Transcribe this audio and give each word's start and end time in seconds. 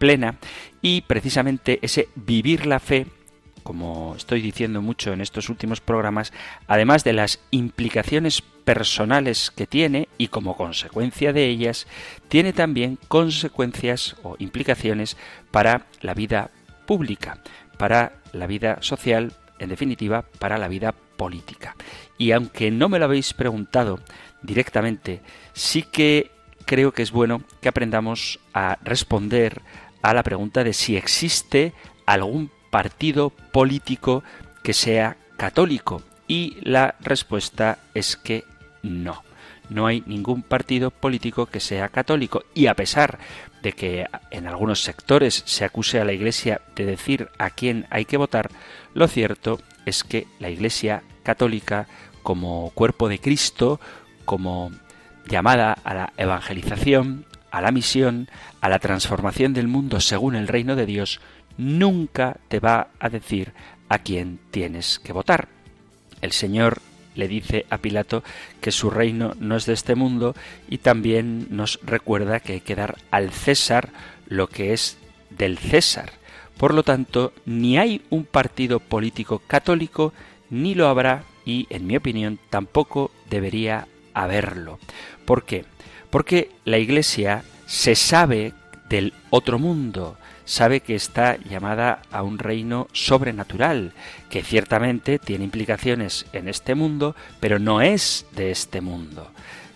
plena 0.00 0.38
y 0.82 1.02
precisamente 1.02 1.78
ese 1.82 2.08
vivir 2.16 2.66
la 2.66 2.80
fe 2.80 3.06
como 3.62 4.14
estoy 4.16 4.40
diciendo 4.40 4.80
mucho 4.82 5.12
en 5.12 5.20
estos 5.20 5.50
últimos 5.50 5.80
programas, 5.80 6.32
además 6.66 7.04
de 7.04 7.12
las 7.12 7.40
implicaciones 7.50 8.42
personales 8.42 9.52
que 9.54 9.66
tiene 9.66 10.08
y 10.18 10.28
como 10.28 10.56
consecuencia 10.56 11.32
de 11.32 11.46
ellas, 11.46 11.86
tiene 12.28 12.52
también 12.52 12.98
consecuencias 13.06 14.16
o 14.22 14.36
implicaciones 14.38 15.16
para 15.50 15.86
la 16.00 16.14
vida 16.14 16.50
pública, 16.86 17.42
para 17.78 18.14
la 18.32 18.46
vida 18.46 18.78
social, 18.80 19.34
en 19.58 19.68
definitiva, 19.68 20.24
para 20.38 20.58
la 20.58 20.68
vida 20.68 20.92
política. 21.16 21.76
Y 22.18 22.32
aunque 22.32 22.70
no 22.70 22.88
me 22.88 22.98
lo 22.98 23.04
habéis 23.04 23.34
preguntado 23.34 24.00
directamente, 24.42 25.20
sí 25.52 25.82
que 25.82 26.30
creo 26.64 26.92
que 26.92 27.02
es 27.02 27.10
bueno 27.10 27.42
que 27.60 27.68
aprendamos 27.68 28.38
a 28.54 28.78
responder 28.82 29.60
a 30.02 30.14
la 30.14 30.22
pregunta 30.22 30.64
de 30.64 30.72
si 30.72 30.96
existe 30.96 31.72
algún 32.06 32.50
partido 32.70 33.30
político 33.30 34.22
que 34.62 34.72
sea 34.72 35.16
católico. 35.36 36.02
Y 36.28 36.58
la 36.62 36.94
respuesta 37.00 37.78
es 37.94 38.16
que 38.16 38.44
no. 38.82 39.22
No 39.68 39.86
hay 39.86 40.02
ningún 40.06 40.42
partido 40.42 40.90
político 40.90 41.46
que 41.46 41.60
sea 41.60 41.88
católico. 41.88 42.44
Y 42.54 42.66
a 42.66 42.74
pesar 42.74 43.18
de 43.62 43.72
que 43.72 44.06
en 44.30 44.46
algunos 44.46 44.82
sectores 44.82 45.42
se 45.46 45.64
acuse 45.64 46.00
a 46.00 46.04
la 46.04 46.12
Iglesia 46.12 46.60
de 46.74 46.86
decir 46.86 47.28
a 47.38 47.50
quién 47.50 47.86
hay 47.90 48.04
que 48.04 48.16
votar, 48.16 48.50
lo 48.94 49.06
cierto 49.06 49.60
es 49.86 50.02
que 50.02 50.26
la 50.38 50.50
Iglesia 50.50 51.02
católica, 51.22 51.86
como 52.22 52.70
cuerpo 52.74 53.08
de 53.08 53.18
Cristo, 53.18 53.80
como 54.24 54.72
llamada 55.26 55.72
a 55.72 55.94
la 55.94 56.12
evangelización, 56.16 57.24
a 57.50 57.60
la 57.60 57.72
misión, 57.72 58.28
a 58.60 58.68
la 58.68 58.78
transformación 58.78 59.52
del 59.52 59.68
mundo 59.68 60.00
según 60.00 60.34
el 60.34 60.48
reino 60.48 60.76
de 60.76 60.86
Dios, 60.86 61.20
nunca 61.56 62.36
te 62.48 62.60
va 62.60 62.88
a 62.98 63.08
decir 63.08 63.52
a 63.88 63.98
quién 63.98 64.38
tienes 64.50 64.98
que 64.98 65.12
votar. 65.12 65.48
El 66.20 66.32
Señor 66.32 66.80
le 67.14 67.28
dice 67.28 67.66
a 67.70 67.78
Pilato 67.78 68.22
que 68.60 68.72
su 68.72 68.90
reino 68.90 69.34
no 69.38 69.56
es 69.56 69.66
de 69.66 69.72
este 69.72 69.94
mundo 69.94 70.34
y 70.68 70.78
también 70.78 71.48
nos 71.50 71.80
recuerda 71.82 72.40
que 72.40 72.54
hay 72.54 72.60
que 72.60 72.76
dar 72.76 72.96
al 73.10 73.30
César 73.30 73.90
lo 74.26 74.48
que 74.48 74.72
es 74.72 74.98
del 75.30 75.58
César. 75.58 76.12
Por 76.56 76.74
lo 76.74 76.82
tanto, 76.82 77.32
ni 77.46 77.78
hay 77.78 78.02
un 78.10 78.24
partido 78.24 78.80
político 78.80 79.40
católico, 79.46 80.12
ni 80.50 80.74
lo 80.74 80.88
habrá 80.88 81.24
y, 81.44 81.66
en 81.70 81.86
mi 81.86 81.96
opinión, 81.96 82.38
tampoco 82.50 83.10
debería 83.30 83.88
haberlo. 84.14 84.78
¿Por 85.24 85.44
qué? 85.44 85.64
Porque 86.10 86.50
la 86.64 86.78
Iglesia 86.78 87.44
se 87.66 87.94
sabe 87.94 88.52
del 88.88 89.14
otro 89.30 89.58
mundo, 89.58 90.16
sabe 90.44 90.80
que 90.80 90.96
está 90.96 91.36
llamada 91.36 92.02
a 92.10 92.22
un 92.22 92.38
reino 92.38 92.88
sobrenatural, 92.92 93.92
que 94.28 94.42
ciertamente 94.42 95.20
tiene 95.20 95.44
implicaciones 95.44 96.26
en 96.32 96.48
este 96.48 96.74
mundo, 96.74 97.14
pero 97.38 97.60
no 97.60 97.80
es 97.80 98.26
de 98.32 98.50
este 98.50 98.80
mundo. 98.80 99.30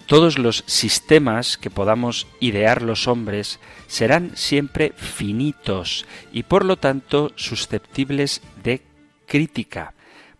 Todos 0.07 0.39
los 0.39 0.65
sistemas 0.67 1.57
que 1.57 1.71
podamos 1.71 2.27
idear 2.41 2.83
los 2.83 3.09
hombres 3.09 3.59
serán 3.87 4.33
siempre 4.35 4.93
finitos 4.97 6.05
y 6.33 6.43
por 6.43 6.65
lo 6.65 6.77
tanto 6.77 7.33
susceptibles 7.37 8.43
de 8.63 8.83
crítica. 9.27 9.95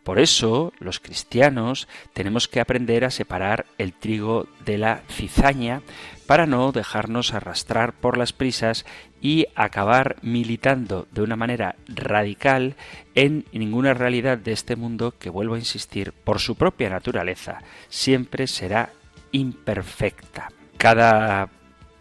Por 0.05 0.19
eso 0.19 0.73
los 0.79 1.01
cristianos 1.01 1.89
tenemos 2.13 2.47
que 2.47 2.61
aprender 2.61 3.05
a 3.05 3.11
separar 3.11 3.65
el 3.79 3.95
trigo 3.95 4.47
de 4.65 4.77
la 4.77 5.03
cizaña 5.09 5.81
para 6.27 6.47
no 6.47 6.73
dejarnos 6.73 7.33
arrastrar 7.33 7.95
por 7.95 8.19
las 8.19 8.33
prisas 8.33 8.85
y 9.23 9.47
acabar 9.55 10.17
militando 10.21 11.09
de 11.11 11.23
una 11.23 11.37
manera 11.37 11.77
radical 11.89 12.77
en 13.15 13.47
ninguna 13.53 13.95
realidad 13.95 14.37
de 14.37 14.53
este 14.53 14.77
mundo 14.77 15.15
que, 15.19 15.31
vuelvo 15.31 15.55
a 15.55 15.59
insistir, 15.59 16.13
por 16.13 16.39
su 16.39 16.57
propia 16.57 16.91
naturaleza, 16.91 17.63
siempre 17.89 18.47
será 18.47 18.91
imperfecta. 19.33 20.51
Cada 20.77 21.49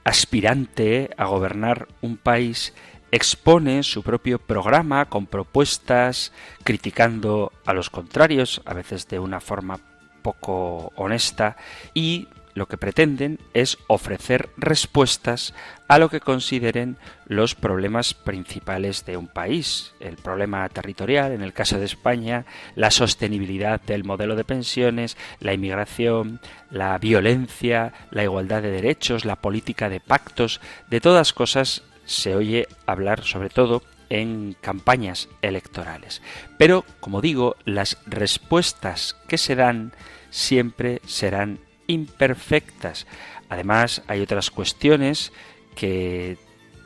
aspirante 0.04 1.10
a 1.16 1.26
gobernar 1.26 1.88
un 2.02 2.18
país 2.18 2.74
expone 3.14 3.84
su 3.84 4.02
propio 4.02 4.40
programa 4.40 5.06
con 5.06 5.28
propuestas, 5.28 6.34
criticando 6.64 7.52
a 7.64 7.74
los 7.74 7.92
contrarios, 7.92 8.64
a 8.66 8.74
veces 8.74 9.08
de 9.08 9.20
una 9.20 9.40
forma 9.40 9.80
poco 10.24 10.92
honesta, 10.96 11.56
y 11.94 12.28
lo 12.56 12.68
que 12.68 12.80
pretenden 12.80 13.38
es 13.54 13.78
ofrecer 13.86 14.50
respuestas 14.58 15.54
a 15.88 16.00
lo 16.00 16.10
que 16.10 16.22
consideren 16.22 16.98
los 17.28 17.54
problemas 17.54 18.16
principales 18.16 19.06
de 19.06 19.16
un 19.16 19.28
país. 19.28 19.94
El 20.00 20.16
problema 20.16 20.68
territorial, 20.70 21.34
en 21.34 21.44
el 21.44 21.54
caso 21.54 21.78
de 21.78 21.86
España, 21.86 22.48
la 22.76 22.90
sostenibilidad 22.90 23.80
del 23.80 24.06
modelo 24.06 24.36
de 24.36 24.44
pensiones, 24.44 25.18
la 25.40 25.54
inmigración, 25.54 26.40
la 26.72 26.98
violencia, 26.98 27.94
la 28.10 28.24
igualdad 28.24 28.64
de 28.64 28.72
derechos, 28.72 29.24
la 29.24 29.36
política 29.36 29.88
de 29.88 30.00
pactos, 30.00 30.62
de 30.90 31.00
todas 31.00 31.32
cosas 31.32 31.84
se 32.06 32.36
oye 32.36 32.68
hablar 32.86 33.24
sobre 33.24 33.50
todo 33.50 33.82
en 34.10 34.56
campañas 34.62 35.30
electorales. 35.42 36.22
Pero, 36.58 36.86
como 37.00 37.22
digo, 37.22 37.56
las 37.66 37.98
respuestas 38.06 39.16
que 39.28 39.38
se 39.38 39.56
dan 39.56 39.94
siempre 40.30 41.02
serán 41.06 41.60
imperfectas. 41.88 43.08
Además, 43.50 44.04
hay 44.08 44.22
otras 44.22 44.52
cuestiones 44.52 45.32
que 45.76 46.38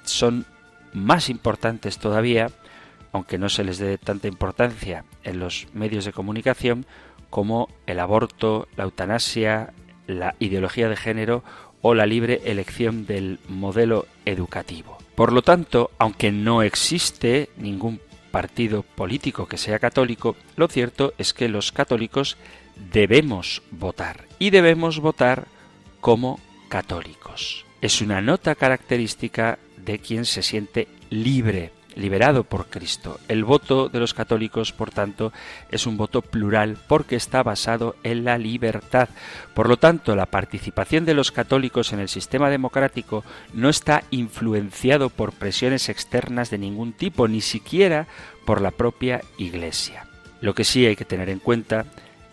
son 0.03 0.45
más 0.94 1.29
importantes 1.29 1.97
todavía, 1.97 2.49
aunque 3.11 3.38
no 3.38 3.49
se 3.49 3.63
les 3.63 3.78
dé 3.78 3.97
tanta 3.97 4.28
importancia 4.28 5.03
en 5.23 5.40
los 5.40 5.67
medios 5.73 6.05
de 6.05 6.13
comunicación, 6.13 6.85
como 7.29 7.70
el 7.85 7.99
aborto, 7.99 8.67
la 8.78 8.85
eutanasia, 8.85 9.73
la 10.08 10.35
ideología 10.40 10.87
de 10.87 10.96
género 10.96 11.43
o 11.81 11.93
la 11.93 12.05
libre 12.05 12.41
elección 12.46 13.05
del 13.05 13.40
modelo 13.47 14.08
educativo. 14.25 14.97
Por 15.17 15.34
lo 15.34 15.41
tanto, 15.41 15.90
aunque 15.97 16.31
no 16.31 16.61
existe 16.61 17.49
ningún 17.58 17.99
partido 18.29 18.84
político 18.84 19.47
que 19.47 19.58
sea 19.58 19.79
católico, 19.79 20.35
lo 20.55 20.67
cierto 20.67 21.16
es 21.17 21.34
que 21.34 21.49
los 21.49 21.72
católicos 21.72 22.37
debemos 22.93 23.64
votar 23.72 24.25
y 24.37 24.52
debemos 24.52 24.99
votar 24.99 25.47
como 26.02 26.40
católicos. 26.69 27.66
Es 27.81 27.99
una 28.03 28.22
nota 28.22 28.53
característica 28.53 29.58
de 29.75 29.97
quien 29.97 30.23
se 30.23 30.43
siente 30.43 30.87
libre 31.09 31.72
liberado 31.97 32.44
por 32.44 32.67
Cristo. 32.67 33.20
El 33.28 33.44
voto 33.44 33.90
de 33.90 33.99
los 33.99 34.14
católicos, 34.14 34.72
por 34.72 34.91
tanto, 34.91 35.34
es 35.72 35.88
un 35.88 35.97
voto 35.97 36.22
plural 36.22 36.78
porque 36.88 37.16
está 37.16 37.44
basado 37.44 37.96
en 38.03 38.23
la 38.23 38.38
libertad. 38.38 39.09
Por 39.53 39.67
lo 39.67 39.78
tanto, 39.78 40.16
la 40.16 40.28
participación 40.28 41.05
de 41.05 41.14
los 41.14 41.32
católicos 41.32 41.91
en 41.94 41.99
el 41.99 42.09
sistema 42.09 42.49
democrático 42.49 43.23
no 43.53 43.70
está 43.70 44.03
influenciado 44.11 45.09
por 45.09 45.34
presiones 45.34 45.90
externas 45.90 46.49
de 46.49 46.59
ningún 46.59 46.94
tipo, 46.94 47.28
ni 47.28 47.41
siquiera 47.41 48.08
por 48.46 48.61
la 48.61 48.72
propia 48.72 49.22
Iglesia. 49.38 50.08
Lo 50.40 50.53
que 50.53 50.64
sí 50.64 50.85
hay 50.85 50.96
que 50.96 51.05
tener 51.05 51.29
en 51.29 51.40
cuenta 51.40 51.85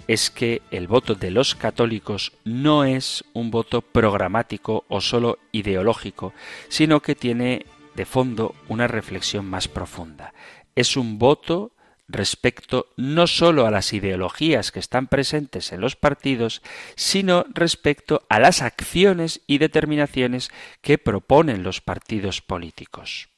es 0.07 0.31
que 0.31 0.63
el 0.71 0.87
voto 0.87 1.15
de 1.15 1.31
los 1.31 1.55
católicos 1.55 2.33
no 2.45 2.85
es 2.85 3.25
un 3.33 3.51
voto 3.51 3.81
programático 3.81 4.85
o 4.89 5.01
solo 5.01 5.39
ideológico, 5.53 6.35
sino 6.69 7.01
que 7.01 7.15
tiene 7.15 7.65
de 7.95 8.05
fondo 8.05 8.55
una 8.69 8.87
reflexión 8.87 9.47
más 9.47 9.69
profunda. 9.69 10.35
Es 10.75 10.97
un 10.97 11.19
voto 11.19 11.73
respecto 12.09 12.89
no 12.97 13.27
sólo 13.27 13.67
a 13.67 13.71
las 13.71 13.93
ideologías 13.93 14.73
que 14.73 14.79
están 14.79 15.07
presentes 15.07 15.73
en 15.73 15.81
los 15.81 15.97
partidos, 15.97 16.63
sino 16.97 17.47
respecto 17.49 18.27
a 18.29 18.41
las 18.41 18.63
acciones 18.63 19.41
y 19.47 19.59
determinaciones 19.59 20.51
que 20.83 20.99
proponen 20.99 21.63
los 21.63 21.81
partidos 21.81 22.43
políticos. 22.43 23.29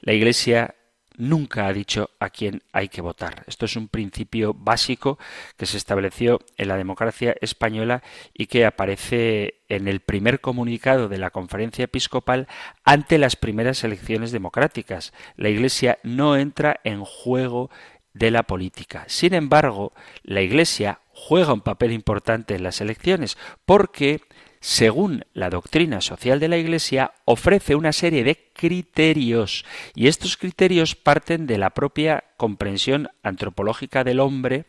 La 0.00 0.12
Iglesia 0.12 0.74
nunca 1.18 1.66
ha 1.66 1.72
dicho 1.72 2.10
a 2.20 2.30
quién 2.30 2.62
hay 2.72 2.88
que 2.88 3.02
votar. 3.02 3.44
Esto 3.46 3.66
es 3.66 3.76
un 3.76 3.88
principio 3.88 4.54
básico 4.54 5.18
que 5.56 5.66
se 5.66 5.76
estableció 5.76 6.40
en 6.56 6.68
la 6.68 6.76
democracia 6.76 7.36
española 7.40 8.02
y 8.32 8.46
que 8.46 8.64
aparece 8.64 9.56
en 9.68 9.88
el 9.88 10.00
primer 10.00 10.40
comunicado 10.40 11.08
de 11.08 11.18
la 11.18 11.30
conferencia 11.30 11.84
episcopal 11.84 12.48
ante 12.84 13.18
las 13.18 13.36
primeras 13.36 13.84
elecciones 13.84 14.32
democráticas. 14.32 15.12
La 15.36 15.50
Iglesia 15.50 15.98
no 16.02 16.36
entra 16.36 16.80
en 16.84 17.04
juego 17.04 17.70
de 18.14 18.30
la 18.30 18.44
política. 18.44 19.04
Sin 19.08 19.34
embargo, 19.34 19.92
la 20.22 20.40
Iglesia 20.40 21.00
juega 21.12 21.52
un 21.52 21.60
papel 21.60 21.92
importante 21.92 22.54
en 22.54 22.62
las 22.62 22.80
elecciones 22.80 23.36
porque 23.66 24.20
según 24.60 25.24
la 25.34 25.50
doctrina 25.50 26.00
social 26.00 26.40
de 26.40 26.48
la 26.48 26.56
Iglesia, 26.56 27.12
ofrece 27.24 27.74
una 27.74 27.92
serie 27.92 28.24
de 28.24 28.50
criterios 28.52 29.64
y 29.94 30.08
estos 30.08 30.36
criterios 30.36 30.96
parten 30.96 31.46
de 31.46 31.58
la 31.58 31.70
propia 31.70 32.24
comprensión 32.36 33.08
antropológica 33.22 34.04
del 34.04 34.20
hombre 34.20 34.66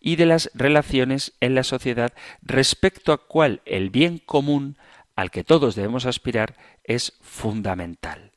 y 0.00 0.16
de 0.16 0.26
las 0.26 0.50
relaciones 0.54 1.32
en 1.40 1.54
la 1.54 1.64
sociedad 1.64 2.12
respecto 2.42 3.12
a 3.12 3.26
cuál 3.26 3.62
el 3.64 3.90
bien 3.90 4.18
común 4.18 4.76
al 5.16 5.30
que 5.30 5.44
todos 5.44 5.74
debemos 5.74 6.06
aspirar 6.06 6.56
es 6.84 7.14
fundamental. 7.20 8.32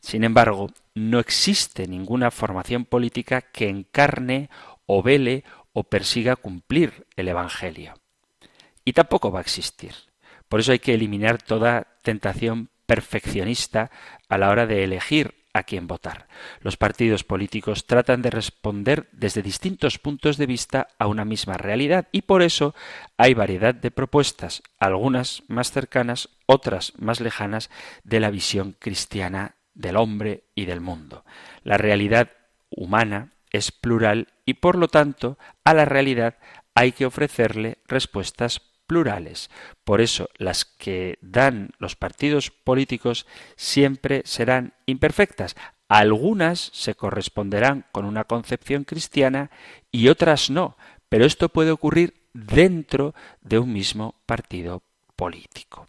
Sin 0.00 0.22
embargo, 0.22 0.70
no 0.94 1.18
existe 1.18 1.88
ninguna 1.88 2.30
formación 2.30 2.84
política 2.84 3.40
que 3.40 3.68
encarne 3.68 4.50
o 4.86 5.02
vele 5.02 5.44
o 5.72 5.84
persiga 5.84 6.36
cumplir 6.36 7.06
el 7.16 7.28
Evangelio 7.28 7.94
y 8.84 8.92
tampoco 8.92 9.30
va 9.30 9.40
a 9.40 9.42
existir. 9.42 9.92
Por 10.48 10.60
eso 10.60 10.72
hay 10.72 10.78
que 10.78 10.94
eliminar 10.94 11.42
toda 11.42 11.86
tentación 12.02 12.68
perfeccionista 12.86 13.90
a 14.28 14.38
la 14.38 14.50
hora 14.50 14.66
de 14.66 14.84
elegir 14.84 15.34
a 15.54 15.62
quién 15.62 15.86
votar. 15.86 16.26
Los 16.60 16.76
partidos 16.76 17.22
políticos 17.22 17.86
tratan 17.86 18.22
de 18.22 18.30
responder 18.30 19.08
desde 19.12 19.40
distintos 19.40 19.98
puntos 19.98 20.36
de 20.36 20.46
vista 20.46 20.88
a 20.98 21.06
una 21.06 21.24
misma 21.24 21.56
realidad 21.56 22.08
y 22.10 22.22
por 22.22 22.42
eso 22.42 22.74
hay 23.16 23.34
variedad 23.34 23.74
de 23.74 23.92
propuestas, 23.92 24.62
algunas 24.78 25.44
más 25.46 25.70
cercanas, 25.70 26.28
otras 26.46 26.92
más 26.98 27.20
lejanas 27.20 27.70
de 28.02 28.20
la 28.20 28.30
visión 28.30 28.76
cristiana 28.78 29.54
del 29.74 29.96
hombre 29.96 30.44
y 30.56 30.66
del 30.66 30.80
mundo. 30.80 31.24
La 31.62 31.78
realidad 31.78 32.30
humana 32.68 33.32
es 33.50 33.70
plural 33.70 34.28
y 34.44 34.54
por 34.54 34.76
lo 34.76 34.88
tanto 34.88 35.38
a 35.62 35.72
la 35.72 35.84
realidad 35.84 36.36
hay 36.74 36.90
que 36.90 37.06
ofrecerle 37.06 37.78
respuestas 37.86 38.60
plurales. 38.86 39.50
Por 39.84 40.00
eso 40.00 40.28
las 40.36 40.64
que 40.64 41.18
dan 41.20 41.70
los 41.78 41.96
partidos 41.96 42.50
políticos 42.50 43.26
siempre 43.56 44.22
serán 44.24 44.74
imperfectas. 44.86 45.56
Algunas 45.88 46.70
se 46.72 46.94
corresponderán 46.94 47.86
con 47.92 48.04
una 48.04 48.24
concepción 48.24 48.84
cristiana 48.84 49.50
y 49.92 50.08
otras 50.08 50.50
no, 50.50 50.76
pero 51.08 51.24
esto 51.26 51.48
puede 51.48 51.70
ocurrir 51.70 52.14
dentro 52.32 53.14
de 53.42 53.58
un 53.58 53.72
mismo 53.72 54.16
partido 54.26 54.82
político. 55.16 55.86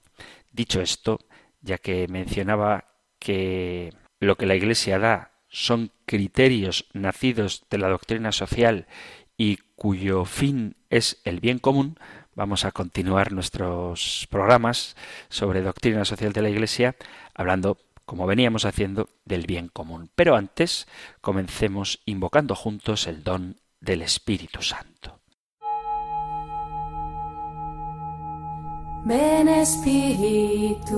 Dicho 0.51 0.81
esto, 0.81 1.19
ya 1.61 1.77
que 1.77 2.07
mencionaba 2.07 2.85
que 3.19 3.93
lo 4.19 4.37
que 4.37 4.45
la 4.45 4.55
Iglesia 4.55 4.99
da 4.99 5.31
son 5.49 5.91
criterios 6.05 6.85
nacidos 6.93 7.65
de 7.69 7.77
la 7.77 7.87
doctrina 7.87 8.31
social 8.31 8.87
y 9.37 9.57
cuyo 9.75 10.25
fin 10.25 10.75
es 10.89 11.21
el 11.23 11.39
bien 11.39 11.59
común, 11.59 11.97
vamos 12.35 12.65
a 12.65 12.71
continuar 12.71 13.31
nuestros 13.31 14.27
programas 14.29 14.95
sobre 15.29 15.61
doctrina 15.61 16.05
social 16.05 16.33
de 16.33 16.41
la 16.41 16.49
Iglesia 16.49 16.95
hablando, 17.33 17.77
como 18.05 18.27
veníamos 18.27 18.65
haciendo, 18.65 19.09
del 19.25 19.47
bien 19.47 19.69
común. 19.69 20.09
Pero 20.15 20.35
antes, 20.35 20.87
comencemos 21.21 22.01
invocando 22.05 22.53
juntos 22.55 23.07
el 23.07 23.23
don 23.23 23.57
del 23.79 24.01
Espíritu 24.03 24.61
Santo. 24.61 25.19
Ven 29.05 29.47
Espíritu, 29.47 30.97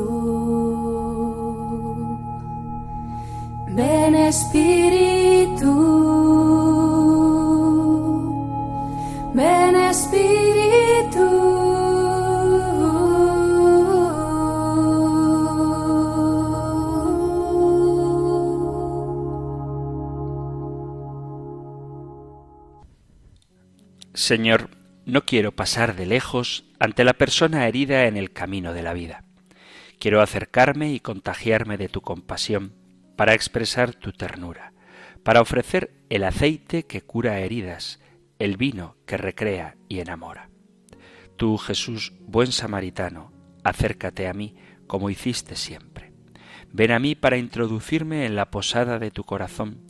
ven 3.75 4.15
Espíritu, 4.15 5.67
ven 9.37 9.75
Espíritu. 9.75 11.27
Señor, 24.15 24.71
no 25.05 25.23
quiero 25.25 25.51
pasar 25.51 25.95
de 25.95 26.07
lejos 26.07 26.65
ante 26.79 27.03
la 27.03 27.13
persona 27.13 27.67
herida 27.67 28.07
en 28.07 28.17
el 28.17 28.33
camino 28.33 28.73
de 28.73 28.81
la 28.81 28.93
vida. 28.93 29.23
Quiero 29.99 30.21
acercarme 30.21 30.91
y 30.93 30.99
contagiarme 30.99 31.77
de 31.77 31.89
tu 31.89 32.01
compasión 32.01 32.73
para 33.15 33.35
expresar 33.35 33.93
tu 33.93 34.11
ternura, 34.13 34.73
para 35.23 35.41
ofrecer 35.41 35.91
el 36.09 36.23
aceite 36.23 36.87
que 36.87 37.01
cura 37.01 37.39
heridas, 37.39 37.99
el 38.39 38.57
vino 38.57 38.97
que 39.05 39.17
recrea 39.17 39.75
y 39.87 39.99
enamora. 39.99 40.49
Tú, 41.35 41.57
Jesús, 41.57 42.13
buen 42.21 42.51
samaritano, 42.51 43.31
acércate 43.63 44.27
a 44.27 44.33
mí 44.33 44.55
como 44.87 45.09
hiciste 45.09 45.55
siempre. 45.55 46.13
Ven 46.71 46.91
a 46.91 46.99
mí 46.99 47.15
para 47.15 47.37
introducirme 47.37 48.25
en 48.25 48.35
la 48.35 48.49
posada 48.49 48.99
de 48.99 49.11
tu 49.11 49.23
corazón 49.23 49.81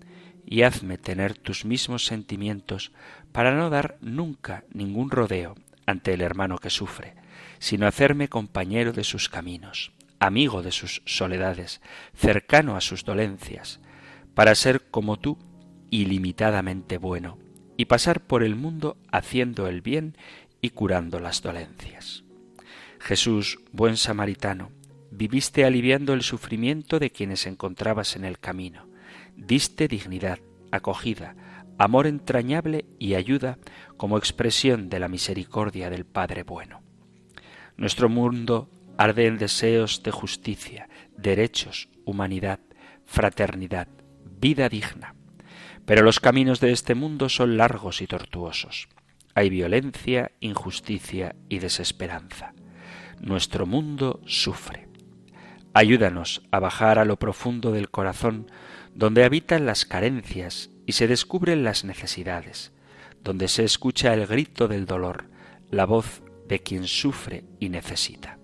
y 0.46 0.64
hazme 0.64 0.98
tener 0.98 1.38
tus 1.38 1.66
mismos 1.66 2.06
sentimientos 2.06 2.92
para 3.31 3.54
no 3.54 3.69
dar 3.69 3.98
nunca 4.02 4.64
ningún 4.74 5.12
rodeo 5.12 5.56
ante 5.86 6.14
el 6.14 6.21
hermano 6.21 6.57
que 6.57 6.69
sufre, 6.69 7.16
sino 7.60 7.88
hacerme 7.88 8.28
compañero 8.28 8.94
de 8.94 9.04
sus 9.04 9.30
caminos, 9.30 9.92
amigo 10.19 10.62
de 10.64 10.71
sus 10.71 11.02
soledades, 11.06 11.81
cercano 12.14 12.76
a 12.76 12.81
sus 12.81 13.04
dolencias, 13.04 13.80
para 14.33 14.56
ser 14.56 14.90
como 14.90 15.18
tú, 15.18 15.38
ilimitadamente 15.90 16.98
bueno, 16.98 17.38
y 17.78 17.86
pasar 17.86 18.22
por 18.22 18.44
el 18.44 18.56
mundo 18.56 18.98
haciendo 19.12 19.68
el 19.68 19.81
bien 19.81 20.18
y 20.62 20.72
curando 20.72 21.19
las 21.19 21.42
dolencias. 21.42 22.24
Jesús, 23.00 23.60
buen 23.72 23.96
samaritano, 23.96 24.72
viviste 25.12 25.64
aliviando 25.64 26.14
el 26.14 26.24
sufrimiento 26.24 27.00
de 27.00 27.12
quienes 27.12 27.46
encontrabas 27.46 28.16
en 28.16 28.26
el 28.26 28.40
camino, 28.40 28.88
diste 29.36 29.88
dignidad, 29.88 30.40
acogida, 30.72 31.36
amor 31.78 32.07
entrañable 32.07 32.86
y 33.00 33.14
ayuda 33.14 33.60
como 33.96 34.18
expresión 34.18 34.90
de 34.90 35.00
la 35.00 35.07
misericordia 35.07 35.90
del 35.90 36.06
Padre 36.06 36.44
bueno. 36.44 36.81
Nuestro 37.78 38.10
mundo 38.10 38.69
arde 38.98 39.28
en 39.28 39.38
deseos 39.38 40.02
de 40.02 40.12
justicia, 40.12 40.90
derechos, 41.16 41.90
humanidad, 42.04 42.60
fraternidad, 43.06 43.88
vida 44.40 44.68
digna. 44.69 45.14
Pero 45.88 46.04
los 46.04 46.20
caminos 46.20 46.60
de 46.60 46.74
este 46.74 46.96
mundo 46.96 47.30
son 47.30 47.56
largos 47.56 48.02
y 48.02 48.08
tortuosos. 48.08 48.90
Hay 49.34 49.50
violencia, 49.50 50.34
injusticia 50.42 51.38
y 51.48 51.60
desesperanza. 51.60 52.54
Nuestro 53.22 53.66
mundo 53.66 54.20
sufre. 54.26 54.90
Ayúdanos 55.74 56.42
a 56.52 56.60
bajar 56.60 57.00
a 57.00 57.06
lo 57.06 57.18
profundo 57.18 57.72
del 57.72 57.90
corazón 57.90 58.52
donde 58.96 59.24
habitan 59.24 59.66
las 59.66 59.86
carencias 59.86 60.72
y 60.86 60.92
se 60.92 61.08
descubren 61.08 61.64
las 61.64 61.86
necesidades, 61.86 62.74
donde 63.24 63.48
se 63.48 63.64
escucha 63.64 64.14
el 64.14 64.28
grito 64.28 64.68
del 64.68 64.86
dolor, 64.86 65.30
la 65.72 65.86
voz 65.86 66.22
de 66.50 66.60
quien 66.60 66.86
sufre 66.86 67.46
y 67.62 67.70
necesita. 67.70 68.40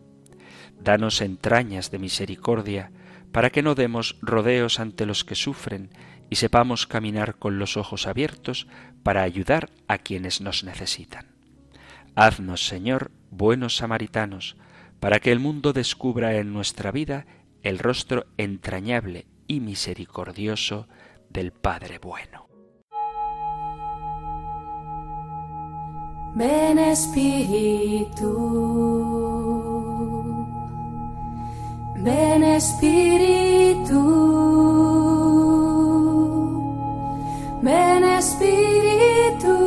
Danos 0.80 1.20
entrañas 1.20 1.92
de 1.92 2.00
misericordia 2.00 2.92
para 3.34 3.50
que 3.50 3.64
no 3.64 3.76
demos 3.76 4.18
rodeos 4.22 4.80
ante 4.80 5.06
los 5.06 5.26
que 5.26 5.36
sufren 5.36 5.90
y 6.34 6.36
sepamos 6.36 6.88
caminar 6.88 7.36
con 7.36 7.60
los 7.60 7.78
ojos 7.78 8.08
abiertos 8.08 8.66
para 9.04 9.22
ayudar 9.22 9.70
a 9.88 10.00
quienes 10.00 10.42
nos 10.42 10.63
necesitan. 10.63 11.28
Haznos, 12.16 12.66
Señor, 12.66 13.12
buenos 13.30 13.75
samaritanos, 13.75 14.56
para 15.00 15.20
que 15.20 15.32
el 15.32 15.40
mundo 15.40 15.74
descubra 15.74 16.38
en 16.38 16.52
nuestra 16.52 16.90
vida 16.92 17.28
el 17.62 17.78
rostro 17.78 18.25
entrañable 18.38 19.28
y 19.46 19.60
misericordioso 19.60 20.88
del 21.30 21.52
Padre 21.52 22.00
bueno. 22.00 22.48
Ven 26.34 26.80
Espíritu, 26.80 28.24
ven 31.98 32.44
Espíritu, 32.44 33.94
Ven 37.63 38.03
Espíritu. 38.03 39.63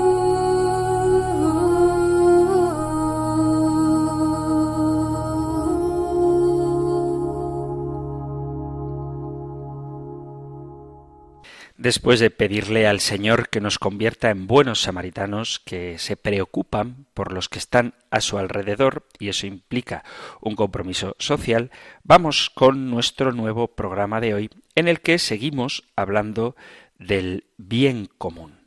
Después 11.79 12.21
de 12.21 12.31
pedirle 12.31 12.87
al 12.87 13.01
Señor 13.01 13.49
que 13.49 13.63
nos 13.63 13.79
convierta 13.79 14.29
en 14.29 14.47
buenos 14.47 14.83
samaritanos 14.83 15.61
que 15.65 15.99
se 15.99 16.17
preocupan 16.17 17.07
por 17.15 17.33
los 17.33 17.49
que 17.49 17.59
están 17.59 17.95
a 18.11 18.21
su 18.21 18.37
alrededor, 18.37 19.07
y 19.19 19.29
eso 19.29 19.47
implica 19.47 20.05
un 20.43 20.55
compromiso 20.55 21.15
social, 21.19 21.71
vamos 22.03 22.51
con 22.51 22.91
nuestro 22.91 23.33
nuevo 23.33 23.69
programa 23.69 24.21
de 24.21 24.35
hoy, 24.35 24.51
en 24.75 24.89
el 24.89 25.01
que 25.01 25.19
seguimos 25.19 25.85
hablando 25.97 26.51
de 26.51 26.86
del 26.99 27.45
bien 27.57 28.09
común. 28.19 28.67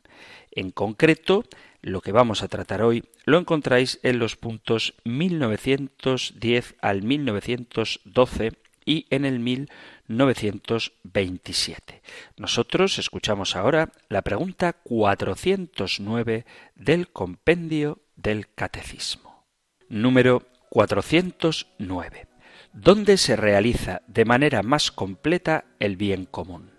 En 0.52 0.72
concreto, 0.72 1.44
lo 1.82 2.02
que 2.02 2.12
vamos 2.12 2.44
a 2.44 2.48
tratar 2.48 2.82
hoy 2.82 3.04
lo 3.26 3.38
encontráis 3.38 4.00
en 4.04 4.18
los 4.20 4.36
puntos 4.36 4.96
1910 5.06 6.76
al 6.82 7.04
1912 7.04 8.52
y 8.86 9.06
en 9.10 9.24
el 9.26 9.40
1927. 9.40 12.02
Nosotros 12.38 12.98
escuchamos 12.98 13.56
ahora 13.56 13.92
la 14.10 14.24
pregunta 14.24 14.74
409 14.74 16.46
del 16.76 17.08
compendio 17.10 18.00
del 18.16 18.52
Catecismo. 18.54 19.46
Número 19.90 20.48
409. 20.70 22.28
¿Dónde 22.74 23.18
se 23.18 23.36
realiza 23.36 24.02
de 24.08 24.26
manera 24.26 24.64
más 24.64 24.92
completa 24.92 25.66
el 25.80 25.98
bien 25.98 26.26
común? 26.26 26.79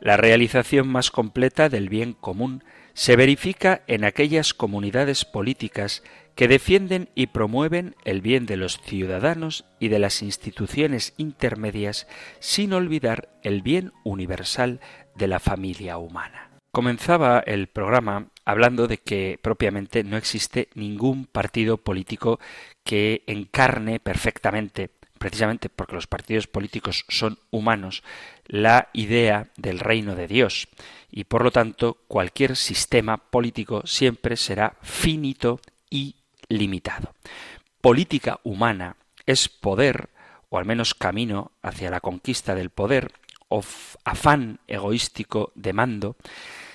La 0.00 0.16
realización 0.16 0.88
más 0.88 1.10
completa 1.10 1.68
del 1.68 1.88
bien 1.88 2.12
común 2.12 2.62
se 2.94 3.16
verifica 3.16 3.82
en 3.86 4.04
aquellas 4.04 4.54
comunidades 4.54 5.24
políticas 5.24 6.02
que 6.36 6.46
defienden 6.46 7.08
y 7.16 7.28
promueven 7.28 7.96
el 8.04 8.20
bien 8.20 8.46
de 8.46 8.56
los 8.56 8.80
ciudadanos 8.80 9.64
y 9.80 9.88
de 9.88 9.98
las 9.98 10.22
instituciones 10.22 11.14
intermedias 11.16 12.06
sin 12.38 12.72
olvidar 12.72 13.28
el 13.42 13.62
bien 13.62 13.92
universal 14.04 14.80
de 15.16 15.26
la 15.26 15.40
familia 15.40 15.98
humana. 15.98 16.50
Comenzaba 16.70 17.40
el 17.40 17.66
programa 17.66 18.28
hablando 18.44 18.86
de 18.86 18.98
que 18.98 19.38
propiamente 19.42 20.04
no 20.04 20.16
existe 20.16 20.68
ningún 20.74 21.26
partido 21.26 21.78
político 21.78 22.38
que 22.84 23.24
encarne 23.26 23.98
perfectamente 23.98 24.88
precisamente 25.18 25.68
porque 25.68 25.94
los 25.94 26.06
partidos 26.06 26.46
políticos 26.46 27.04
son 27.08 27.38
humanos, 27.50 28.02
la 28.46 28.88
idea 28.92 29.48
del 29.56 29.80
reino 29.80 30.14
de 30.14 30.26
Dios 30.28 30.68
y 31.10 31.24
por 31.24 31.42
lo 31.42 31.50
tanto 31.50 31.98
cualquier 32.08 32.56
sistema 32.56 33.16
político 33.16 33.82
siempre 33.86 34.36
será 34.36 34.76
finito 34.82 35.60
y 35.90 36.16
limitado. 36.48 37.14
Política 37.80 38.40
humana 38.44 38.96
es 39.26 39.48
poder, 39.48 40.10
o 40.48 40.58
al 40.58 40.64
menos 40.64 40.94
camino 40.94 41.52
hacia 41.62 41.90
la 41.90 42.00
conquista 42.00 42.54
del 42.54 42.70
poder, 42.70 43.12
o 43.48 43.62
afán 44.04 44.60
egoístico 44.66 45.52
de 45.54 45.72
mando, 45.72 46.16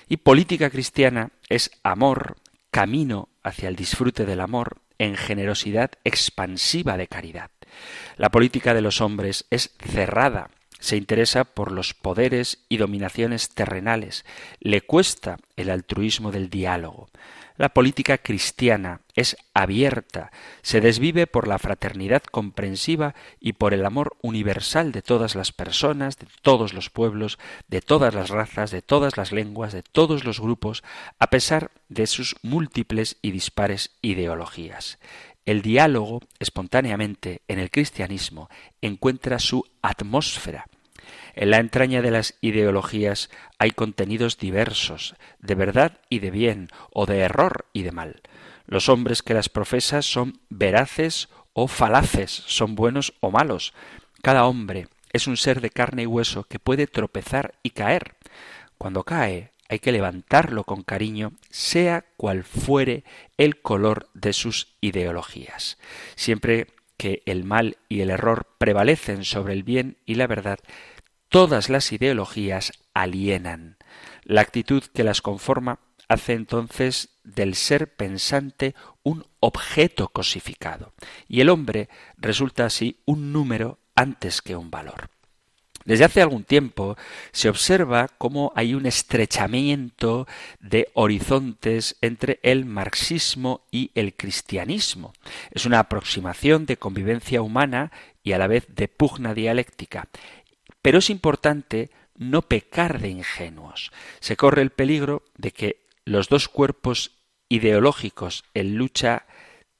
y 0.08 0.18
política 0.18 0.70
cristiana 0.70 1.30
es 1.48 1.70
amor, 1.82 2.36
camino 2.70 3.28
hacia 3.42 3.68
el 3.68 3.76
disfrute 3.76 4.24
del 4.26 4.40
amor, 4.40 4.78
en 4.98 5.16
generosidad 5.16 5.92
expansiva 6.04 6.96
de 6.96 7.08
caridad. 7.08 7.50
La 8.16 8.30
política 8.30 8.74
de 8.74 8.80
los 8.80 9.00
hombres 9.00 9.46
es 9.50 9.74
cerrada, 9.78 10.50
se 10.84 10.96
interesa 10.96 11.44
por 11.44 11.72
los 11.72 11.94
poderes 11.94 12.58
y 12.68 12.76
dominaciones 12.76 13.48
terrenales, 13.48 14.24
le 14.60 14.82
cuesta 14.82 15.38
el 15.56 15.70
altruismo 15.70 16.30
del 16.30 16.50
diálogo. 16.50 17.08
La 17.56 17.68
política 17.68 18.18
cristiana 18.18 19.00
es 19.14 19.36
abierta, 19.54 20.32
se 20.62 20.80
desvive 20.80 21.28
por 21.28 21.46
la 21.46 21.60
fraternidad 21.60 22.22
comprensiva 22.24 23.14
y 23.38 23.52
por 23.52 23.72
el 23.72 23.86
amor 23.86 24.16
universal 24.22 24.90
de 24.90 25.02
todas 25.02 25.36
las 25.36 25.52
personas, 25.52 26.18
de 26.18 26.26
todos 26.42 26.74
los 26.74 26.90
pueblos, 26.90 27.38
de 27.68 27.80
todas 27.80 28.12
las 28.12 28.30
razas, 28.30 28.72
de 28.72 28.82
todas 28.82 29.16
las 29.16 29.30
lenguas, 29.30 29.72
de 29.72 29.84
todos 29.84 30.24
los 30.24 30.40
grupos, 30.40 30.82
a 31.20 31.28
pesar 31.28 31.70
de 31.88 32.08
sus 32.08 32.34
múltiples 32.42 33.18
y 33.22 33.30
dispares 33.30 33.92
ideologías. 34.02 34.98
El 35.46 35.62
diálogo, 35.62 36.20
espontáneamente, 36.38 37.42
en 37.48 37.58
el 37.58 37.70
cristianismo, 37.70 38.48
encuentra 38.80 39.38
su 39.38 39.64
atmósfera, 39.82 40.66
en 41.34 41.50
la 41.50 41.58
entraña 41.58 42.00
de 42.00 42.10
las 42.10 42.34
ideologías 42.40 43.28
hay 43.58 43.72
contenidos 43.72 44.38
diversos, 44.38 45.16
de 45.40 45.54
verdad 45.54 45.98
y 46.08 46.20
de 46.20 46.30
bien, 46.30 46.68
o 46.92 47.06
de 47.06 47.20
error 47.20 47.66
y 47.72 47.82
de 47.82 47.92
mal. 47.92 48.22
Los 48.66 48.88
hombres 48.88 49.22
que 49.22 49.34
las 49.34 49.48
profesas 49.48 50.06
son 50.06 50.40
veraces 50.48 51.28
o 51.52 51.66
falaces, 51.66 52.30
son 52.30 52.74
buenos 52.74 53.14
o 53.20 53.30
malos. 53.30 53.74
Cada 54.22 54.46
hombre 54.46 54.88
es 55.12 55.26
un 55.26 55.36
ser 55.36 55.60
de 55.60 55.70
carne 55.70 56.02
y 56.02 56.06
hueso 56.06 56.44
que 56.44 56.58
puede 56.58 56.86
tropezar 56.86 57.54
y 57.62 57.70
caer. 57.70 58.14
Cuando 58.78 59.04
cae, 59.04 59.50
hay 59.74 59.80
que 59.80 59.92
levantarlo 59.92 60.64
con 60.64 60.82
cariño, 60.82 61.32
sea 61.50 62.04
cual 62.16 62.44
fuere 62.44 63.04
el 63.36 63.60
color 63.60 64.08
de 64.14 64.32
sus 64.32 64.74
ideologías. 64.80 65.78
Siempre 66.16 66.68
que 66.96 67.22
el 67.26 67.44
mal 67.44 67.76
y 67.88 68.00
el 68.00 68.10
error 68.10 68.46
prevalecen 68.58 69.24
sobre 69.24 69.52
el 69.52 69.62
bien 69.62 69.98
y 70.06 70.14
la 70.14 70.26
verdad, 70.26 70.58
todas 71.28 71.68
las 71.68 71.92
ideologías 71.92 72.72
alienan. 72.94 73.76
La 74.22 74.40
actitud 74.40 74.82
que 74.82 75.04
las 75.04 75.20
conforma 75.20 75.80
hace 76.08 76.34
entonces 76.34 77.10
del 77.24 77.54
ser 77.54 77.94
pensante 77.94 78.74
un 79.02 79.26
objeto 79.40 80.08
cosificado, 80.08 80.92
y 81.28 81.40
el 81.40 81.48
hombre 81.48 81.88
resulta 82.16 82.66
así 82.66 83.00
un 83.04 83.32
número 83.32 83.78
antes 83.94 84.42
que 84.42 84.56
un 84.56 84.70
valor. 84.70 85.13
Desde 85.84 86.04
hace 86.04 86.22
algún 86.22 86.44
tiempo 86.44 86.96
se 87.32 87.48
observa 87.48 88.08
cómo 88.16 88.52
hay 88.56 88.74
un 88.74 88.86
estrechamiento 88.86 90.26
de 90.60 90.88
horizontes 90.94 91.96
entre 92.00 92.40
el 92.42 92.64
marxismo 92.64 93.66
y 93.70 93.90
el 93.94 94.14
cristianismo. 94.14 95.12
Es 95.50 95.66
una 95.66 95.80
aproximación 95.80 96.64
de 96.64 96.78
convivencia 96.78 97.42
humana 97.42 97.92
y 98.22 98.32
a 98.32 98.38
la 98.38 98.46
vez 98.46 98.66
de 98.68 98.88
pugna 98.88 99.34
dialéctica. 99.34 100.08
Pero 100.80 100.98
es 100.98 101.10
importante 101.10 101.90
no 102.16 102.42
pecar 102.42 103.00
de 103.00 103.08
ingenuos. 103.08 103.92
Se 104.20 104.36
corre 104.36 104.62
el 104.62 104.70
peligro 104.70 105.22
de 105.36 105.50
que 105.50 105.84
los 106.04 106.28
dos 106.28 106.48
cuerpos 106.48 107.12
ideológicos 107.48 108.44
en 108.54 108.76
lucha 108.76 109.26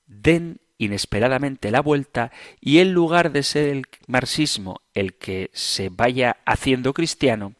den 0.07 0.61
inesperadamente 0.79 1.71
la 1.71 1.81
vuelta 1.81 2.33
y 2.61 2.79
en 2.79 2.93
lugar 2.93 3.33
de 3.33 3.43
ser 3.43 3.69
el 3.69 3.85
marxismo 4.07 4.81
el 4.93 5.15
que 5.15 5.51
se 5.53 5.89
vaya 5.89 6.37
haciendo 6.45 6.93
cristiano, 6.93 7.55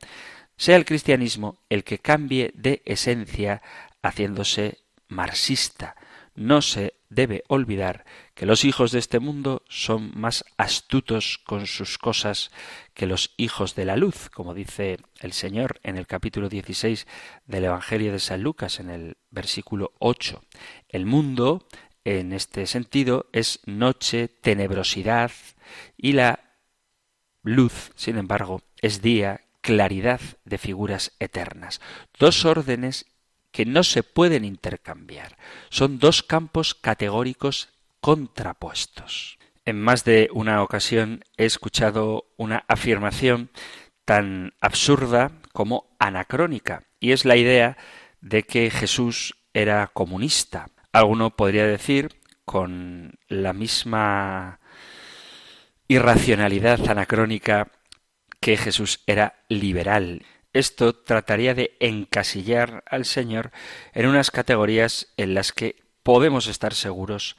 sea 0.57 0.77
el 0.77 0.85
cristianismo 0.85 1.59
el 1.69 1.85
que 1.85 1.99
cambie 1.99 2.53
de 2.55 2.83
esencia 2.85 3.63
haciéndose 4.03 4.79
marxista. 5.09 5.97
No 6.35 6.63
se 6.63 6.95
debe 7.15 7.45
olvidar 7.47 8.05
que 8.35 8.47
los 8.47 8.65
hijos 8.65 8.91
de 8.91 8.99
este 8.99 9.21
mundo 9.21 9.63
son 9.69 10.11
más 10.17 10.45
astutos 10.57 11.39
con 11.39 11.67
sus 11.67 11.99
cosas 11.99 12.51
que 12.93 13.07
los 13.07 13.33
hijos 13.37 13.75
de 13.77 13.85
la 13.85 13.97
luz, 13.97 14.29
como 14.31 14.55
dice 14.55 14.99
el 15.21 15.33
Señor 15.33 15.79
en 15.85 15.97
el 15.97 16.07
capítulo 16.07 16.49
16 16.49 17.07
del 17.47 17.65
Evangelio 17.65 18.13
de 18.13 18.19
San 18.19 18.43
Lucas, 18.43 18.81
en 18.81 18.91
el 18.91 19.17
versículo 19.31 19.93
8. 20.01 20.43
El 20.89 21.07
mundo, 21.07 21.67
en 22.05 22.33
este 22.33 22.67
sentido, 22.67 23.27
es 23.33 23.61
noche, 23.67 24.29
tenebrosidad, 24.29 25.33
y 25.97 26.13
la 26.13 26.41
luz, 27.43 27.93
sin 27.97 28.19
embargo, 28.19 28.63
es 28.81 29.03
día, 29.03 29.41
claridad 29.61 30.21
de 30.45 30.59
figuras 30.59 31.13
eternas. 31.19 31.81
Dos 32.19 32.45
órdenes 32.45 33.07
que 33.51 33.65
no 33.65 33.83
se 33.83 34.03
pueden 34.03 34.45
intercambiar. 34.45 35.39
Son 35.71 35.99
dos 35.99 36.23
campos 36.23 36.75
categóricos 36.75 37.71
contrapuestos. 38.01 39.39
En 39.65 39.81
más 39.81 40.05
de 40.05 40.29
una 40.33 40.63
ocasión 40.63 41.25
he 41.39 41.47
escuchado 41.47 42.27
una 42.37 42.65
afirmación 42.69 43.51
tan 44.05 44.53
absurda 44.61 45.33
como 45.53 45.97
anacrónica, 45.99 46.83
y 47.01 47.13
es 47.13 47.25
la 47.25 47.37
idea 47.37 47.79
de 48.21 48.43
que 48.43 48.71
Jesús 48.71 49.37
era 49.55 49.87
comunista. 49.87 50.69
Alguno 50.95 51.37
podría 51.37 51.67
decir, 51.67 52.21
con 52.47 53.19
la 53.29 53.53
misma 53.53 54.61
irracionalidad 55.89 56.89
anacrónica, 56.89 57.69
que 58.41 58.57
Jesús 58.57 59.01
era 59.07 59.35
liberal 59.49 60.25
esto 60.55 60.95
trataría 60.95 61.53
de 61.53 61.77
encasillar 61.81 62.85
al 62.87 63.05
Señor 63.05 63.51
en 63.93 64.07
unas 64.07 64.31
categorías 64.31 65.09
en 65.17 65.35
las 65.35 65.53
que 65.53 65.83
podemos 66.05 66.47
estar 66.47 66.75
seguros 66.75 67.37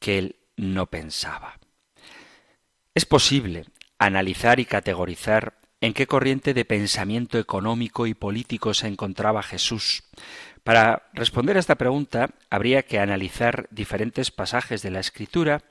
que 0.00 0.18
Él 0.18 0.36
no 0.56 0.86
pensaba. 0.86 1.60
Es 2.94 3.04
posible 3.04 3.66
analizar 3.98 4.60
y 4.60 4.64
categorizar 4.64 5.58
en 5.82 5.92
qué 5.92 6.06
corriente 6.06 6.54
de 6.54 6.64
pensamiento 6.64 7.38
económico 7.38 8.06
y 8.06 8.14
político 8.14 8.72
se 8.72 8.86
encontraba 8.86 9.42
Jesús. 9.42 10.04
Para 10.64 11.10
responder 11.12 11.56
a 11.56 11.60
esta 11.60 11.76
pregunta 11.76 12.30
habría 12.48 12.82
que 12.82 12.98
analizar 12.98 13.68
diferentes 13.70 14.30
pasajes 14.30 14.80
de 14.80 14.90
la 14.90 15.00
Escritura 15.00 15.62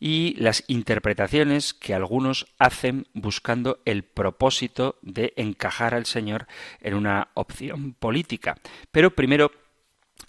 y 0.00 0.34
las 0.38 0.64
interpretaciones 0.66 1.74
que 1.74 1.92
algunos 1.92 2.46
hacen 2.58 3.06
buscando 3.12 3.80
el 3.84 4.02
propósito 4.02 4.96
de 5.02 5.34
encajar 5.36 5.94
al 5.94 6.06
Señor 6.06 6.46
en 6.80 6.94
una 6.94 7.28
opción 7.34 7.92
política. 7.92 8.56
Pero 8.90 9.14
primero 9.14 9.52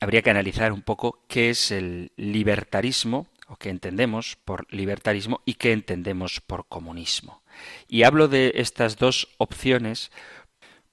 habría 0.02 0.22
que 0.22 0.30
analizar 0.30 0.74
un 0.74 0.82
poco 0.82 1.24
qué 1.30 1.50
es 1.50 1.72
el 1.72 2.12
libertarismo 2.18 3.28
o 3.48 3.56
qué 3.56 3.70
entendemos 3.70 4.38
por 4.44 4.68
libertarismo 4.74 5.42
y 5.46 5.54
qué 5.54 5.72
entendemos 5.72 6.42
por 6.42 6.68
comunismo. 6.68 7.44
Y 7.88 8.04
hablo 8.04 8.28
de 8.28 8.52
estas 8.56 8.98
dos 8.98 9.30
opciones 9.38 10.12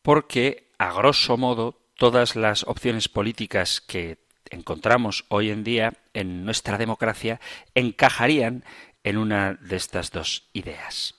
porque, 0.03 0.71
a 0.79 0.93
grosso 0.93 1.37
modo, 1.37 1.79
todas 1.99 2.37
las 2.37 2.63
opciones 2.63 3.09
políticas 3.09 3.83
que 3.83 4.19
encontramos 4.51 5.27
hoy 5.29 5.51
en 5.51 5.65
día 5.65 5.95
en 6.15 6.45
nuestra 6.45 6.79
democracia 6.79 7.41
encajarían 7.75 8.65
en 9.05 9.19
una 9.19 9.55
de 9.55 9.77
estas 9.77 10.11
dos 10.11 10.49
ideas. 10.53 11.17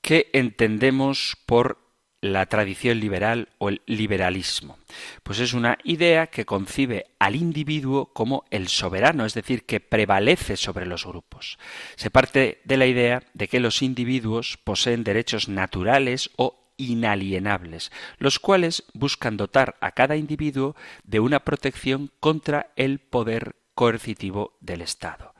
¿Qué 0.00 0.30
entendemos 0.32 1.36
por 1.44 1.78
la 2.22 2.46
tradición 2.46 3.00
liberal 3.00 3.48
o 3.58 3.68
el 3.68 3.82
liberalismo? 3.86 4.78
Pues 5.22 5.40
es 5.40 5.54
una 5.54 5.78
idea 5.84 6.28
que 6.28 6.46
concibe 6.46 7.06
al 7.18 7.34
individuo 7.34 8.12
como 8.12 8.44
el 8.50 8.68
soberano, 8.68 9.26
es 9.26 9.34
decir, 9.34 9.64
que 9.64 9.80
prevalece 9.80 10.56
sobre 10.56 10.86
los 10.86 11.04
grupos. 11.04 11.58
Se 11.96 12.10
parte 12.10 12.60
de 12.64 12.76
la 12.76 12.86
idea 12.86 13.22
de 13.34 13.48
que 13.48 13.60
los 13.60 13.82
individuos 13.82 14.56
poseen 14.62 15.02
derechos 15.04 15.48
naturales 15.48 16.30
o 16.36 16.59
inalienables, 16.80 17.92
los 18.18 18.38
cuales 18.38 18.84
buscan 18.94 19.36
dotar 19.36 19.76
a 19.80 19.92
cada 19.92 20.16
individuo 20.16 20.76
de 21.04 21.20
una 21.20 21.40
protección 21.40 22.10
contra 22.20 22.72
el 22.76 22.98
poder 22.98 23.56
coercitivo 23.74 24.56
del 24.60 24.82
Estado. 24.82 25.34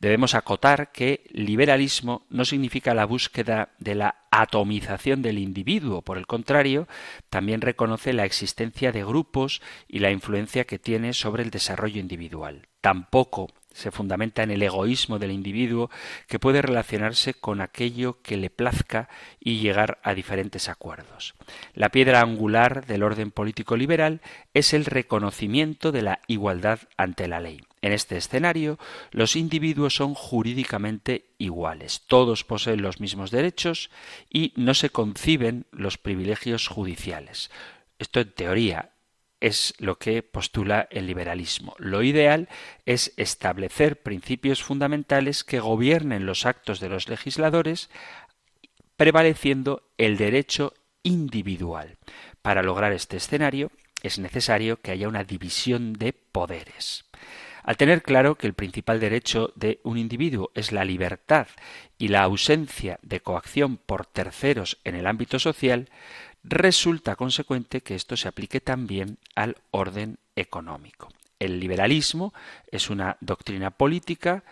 Debemos 0.00 0.34
acotar 0.34 0.92
que 0.92 1.24
liberalismo 1.30 2.26
no 2.28 2.44
significa 2.44 2.94
la 2.94 3.06
búsqueda 3.06 3.70
de 3.78 3.94
la 3.94 4.26
atomización 4.30 5.22
del 5.22 5.38
individuo, 5.38 6.02
por 6.02 6.18
el 6.18 6.26
contrario, 6.26 6.88
también 7.30 7.60
reconoce 7.60 8.12
la 8.12 8.24
existencia 8.24 8.92
de 8.92 9.04
grupos 9.04 9.62
y 9.88 10.00
la 10.00 10.10
influencia 10.10 10.66
que 10.66 10.78
tiene 10.78 11.14
sobre 11.14 11.42
el 11.42 11.50
desarrollo 11.50 12.00
individual. 12.00 12.68
Tampoco 12.80 13.48
se 13.76 13.90
fundamenta 13.90 14.42
en 14.42 14.50
el 14.50 14.62
egoísmo 14.62 15.18
del 15.18 15.30
individuo 15.30 15.90
que 16.28 16.38
puede 16.38 16.62
relacionarse 16.62 17.34
con 17.34 17.60
aquello 17.60 18.22
que 18.22 18.38
le 18.38 18.48
plazca 18.48 19.10
y 19.38 19.58
llegar 19.58 19.98
a 20.02 20.14
diferentes 20.14 20.70
acuerdos. 20.70 21.34
La 21.74 21.90
piedra 21.90 22.22
angular 22.22 22.86
del 22.86 23.02
orden 23.02 23.30
político 23.30 23.76
liberal 23.76 24.22
es 24.54 24.72
el 24.72 24.86
reconocimiento 24.86 25.92
de 25.92 26.02
la 26.02 26.20
igualdad 26.26 26.80
ante 26.96 27.28
la 27.28 27.38
ley. 27.38 27.60
En 27.82 27.92
este 27.92 28.16
escenario, 28.16 28.78
los 29.10 29.36
individuos 29.36 29.94
son 29.94 30.14
jurídicamente 30.14 31.26
iguales, 31.36 32.02
todos 32.06 32.44
poseen 32.44 32.80
los 32.80 32.98
mismos 32.98 33.30
derechos 33.30 33.90
y 34.30 34.54
no 34.56 34.72
se 34.72 34.88
conciben 34.88 35.66
los 35.70 35.98
privilegios 35.98 36.66
judiciales. 36.66 37.50
Esto 37.98 38.20
en 38.20 38.32
teoría, 38.32 38.90
es 39.40 39.74
lo 39.78 39.98
que 39.98 40.22
postula 40.22 40.88
el 40.90 41.06
liberalismo. 41.06 41.74
Lo 41.78 42.02
ideal 42.02 42.48
es 42.84 43.12
establecer 43.16 44.02
principios 44.02 44.62
fundamentales 44.62 45.44
que 45.44 45.60
gobiernen 45.60 46.26
los 46.26 46.46
actos 46.46 46.80
de 46.80 46.88
los 46.88 47.08
legisladores, 47.08 47.90
prevaleciendo 48.96 49.88
el 49.98 50.16
derecho 50.16 50.74
individual. 51.02 51.98
Para 52.42 52.62
lograr 52.62 52.92
este 52.92 53.18
escenario 53.18 53.70
es 54.02 54.18
necesario 54.18 54.80
que 54.80 54.92
haya 54.92 55.08
una 55.08 55.24
división 55.24 55.92
de 55.92 56.12
poderes. 56.12 57.04
Al 57.62 57.76
tener 57.76 58.02
claro 58.02 58.36
que 58.36 58.46
el 58.46 58.54
principal 58.54 59.00
derecho 59.00 59.52
de 59.56 59.80
un 59.82 59.98
individuo 59.98 60.52
es 60.54 60.70
la 60.70 60.84
libertad 60.84 61.48
y 61.98 62.08
la 62.08 62.22
ausencia 62.22 63.00
de 63.02 63.18
coacción 63.18 63.76
por 63.76 64.06
terceros 64.06 64.78
en 64.84 64.94
el 64.94 65.08
ámbito 65.08 65.40
social, 65.40 65.90
resulta 66.48 67.16
consecuente 67.16 67.82
que 67.82 67.94
esto 67.94 68.16
se 68.16 68.28
aplique 68.28 68.60
también 68.60 69.18
al 69.34 69.56
orden 69.72 70.18
económico. 70.36 71.08
El 71.38 71.60
liberalismo 71.60 72.32
es 72.70 72.88
una 72.88 73.18
doctrina 73.20 73.72
política 73.72 74.44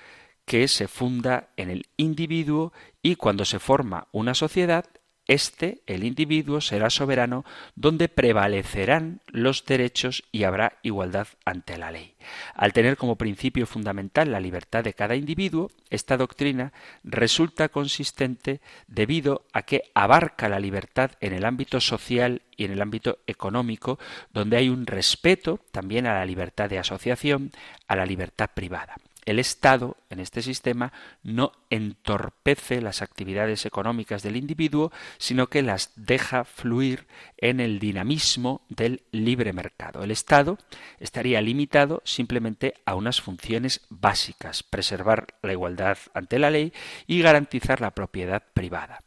que 0.45 0.69
se 0.69 0.89
funda 0.89 1.49
en 1.57 1.71
el 1.71 1.87
individuo 1.97 2.73
y 3.01 3.17
cuando 3.17 3.45
se 3.45 3.59
forma 3.59 4.09
una 4.13 4.35
sociedad 4.35 4.85
este, 5.27 5.83
el 5.87 6.05
individuo, 6.05 6.61
será 6.61 6.91
soberano 6.91 7.45
donde 7.75 8.09
prevalecerán 8.09 9.21
los 9.27 9.65
derechos 9.65 10.23
y 10.33 10.45
habrá 10.45 10.79
igualdad 10.83 11.29
ante 11.45 11.79
la 11.79 11.91
ley. 11.91 12.15
Al 12.55 12.73
tener 12.73 12.97
como 12.97 13.17
principio 13.17 13.67
fundamental 13.67 14.33
la 14.33 14.41
libertad 14.41 14.85
de 14.85 14.95
cada 14.95 15.17
individuo, 15.17 15.71
esta 15.91 16.17
doctrina 16.17 16.73
resulta 17.03 17.69
consistente 17.69 18.61
debido 18.87 19.45
a 19.53 19.63
que 19.63 19.83
abarca 19.95 20.49
la 20.49 20.61
libertad 20.61 21.13
en 21.21 21.33
el 21.33 21.45
ámbito 21.45 21.81
social 21.81 22.43
y 22.57 22.65
en 22.65 22.73
el 22.73 22.83
ámbito 22.83 23.19
económico, 23.27 23.99
donde 24.33 24.57
hay 24.57 24.69
un 24.69 24.87
respeto 24.87 25.61
también 25.73 26.07
a 26.07 26.15
la 26.15 26.27
libertad 26.27 26.69
de 26.69 26.79
asociación, 26.79 27.53
a 27.89 27.97
la 27.97 28.07
libertad 28.07 28.51
privada. 28.55 28.97
El 29.25 29.39
Estado, 29.39 29.97
en 30.11 30.21
este 30.21 30.43
sistema, 30.43 30.93
no 31.23 31.53
entorpece 31.71 32.81
las 32.81 33.03
actividades 33.03 33.67
económicas 33.67 34.23
del 34.23 34.37
individuo, 34.37 34.93
sino 35.19 35.49
que 35.49 35.63
las 35.63 35.93
deja 35.97 36.45
fluir 36.45 37.07
en 37.39 37.61
el 37.61 37.79
dinamismo 37.79 38.63
del 38.69 39.03
libre 39.13 39.53
mercado. 39.53 40.03
El 40.03 40.11
Estado 40.11 40.59
estaría 41.01 41.41
limitado 41.41 42.03
simplemente 42.05 42.75
a 42.85 42.95
unas 42.95 43.21
funciones 43.21 43.83
básicas, 43.89 44.63
preservar 44.63 45.35
la 45.43 45.53
igualdad 45.53 45.99
ante 46.13 46.39
la 46.39 46.51
ley 46.51 46.73
y 47.07 47.23
garantizar 47.23 47.81
la 47.81 47.93
propiedad 47.93 48.43
privada. 48.53 49.01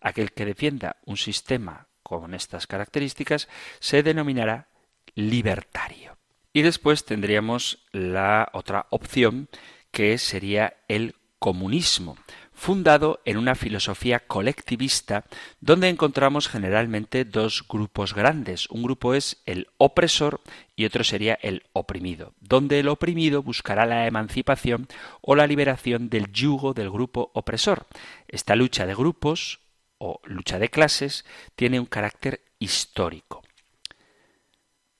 Aquel 0.00 0.32
que 0.32 0.44
defienda 0.44 0.96
un 1.04 1.16
sistema 1.16 1.88
con 2.02 2.34
estas 2.34 2.66
características 2.66 3.48
se 3.80 4.02
denominará 4.04 4.68
libertario. 5.16 6.16
Y 6.56 6.62
después 6.62 7.04
tendríamos 7.04 7.80
la 7.92 8.48
otra 8.54 8.86
opción 8.88 9.50
que 9.90 10.16
sería 10.16 10.78
el 10.88 11.14
comunismo, 11.38 12.16
fundado 12.54 13.20
en 13.26 13.36
una 13.36 13.54
filosofía 13.54 14.20
colectivista 14.20 15.26
donde 15.60 15.90
encontramos 15.90 16.48
generalmente 16.48 17.26
dos 17.26 17.62
grupos 17.68 18.14
grandes. 18.14 18.70
Un 18.70 18.84
grupo 18.84 19.12
es 19.12 19.42
el 19.44 19.68
opresor 19.76 20.40
y 20.74 20.86
otro 20.86 21.04
sería 21.04 21.38
el 21.42 21.64
oprimido, 21.74 22.32
donde 22.40 22.80
el 22.80 22.88
oprimido 22.88 23.42
buscará 23.42 23.84
la 23.84 24.06
emancipación 24.06 24.88
o 25.20 25.34
la 25.34 25.46
liberación 25.46 26.08
del 26.08 26.32
yugo 26.32 26.72
del 26.72 26.90
grupo 26.90 27.32
opresor. 27.34 27.86
Esta 28.28 28.56
lucha 28.56 28.86
de 28.86 28.94
grupos 28.94 29.60
o 29.98 30.22
lucha 30.24 30.58
de 30.58 30.70
clases 30.70 31.26
tiene 31.54 31.80
un 31.80 31.84
carácter 31.84 32.40
histórico. 32.58 33.42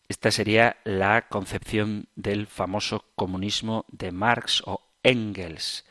Esta 0.09 0.31
sería 0.31 0.77
la 0.85 1.29
concepción 1.29 2.09
del 2.15 2.47
famoso 2.47 3.05
comunismo 3.17 3.85
de 3.89 4.13
Marx 4.13 4.63
o 4.65 4.81
Engels, 5.03 5.85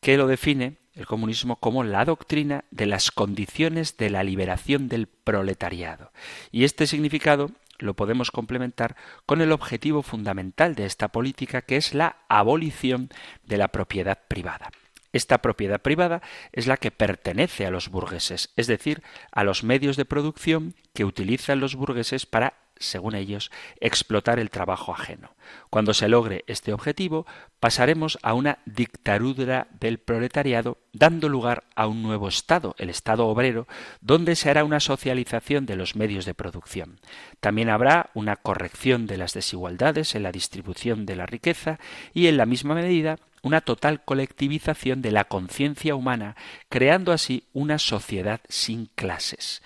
que 0.00 0.16
lo 0.16 0.26
define 0.26 0.76
el 0.94 1.06
comunismo 1.06 1.56
como 1.56 1.82
la 1.82 2.04
doctrina 2.04 2.64
de 2.70 2.86
las 2.86 3.10
condiciones 3.10 3.96
de 3.96 4.10
la 4.10 4.22
liberación 4.22 4.88
del 4.88 5.06
proletariado. 5.06 6.12
Y 6.52 6.64
este 6.64 6.86
significado 6.86 7.50
lo 7.78 7.94
podemos 7.94 8.30
complementar 8.30 8.96
con 9.26 9.40
el 9.40 9.50
objetivo 9.50 10.02
fundamental 10.02 10.74
de 10.74 10.86
esta 10.86 11.08
política, 11.08 11.62
que 11.62 11.76
es 11.76 11.94
la 11.94 12.18
abolición 12.28 13.08
de 13.44 13.58
la 13.58 13.68
propiedad 13.68 14.20
privada. 14.28 14.70
Esta 15.12 15.38
propiedad 15.38 15.80
privada 15.80 16.22
es 16.52 16.66
la 16.66 16.76
que 16.76 16.90
pertenece 16.90 17.66
a 17.66 17.70
los 17.70 17.88
burgueses, 17.88 18.52
es 18.56 18.66
decir, 18.66 19.02
a 19.30 19.44
los 19.44 19.62
medios 19.62 19.96
de 19.96 20.04
producción 20.04 20.74
que 20.92 21.04
utilizan 21.04 21.60
los 21.60 21.76
burgueses 21.76 22.26
para 22.26 22.63
según 22.78 23.14
ellos, 23.14 23.50
explotar 23.80 24.38
el 24.38 24.50
trabajo 24.50 24.92
ajeno. 24.92 25.34
Cuando 25.70 25.94
se 25.94 26.08
logre 26.08 26.44
este 26.46 26.72
objetivo, 26.72 27.26
pasaremos 27.60 28.18
a 28.22 28.34
una 28.34 28.58
dictadura 28.64 29.68
del 29.78 29.98
proletariado, 29.98 30.78
dando 30.92 31.28
lugar 31.28 31.64
a 31.74 31.86
un 31.86 32.02
nuevo 32.02 32.28
Estado, 32.28 32.74
el 32.78 32.90
Estado 32.90 33.26
obrero, 33.26 33.66
donde 34.00 34.36
se 34.36 34.50
hará 34.50 34.64
una 34.64 34.80
socialización 34.80 35.66
de 35.66 35.76
los 35.76 35.96
medios 35.96 36.24
de 36.24 36.34
producción. 36.34 37.00
También 37.40 37.68
habrá 37.68 38.10
una 38.14 38.36
corrección 38.36 39.06
de 39.06 39.18
las 39.18 39.34
desigualdades 39.34 40.14
en 40.14 40.22
la 40.22 40.32
distribución 40.32 41.06
de 41.06 41.16
la 41.16 41.26
riqueza 41.26 41.78
y, 42.12 42.26
en 42.26 42.36
la 42.36 42.46
misma 42.46 42.74
medida, 42.74 43.18
una 43.42 43.60
total 43.60 44.02
colectivización 44.04 45.02
de 45.02 45.12
la 45.12 45.24
conciencia 45.24 45.94
humana, 45.94 46.34
creando 46.70 47.12
así 47.12 47.44
una 47.52 47.78
sociedad 47.78 48.40
sin 48.48 48.86
clases 48.94 49.62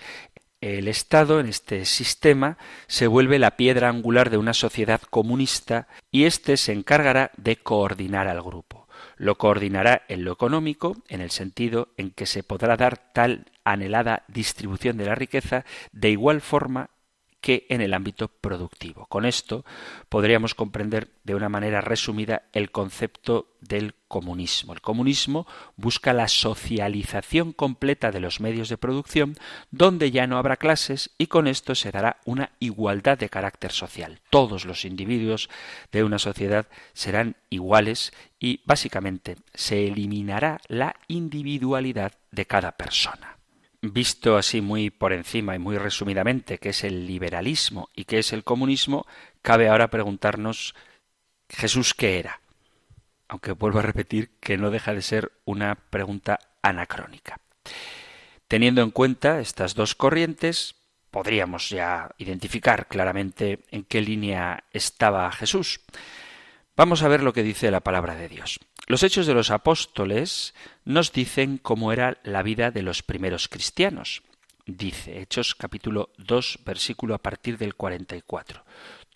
el 0.61 0.87
Estado 0.87 1.39
en 1.39 1.47
este 1.47 1.85
sistema 1.85 2.57
se 2.87 3.07
vuelve 3.07 3.39
la 3.39 3.57
piedra 3.57 3.89
angular 3.89 4.29
de 4.29 4.37
una 4.37 4.53
sociedad 4.53 5.01
comunista 5.01 5.87
y 6.11 6.25
éste 6.25 6.57
se 6.57 6.73
encargará 6.73 7.31
de 7.37 7.57
coordinar 7.57 8.27
al 8.27 8.41
grupo. 8.41 8.87
Lo 9.15 9.37
coordinará 9.37 10.03
en 10.07 10.25
lo 10.25 10.33
económico, 10.33 10.97
en 11.07 11.21
el 11.21 11.31
sentido 11.31 11.89
en 11.97 12.11
que 12.11 12.25
se 12.25 12.43
podrá 12.43 12.75
dar 12.75 12.97
tal 13.13 13.45
anhelada 13.63 14.23
distribución 14.27 14.97
de 14.97 15.05
la 15.05 15.15
riqueza 15.15 15.65
de 15.91 16.09
igual 16.09 16.41
forma 16.41 16.89
que 17.41 17.65
en 17.69 17.81
el 17.81 17.93
ámbito 17.93 18.27
productivo. 18.27 19.05
Con 19.07 19.25
esto 19.25 19.63
podríamos 20.09 20.55
comprender 20.55 21.09
de 21.23 21.35
una 21.35 21.47
manera 21.47 21.79
resumida 21.79 22.43
el 22.51 22.71
concepto 22.71 23.55
del 23.61 23.93
El 24.11 24.81
comunismo 24.81 25.47
busca 25.77 26.13
la 26.13 26.27
socialización 26.27 27.53
completa 27.53 28.11
de 28.11 28.19
los 28.19 28.39
medios 28.39 28.69
de 28.69 28.77
producción 28.77 29.35
donde 29.69 30.09
ya 30.09 30.25
no 30.25 30.37
habrá 30.37 30.57
clases 30.57 31.11
y 31.17 31.27
con 31.27 31.47
esto 31.47 31.75
se 31.75 31.91
dará 31.91 32.17
una 32.25 32.51
igualdad 32.59 33.19
de 33.19 33.29
carácter 33.29 33.71
social. 33.71 34.19
Todos 34.31 34.65
los 34.65 34.83
individuos 34.83 35.49
de 35.91 36.03
una 36.03 36.17
sociedad 36.17 36.65
serán 36.93 37.35
iguales 37.49 38.11
y 38.39 38.61
básicamente 38.65 39.37
se 39.53 39.87
eliminará 39.87 40.59
la 40.67 40.95
individualidad 41.07 42.13
de 42.31 42.45
cada 42.45 42.71
persona 42.71 43.37
visto 43.81 44.35
así 44.35 44.59
muy 44.59 44.89
por 44.89 45.13
encima 45.13 45.55
y 45.55 45.59
muy 45.59 45.77
resumidamente 45.77 46.57
qué 46.57 46.69
es 46.69 46.83
el 46.83 47.07
liberalismo 47.07 47.89
y 47.95 48.03
qué 48.03 48.19
es 48.19 48.33
el 48.33 48.43
comunismo, 48.43 49.07
cabe 49.41 49.69
ahora 49.69 49.89
preguntarnos 49.89 50.75
Jesús 51.49 51.93
qué 51.93 52.19
era. 52.19 52.41
Aunque 53.29 53.53
vuelvo 53.53 53.79
a 53.79 53.83
repetir 53.83 54.31
que 54.41 54.57
no 54.57 54.71
deja 54.71 54.93
de 54.93 55.01
ser 55.01 55.31
una 55.45 55.75
pregunta 55.75 56.39
anacrónica. 56.61 57.39
Teniendo 58.47 58.81
en 58.81 58.91
cuenta 58.91 59.39
estas 59.39 59.75
dos 59.75 59.95
corrientes, 59.95 60.75
podríamos 61.11 61.69
ya 61.69 62.09
identificar 62.17 62.87
claramente 62.87 63.59
en 63.71 63.83
qué 63.83 64.01
línea 64.01 64.65
estaba 64.71 65.31
Jesús. 65.31 65.81
Vamos 66.75 67.03
a 67.03 67.07
ver 67.07 67.23
lo 67.23 67.33
que 67.33 67.43
dice 67.43 67.71
la 67.71 67.81
palabra 67.81 68.15
de 68.15 68.29
Dios. 68.29 68.59
Los 68.87 69.03
hechos 69.03 69.27
de 69.27 69.35
los 69.35 69.51
apóstoles 69.51 70.55
nos 70.83 71.13
dicen 71.13 71.59
cómo 71.59 71.91
era 71.91 72.17
la 72.23 72.41
vida 72.41 72.71
de 72.71 72.81
los 72.81 73.03
primeros 73.03 73.47
cristianos. 73.47 74.23
Dice 74.65 75.21
Hechos 75.21 75.55
capítulo 75.55 76.09
2 76.17 76.59
versículo 76.65 77.15
a 77.15 77.19
partir 77.19 77.57
del 77.57 77.75
44. 77.75 78.63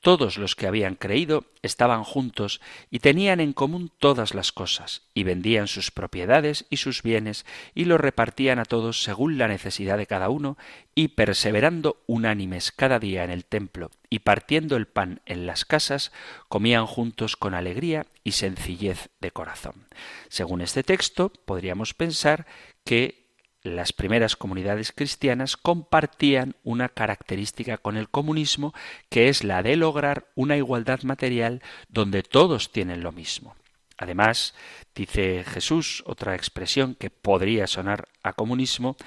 Todos 0.03 0.37
los 0.37 0.57
que 0.57 0.67
habían 0.67 0.95
creído 0.95 1.45
estaban 1.61 2.03
juntos 2.03 2.59
y 2.91 2.99
tenían 2.99 3.39
en 3.39 3.53
común 3.53 3.89
todas 3.99 4.33
las 4.33 4.51
cosas, 4.51 5.03
y 5.13 5.23
vendían 5.23 5.69
sus 5.69 5.91
propiedades 5.91 6.65
y 6.69 6.75
sus 6.75 7.03
bienes, 7.03 7.45
y 7.73 7.85
los 7.85 8.01
repartían 8.01 8.59
a 8.59 8.65
todos 8.65 9.01
según 9.01 9.37
la 9.37 9.47
necesidad 9.47 9.97
de 9.97 10.05
cada 10.05 10.27
uno, 10.27 10.57
y 10.93 11.07
perseverando 11.07 12.03
unánimes 12.05 12.73
cada 12.73 12.99
día 12.99 13.23
en 13.23 13.29
el 13.31 13.45
templo, 13.45 13.91
y 14.09 14.19
partiendo 14.19 14.75
el 14.75 14.87
pan 14.87 15.21
en 15.25 15.45
las 15.47 15.63
casas, 15.63 16.11
comían 16.49 16.85
juntos 16.85 17.37
con 17.37 17.53
alegría 17.53 18.05
y 18.25 18.33
sencillez 18.33 19.07
de 19.21 19.31
corazón. 19.31 19.87
Según 20.27 20.59
este 20.59 20.83
texto, 20.83 21.31
podríamos 21.45 21.93
pensar 21.93 22.45
que 22.83 23.22
las 23.63 23.93
primeras 23.93 24.35
comunidades 24.35 24.91
cristianas 24.91 25.55
compartían 25.55 26.55
una 26.63 26.89
característica 26.89 27.77
con 27.77 27.95
el 27.95 28.09
comunismo 28.09 28.73
que 29.09 29.29
es 29.29 29.43
la 29.43 29.63
de 29.63 29.77
lograr 29.77 30.27
una 30.35 30.57
igualdad 30.57 31.03
material 31.03 31.61
donde 31.87 32.23
todos 32.23 32.71
tienen 32.71 33.01
lo 33.01 33.11
mismo. 33.13 33.55
Además, 33.97 34.53
dice 34.93 35.45
Jesús 35.45 36.03
otra 36.05 36.35
expresión 36.35 36.95
que 36.95 37.09
podría 37.09 37.67
sonar 37.67 38.09
a 38.21 38.33
comunismo 38.33 38.97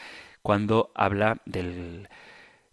cuando 0.40 0.90
habla 0.94 1.42
del 1.44 2.08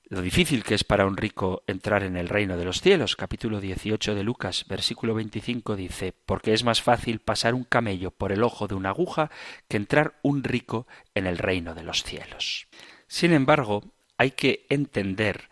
lo 0.10 0.22
difícil 0.22 0.64
que 0.64 0.76
es 0.76 0.84
para 0.84 1.06
un 1.06 1.18
rico 1.18 1.64
entrar 1.68 2.04
en 2.04 2.18
el 2.18 2.30
reino 2.30 2.58
de 2.58 2.66
los 2.66 2.82
cielos. 2.82 3.16
Capítulo 3.16 3.60
18 3.60 4.16
de 4.16 4.24
Lucas, 4.24 4.66
versículo 4.68 5.14
25 5.16 5.76
dice, 5.76 6.14
porque 6.26 6.54
es 6.54 6.64
más 6.64 6.82
fácil 6.82 7.20
pasar 7.20 7.54
un 7.54 7.64
camello 7.64 8.12
por 8.12 8.32
el 8.32 8.44
ojo 8.44 8.68
de 8.68 8.76
una 8.76 8.90
aguja 8.90 9.32
que 9.68 9.78
entrar 9.78 10.20
un 10.22 10.44
rico 10.44 10.88
en 11.16 11.26
el 11.26 11.38
reino 11.38 11.74
de 11.74 11.84
los 11.84 12.04
cielos. 12.04 12.68
Sin 13.08 13.34
embargo, 13.34 13.84
hay 14.18 14.32
que 14.32 14.66
entender 14.70 15.50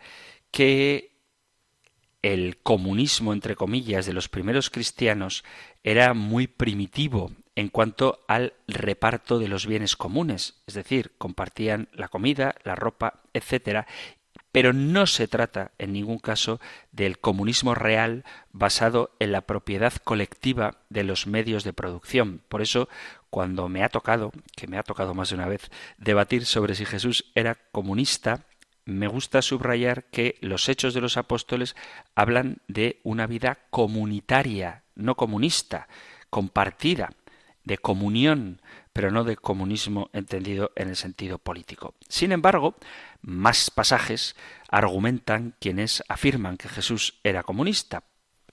que 0.50 1.12
el 2.22 2.58
comunismo, 2.62 3.32
entre 3.32 3.56
comillas, 3.56 4.06
de 4.06 4.12
los 4.12 4.28
primeros 4.28 4.70
cristianos 4.70 5.44
era 5.82 6.14
muy 6.14 6.46
primitivo 6.46 7.32
en 7.56 7.68
cuanto 7.68 8.20
al 8.28 8.54
reparto 8.68 9.38
de 9.38 9.48
los 9.48 9.66
bienes 9.66 9.96
comunes, 9.96 10.62
es 10.66 10.74
decir, 10.74 11.12
compartían 11.18 11.88
la 11.92 12.08
comida, 12.08 12.54
la 12.64 12.76
ropa, 12.76 13.22
etcétera, 13.34 13.86
pero 14.52 14.74
no 14.74 15.06
se 15.06 15.26
trata 15.26 15.72
en 15.78 15.94
ningún 15.94 16.18
caso 16.18 16.60
del 16.92 17.18
comunismo 17.18 17.74
real 17.74 18.24
basado 18.52 19.10
en 19.18 19.32
la 19.32 19.40
propiedad 19.40 19.94
colectiva 20.04 20.76
de 20.90 21.04
los 21.04 21.26
medios 21.26 21.64
de 21.64 21.72
producción. 21.72 22.42
Por 22.48 22.60
eso, 22.60 22.88
cuando 23.30 23.68
me 23.70 23.82
ha 23.82 23.88
tocado, 23.88 24.30
que 24.54 24.66
me 24.66 24.76
ha 24.78 24.82
tocado 24.82 25.14
más 25.14 25.30
de 25.30 25.36
una 25.36 25.48
vez, 25.48 25.70
debatir 25.96 26.44
sobre 26.44 26.74
si 26.74 26.84
Jesús 26.84 27.32
era 27.34 27.56
comunista, 27.72 28.44
me 28.84 29.06
gusta 29.06 29.42
subrayar 29.42 30.04
que 30.04 30.36
los 30.40 30.68
hechos 30.68 30.92
de 30.92 31.00
los 31.00 31.16
apóstoles 31.16 31.74
hablan 32.14 32.58
de 32.68 33.00
una 33.04 33.26
vida 33.26 33.58
comunitaria, 33.70 34.82
no 34.94 35.14
comunista, 35.14 35.88
compartida, 36.30 37.10
de 37.64 37.78
comunión, 37.78 38.60
pero 38.92 39.10
no 39.10 39.24
de 39.24 39.36
comunismo 39.36 40.10
entendido 40.12 40.72
en 40.76 40.88
el 40.88 40.96
sentido 40.96 41.38
político. 41.38 41.94
Sin 42.08 42.32
embargo, 42.32 42.74
más 43.20 43.70
pasajes 43.70 44.36
argumentan 44.68 45.54
quienes 45.60 46.02
afirman 46.08 46.56
que 46.56 46.68
Jesús 46.68 47.18
era 47.24 47.42
comunista. 47.42 48.04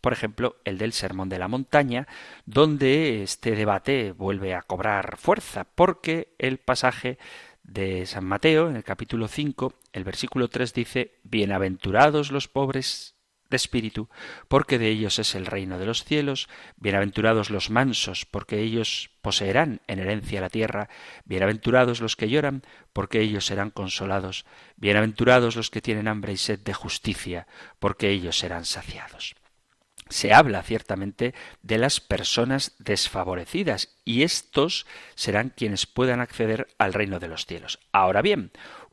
Por 0.02 0.14
ejemplo, 0.14 0.56
el 0.64 0.78
del 0.78 0.94
Sermón 0.94 1.28
de 1.28 1.40
la 1.40 1.50
Montaña, 1.50 2.08
donde 2.46 3.22
este 3.24 3.52
debate 3.52 4.14
vuelve 4.14 4.56
a 4.56 4.62
cobrar 4.62 5.18
fuerza, 5.18 5.66
porque 5.66 6.34
el 6.38 6.58
pasaje 6.58 7.18
de 7.64 8.06
San 8.06 8.26
Mateo, 8.26 8.70
en 8.70 8.78
el 8.78 8.84
capítulo 8.84 9.28
5, 9.28 9.74
el 9.92 10.04
versículo 10.06 10.48
3 10.48 10.74
dice, 10.74 11.20
Bienaventurados 11.24 12.32
los 12.32 12.48
pobres 12.48 13.19
de 13.50 13.58
espíritu, 13.58 14.10
porque 14.48 14.78
de 14.78 14.88
ellos 14.88 15.20
es 15.20 15.36
el 15.36 15.46
reino 15.46 15.80
de 15.80 15.86
los 15.86 16.04
cielos, 16.04 16.50
bienaventurados 16.78 17.50
los 17.50 17.70
mansos, 17.70 18.26
porque 18.26 18.60
ellos 18.60 19.12
poseerán 19.22 19.82
en 19.88 20.00
herencia 20.00 20.42
la 20.42 20.50
tierra, 20.50 20.90
bienaventurados 21.26 22.02
los 22.02 22.16
que 22.16 22.30
lloran, 22.30 22.64
porque 22.94 23.22
ellos 23.22 23.46
serán 23.46 23.72
consolados, 23.72 24.46
bienaventurados 24.78 25.56
los 25.56 25.70
que 25.70 25.82
tienen 25.82 26.08
hambre 26.08 26.34
y 26.34 26.38
sed 26.38 26.60
de 26.60 26.74
justicia, 26.74 27.48
porque 27.80 28.10
ellos 28.10 28.38
serán 28.38 28.66
saciados. 28.66 29.36
Se 30.10 30.34
habla 30.34 30.64
ciertamente 30.64 31.36
de 31.62 31.78
las 31.78 32.00
personas 32.00 32.74
desfavorecidas 32.80 33.96
y 34.06 34.24
estos 34.24 34.88
serán 35.14 35.54
quienes 35.56 35.86
puedan 35.86 36.20
acceder 36.20 36.68
al 36.80 36.94
reino 36.94 37.20
de 37.20 37.28
los 37.28 37.46
cielos. 37.46 37.80
Ahora 37.92 38.24
bien, 38.24 38.52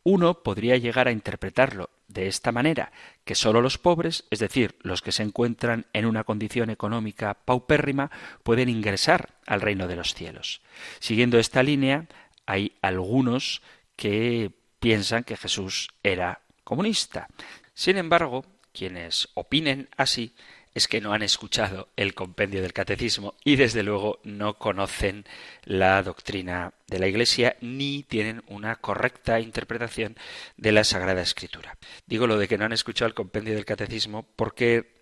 uno 0.09 0.45
podría 0.45 0.77
llegar 0.77 1.09
a 1.09 1.11
interpretarlo 1.11 1.91
de 2.07 2.29
esta 2.29 2.53
manera, 2.53 2.93
que 3.25 3.35
sólo 3.35 3.61
los 3.61 3.77
pobres, 3.77 4.23
es 4.31 4.39
decir, 4.39 4.77
los 4.83 5.03
que 5.03 5.11
se 5.11 5.25
encuentran 5.25 5.87
en 5.93 6.07
una 6.07 6.23
condición 6.23 6.71
económica 6.71 7.35
paupérrima, 7.35 8.13
pueden 8.45 8.69
ingresar 8.69 9.31
al 9.47 9.61
reino 9.61 9.89
de 9.89 9.97
los 9.97 10.15
cielos. 10.15 10.63
Siguiendo 11.01 11.41
esta 11.41 11.65
línea, 11.65 12.07
hay 12.47 12.77
algunos 12.83 13.63
que 13.97 14.53
piensan 14.79 15.25
que 15.25 15.37
Jesús 15.37 15.89
era 16.05 16.41
comunista. 16.63 17.27
Sin 17.75 17.97
embargo, 17.97 18.45
quienes 18.73 19.31
opinen 19.35 19.89
así 19.97 20.37
es 20.77 20.89
que 20.89 21.01
no 21.01 21.15
han 21.15 21.23
escuchado 21.23 21.89
el 21.97 22.13
compendio 22.13 22.61
del 22.61 22.75
catecismo 22.75 23.35
y 23.43 23.57
desde 23.57 23.83
luego 23.83 24.21
no 24.25 24.59
conocen 24.59 25.25
la 25.65 26.03
doctrina 26.03 26.75
de 26.87 26.99
la 26.99 27.07
Iglesia 27.07 27.57
ni 27.63 28.03
tienen 28.03 28.43
una 28.47 28.77
correcta 28.77 29.41
interpretación 29.41 30.17
de 30.59 30.73
la 30.73 30.85
Sagrada 30.85 31.23
Escritura. 31.23 31.79
Digo 32.05 32.27
lo 32.27 32.37
de 32.37 32.47
que 32.47 32.59
no 32.59 32.67
han 32.67 32.75
escuchado 32.75 33.09
el 33.09 33.15
compendio 33.15 33.55
del 33.55 33.65
catecismo 33.65 34.29
porque 34.37 34.95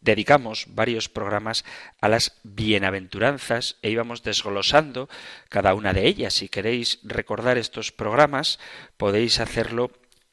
dedicamos 0.00 0.66
varios 0.68 1.08
programas 1.08 1.64
a 2.00 2.08
las 2.08 2.38
bienaventuranzas 2.44 3.78
e 3.82 3.90
íbamos 3.90 4.22
desglosando 4.22 5.08
cada 5.48 5.74
una 5.74 5.92
de 5.92 6.06
ellas. 6.06 6.34
Si 6.34 6.48
queréis 6.48 7.00
recordar 7.02 7.58
estos 7.58 7.90
programas, 7.90 8.60
podéis 8.96 9.40
hacerlo 9.40 9.90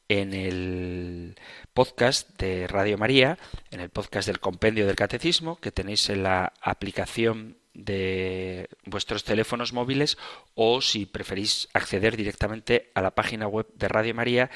en 0.09 0.33
el 0.33 1.35
podcast 1.73 2.37
de 2.39 2.67
Radio 2.67 2.97
María, 2.97 3.37
en 3.71 3.79
el 3.79 3.89
podcast 3.89 4.27
del 4.27 4.39
Compendio 4.39 4.85
del 4.87 4.95
Catecismo, 4.95 5.59
que 5.59 5.71
tenéis 5.71 6.09
en 6.09 6.23
la 6.23 6.51
aplicación 6.61 7.57
de 7.75 8.67
vuestros 8.85 9.23
teléfonos 9.23 9.71
móviles 9.71 10.17
o 10.55 10.81
si 10.81 11.05
preferís 11.05 11.69
acceder 11.73 12.17
directamente 12.17 12.91
a 12.95 13.01
la 13.01 13.11
página 13.11 13.47
web 13.47 13.67
de 13.75 13.87
Radio 13.87 14.15
María, 14.15 14.49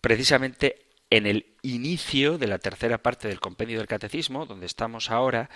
precisamente 0.00 0.88
en 1.10 1.26
el 1.26 1.54
inicio 1.62 2.36
de 2.36 2.48
la 2.48 2.58
tercera 2.58 2.98
parte 2.98 3.28
del 3.28 3.40
Compendio 3.40 3.78
del 3.78 3.86
Catecismo, 3.86 4.46
donde 4.46 4.66
estamos 4.66 5.10
ahora, 5.10 5.48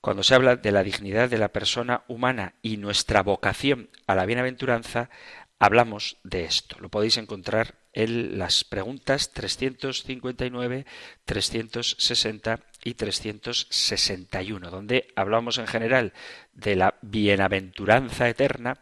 cuando 0.00 0.24
se 0.24 0.34
habla 0.34 0.56
de 0.56 0.72
la 0.72 0.82
dignidad 0.82 1.30
de 1.30 1.38
la 1.38 1.48
persona 1.48 2.02
humana 2.08 2.54
y 2.60 2.76
nuestra 2.76 3.22
vocación 3.22 3.88
a 4.08 4.16
la 4.16 4.26
bienaventuranza, 4.26 5.10
hablamos 5.60 6.18
de 6.24 6.44
esto. 6.44 6.76
Lo 6.80 6.90
podéis 6.90 7.16
encontrar 7.16 7.83
en 7.94 8.38
las 8.38 8.64
preguntas 8.64 9.32
359, 9.32 10.84
360 11.24 12.60
y 12.84 12.94
361, 12.94 14.70
donde 14.70 15.08
hablamos 15.16 15.58
en 15.58 15.66
general 15.66 16.12
de 16.52 16.76
la 16.76 16.96
bienaventuranza 17.02 18.28
eterna, 18.28 18.78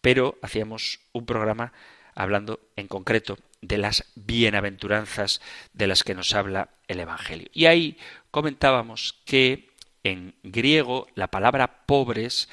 pero 0.00 0.38
hacíamos 0.42 1.00
un 1.12 1.26
programa 1.26 1.72
hablando 2.14 2.60
en 2.76 2.88
concreto 2.88 3.38
de 3.62 3.78
las 3.78 4.04
bienaventuranzas 4.14 5.40
de 5.72 5.86
las 5.86 6.04
que 6.04 6.14
nos 6.14 6.34
habla 6.34 6.70
el 6.88 7.00
Evangelio. 7.00 7.48
Y 7.52 7.66
ahí 7.66 7.98
comentábamos 8.30 9.20
que 9.24 9.70
en 10.02 10.34
griego 10.42 11.06
la 11.14 11.28
palabra 11.28 11.84
pobres 11.86 12.48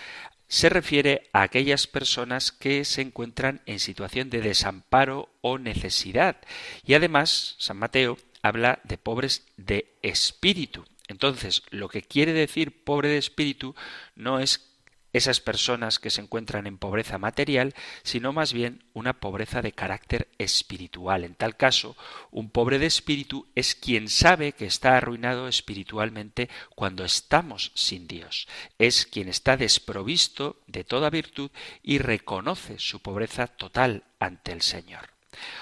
se 0.53 0.69
refiere 0.69 1.31
a 1.33 1.41
aquellas 1.41 1.87
personas 1.87 2.51
que 2.51 2.85
se 2.85 3.01
encuentran 3.01 3.61
en 3.65 3.79
situación 3.79 4.29
de 4.29 4.39
desamparo 4.39 5.29
o 5.41 5.57
necesidad. 5.57 6.37
Y 6.85 6.93
además, 6.93 7.55
San 7.57 7.77
Mateo 7.77 8.19
habla 8.43 8.79
de 8.83 8.99
pobres 8.99 9.47
de 9.57 9.95
espíritu. 10.03 10.85
Entonces, 11.07 11.63
lo 11.71 11.89
que 11.89 12.03
quiere 12.03 12.33
decir 12.33 12.83
pobre 12.83 13.09
de 13.09 13.17
espíritu 13.17 13.73
no 14.15 14.39
es 14.39 14.72
esas 15.13 15.39
personas 15.39 15.99
que 15.99 16.09
se 16.09 16.21
encuentran 16.21 16.67
en 16.67 16.77
pobreza 16.77 17.17
material, 17.17 17.73
sino 18.03 18.33
más 18.33 18.51
bien 18.51 18.83
una 18.93 19.13
pobreza 19.13 19.61
de 19.61 19.71
carácter 19.71 20.27
espiritual. 20.39 21.23
En 21.23 21.35
tal 21.35 21.55
caso, 21.55 21.95
un 22.31 22.49
pobre 22.49 22.79
de 22.79 22.87
espíritu 22.87 23.47
es 23.55 23.75
quien 23.75 24.09
sabe 24.09 24.53
que 24.53 24.65
está 24.65 24.97
arruinado 24.97 25.47
espiritualmente 25.47 26.49
cuando 26.75 27.05
estamos 27.05 27.71
sin 27.75 28.07
Dios. 28.07 28.47
Es 28.79 29.05
quien 29.05 29.29
está 29.29 29.55
desprovisto 29.55 30.57
de 30.67 30.83
toda 30.83 31.11
virtud 31.11 31.51
y 31.83 31.99
reconoce 31.99 32.79
su 32.79 32.99
pobreza 33.01 33.47
total 33.47 34.03
ante 34.19 34.51
el 34.51 34.61
Señor. 34.61 35.09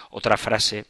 Otra 0.09 0.37
frase 0.37 0.85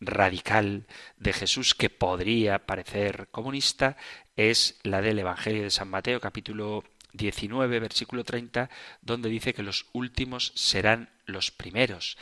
radical 0.00 0.86
de 1.16 1.32
Jesús 1.32 1.74
que 1.74 1.90
podría 1.90 2.66
parecer 2.66 3.28
comunista 3.30 3.96
es 4.36 4.78
la 4.82 5.00
del 5.00 5.18
Evangelio 5.18 5.62
de 5.62 5.70
San 5.70 5.88
Mateo 5.88 6.20
capítulo 6.20 6.84
19, 7.16 7.80
versículo 7.80 8.24
30, 8.24 8.70
donde 9.00 9.28
dice 9.28 9.54
que 9.54 9.62
los 9.62 9.86
últimos 9.92 10.52
serán 10.54 11.10
los 11.26 11.50
primeros. 11.50 12.16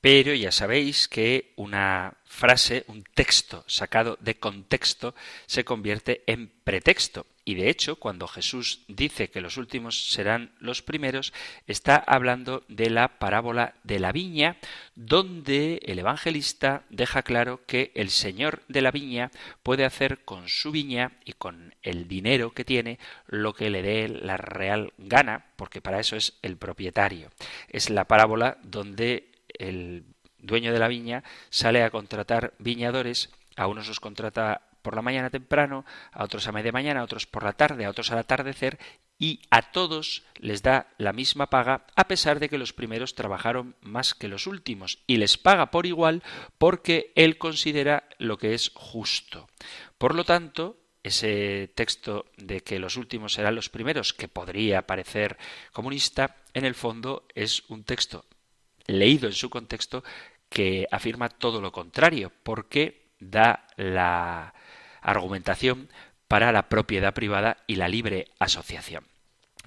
Pero 0.00 0.34
ya 0.34 0.52
sabéis 0.52 1.08
que 1.08 1.52
una 1.56 2.18
frase, 2.24 2.84
un 2.88 3.02
texto 3.02 3.64
sacado 3.66 4.18
de 4.20 4.38
contexto, 4.38 5.14
se 5.46 5.64
convierte 5.64 6.22
en 6.26 6.48
pretexto. 6.62 7.26
Y 7.48 7.54
de 7.54 7.70
hecho, 7.70 7.94
cuando 7.94 8.26
Jesús 8.26 8.80
dice 8.88 9.30
que 9.30 9.40
los 9.40 9.56
últimos 9.56 10.10
serán 10.10 10.50
los 10.58 10.82
primeros, 10.82 11.32
está 11.68 11.94
hablando 11.94 12.64
de 12.66 12.90
la 12.90 13.20
parábola 13.20 13.74
de 13.84 14.00
la 14.00 14.10
viña, 14.10 14.56
donde 14.96 15.80
el 15.84 16.00
evangelista 16.00 16.82
deja 16.90 17.22
claro 17.22 17.60
que 17.64 17.92
el 17.94 18.10
señor 18.10 18.64
de 18.66 18.82
la 18.82 18.90
viña 18.90 19.30
puede 19.62 19.84
hacer 19.84 20.24
con 20.24 20.48
su 20.48 20.72
viña 20.72 21.12
y 21.24 21.34
con 21.34 21.72
el 21.84 22.08
dinero 22.08 22.50
que 22.50 22.64
tiene 22.64 22.98
lo 23.28 23.54
que 23.54 23.70
le 23.70 23.80
dé 23.80 24.08
la 24.08 24.36
real 24.36 24.92
gana, 24.98 25.46
porque 25.54 25.80
para 25.80 26.00
eso 26.00 26.16
es 26.16 26.32
el 26.42 26.56
propietario. 26.56 27.30
Es 27.68 27.90
la 27.90 28.06
parábola 28.06 28.58
donde 28.64 29.30
el 29.56 30.02
dueño 30.40 30.72
de 30.72 30.80
la 30.80 30.88
viña 30.88 31.22
sale 31.50 31.84
a 31.84 31.90
contratar 31.90 32.54
viñadores, 32.58 33.30
a 33.54 33.68
unos 33.68 33.86
los 33.86 34.00
contrata 34.00 34.62
por 34.86 34.94
la 34.94 35.02
mañana 35.02 35.30
temprano, 35.30 35.84
a 36.12 36.22
otros 36.22 36.46
a 36.46 36.52
media 36.52 36.70
mañana, 36.70 37.00
a 37.00 37.02
otros 37.02 37.26
por 37.26 37.42
la 37.42 37.54
tarde, 37.54 37.84
a 37.84 37.90
otros 37.90 38.12
al 38.12 38.18
atardecer, 38.18 38.78
y 39.18 39.40
a 39.50 39.72
todos 39.72 40.22
les 40.38 40.62
da 40.62 40.94
la 40.96 41.12
misma 41.12 41.50
paga, 41.50 41.88
a 41.96 42.06
pesar 42.06 42.38
de 42.38 42.48
que 42.48 42.56
los 42.56 42.72
primeros 42.72 43.16
trabajaron 43.16 43.74
más 43.80 44.14
que 44.14 44.28
los 44.28 44.46
últimos, 44.46 45.02
y 45.08 45.16
les 45.16 45.38
paga 45.38 45.72
por 45.72 45.86
igual 45.86 46.22
porque 46.56 47.10
él 47.16 47.36
considera 47.36 48.04
lo 48.18 48.38
que 48.38 48.54
es 48.54 48.70
justo. 48.76 49.48
Por 49.98 50.14
lo 50.14 50.22
tanto, 50.22 50.78
ese 51.02 51.68
texto 51.74 52.26
de 52.36 52.60
que 52.60 52.78
los 52.78 52.96
últimos 52.96 53.32
serán 53.32 53.56
los 53.56 53.70
primeros, 53.70 54.14
que 54.14 54.28
podría 54.28 54.86
parecer 54.86 55.36
comunista, 55.72 56.36
en 56.54 56.64
el 56.64 56.76
fondo 56.76 57.26
es 57.34 57.64
un 57.70 57.82
texto 57.82 58.24
leído 58.86 59.26
en 59.26 59.34
su 59.34 59.50
contexto 59.50 60.04
que 60.48 60.86
afirma 60.92 61.28
todo 61.28 61.60
lo 61.60 61.72
contrario, 61.72 62.30
porque 62.44 63.10
da 63.18 63.66
la 63.76 64.54
argumentación 65.06 65.88
para 66.28 66.52
la 66.52 66.68
propiedad 66.68 67.14
privada 67.14 67.58
y 67.66 67.76
la 67.76 67.88
libre 67.88 68.26
asociación. 68.38 69.04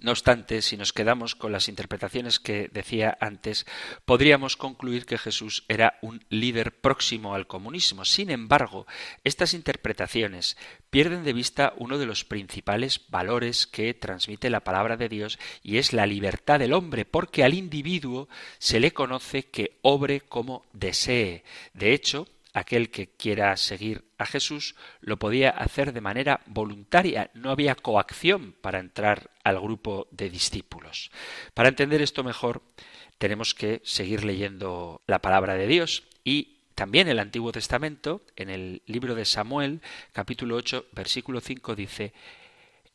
No 0.02 0.12
obstante, 0.12 0.62
si 0.62 0.78
nos 0.78 0.94
quedamos 0.94 1.36
con 1.36 1.52
las 1.52 1.68
interpretaciones 1.68 2.40
que 2.40 2.70
decía 2.72 3.18
antes, 3.20 3.66
podríamos 4.06 4.56
concluir 4.56 5.06
que 5.06 5.18
Jesús 5.18 5.66
era 5.68 6.00
un 6.02 6.24
líder 6.30 6.72
próximo 6.72 7.36
al 7.36 7.48
comunismo. 7.48 8.06
Sin 8.06 8.30
embargo, 8.30 8.88
estas 9.26 9.54
interpretaciones 9.54 10.56
pierden 10.90 11.26
de 11.26 11.34
vista 11.34 11.74
uno 11.76 11.98
de 11.98 12.06
los 12.06 12.24
principales 12.24 13.02
valores 13.10 13.68
que 13.68 13.94
transmite 13.94 14.50
la 14.50 14.64
palabra 14.64 14.96
de 14.96 15.10
Dios 15.10 15.38
y 15.64 15.78
es 15.78 15.92
la 15.92 16.06
libertad 16.06 16.60
del 16.60 16.74
hombre, 16.74 17.04
porque 17.04 17.44
al 17.44 17.54
individuo 17.54 18.30
se 18.58 18.80
le 18.80 18.92
conoce 18.92 19.48
que 19.48 19.80
obre 19.82 20.22
como 20.22 20.66
desee. 20.72 21.44
De 21.74 21.92
hecho, 21.92 22.26
aquel 22.54 22.90
que 22.90 23.08
quiera 23.10 23.56
seguir 23.58 24.06
a 24.18 24.26
Jesús 24.26 24.76
lo 25.02 25.18
podía 25.18 25.50
hacer 25.50 25.94
de 25.94 26.02
manera 26.02 26.42
voluntaria, 26.46 27.32
no 27.34 27.52
había 27.52 27.76
coacción 27.76 28.54
para 28.62 28.80
entrar 28.80 29.32
al 29.44 29.60
grupo 29.60 30.08
de 30.12 30.30
discípulos. 30.30 31.12
Para 31.54 31.70
entender 31.70 32.02
esto 32.02 32.24
mejor, 32.24 32.62
tenemos 33.18 33.54
que 33.54 33.82
seguir 33.84 34.24
leyendo 34.24 35.02
la 35.08 35.20
palabra 35.20 35.56
de 35.56 35.68
Dios 35.68 36.04
y 36.24 36.60
también 36.76 37.10
el 37.10 37.20
Antiguo 37.20 37.52
Testamento, 37.52 38.22
en 38.38 38.50
el 38.50 38.82
libro 38.86 39.14
de 39.14 39.26
Samuel, 39.26 39.82
capítulo 40.14 40.56
8, 40.56 40.86
versículo 40.94 41.42
5, 41.42 41.76
dice, 41.76 42.14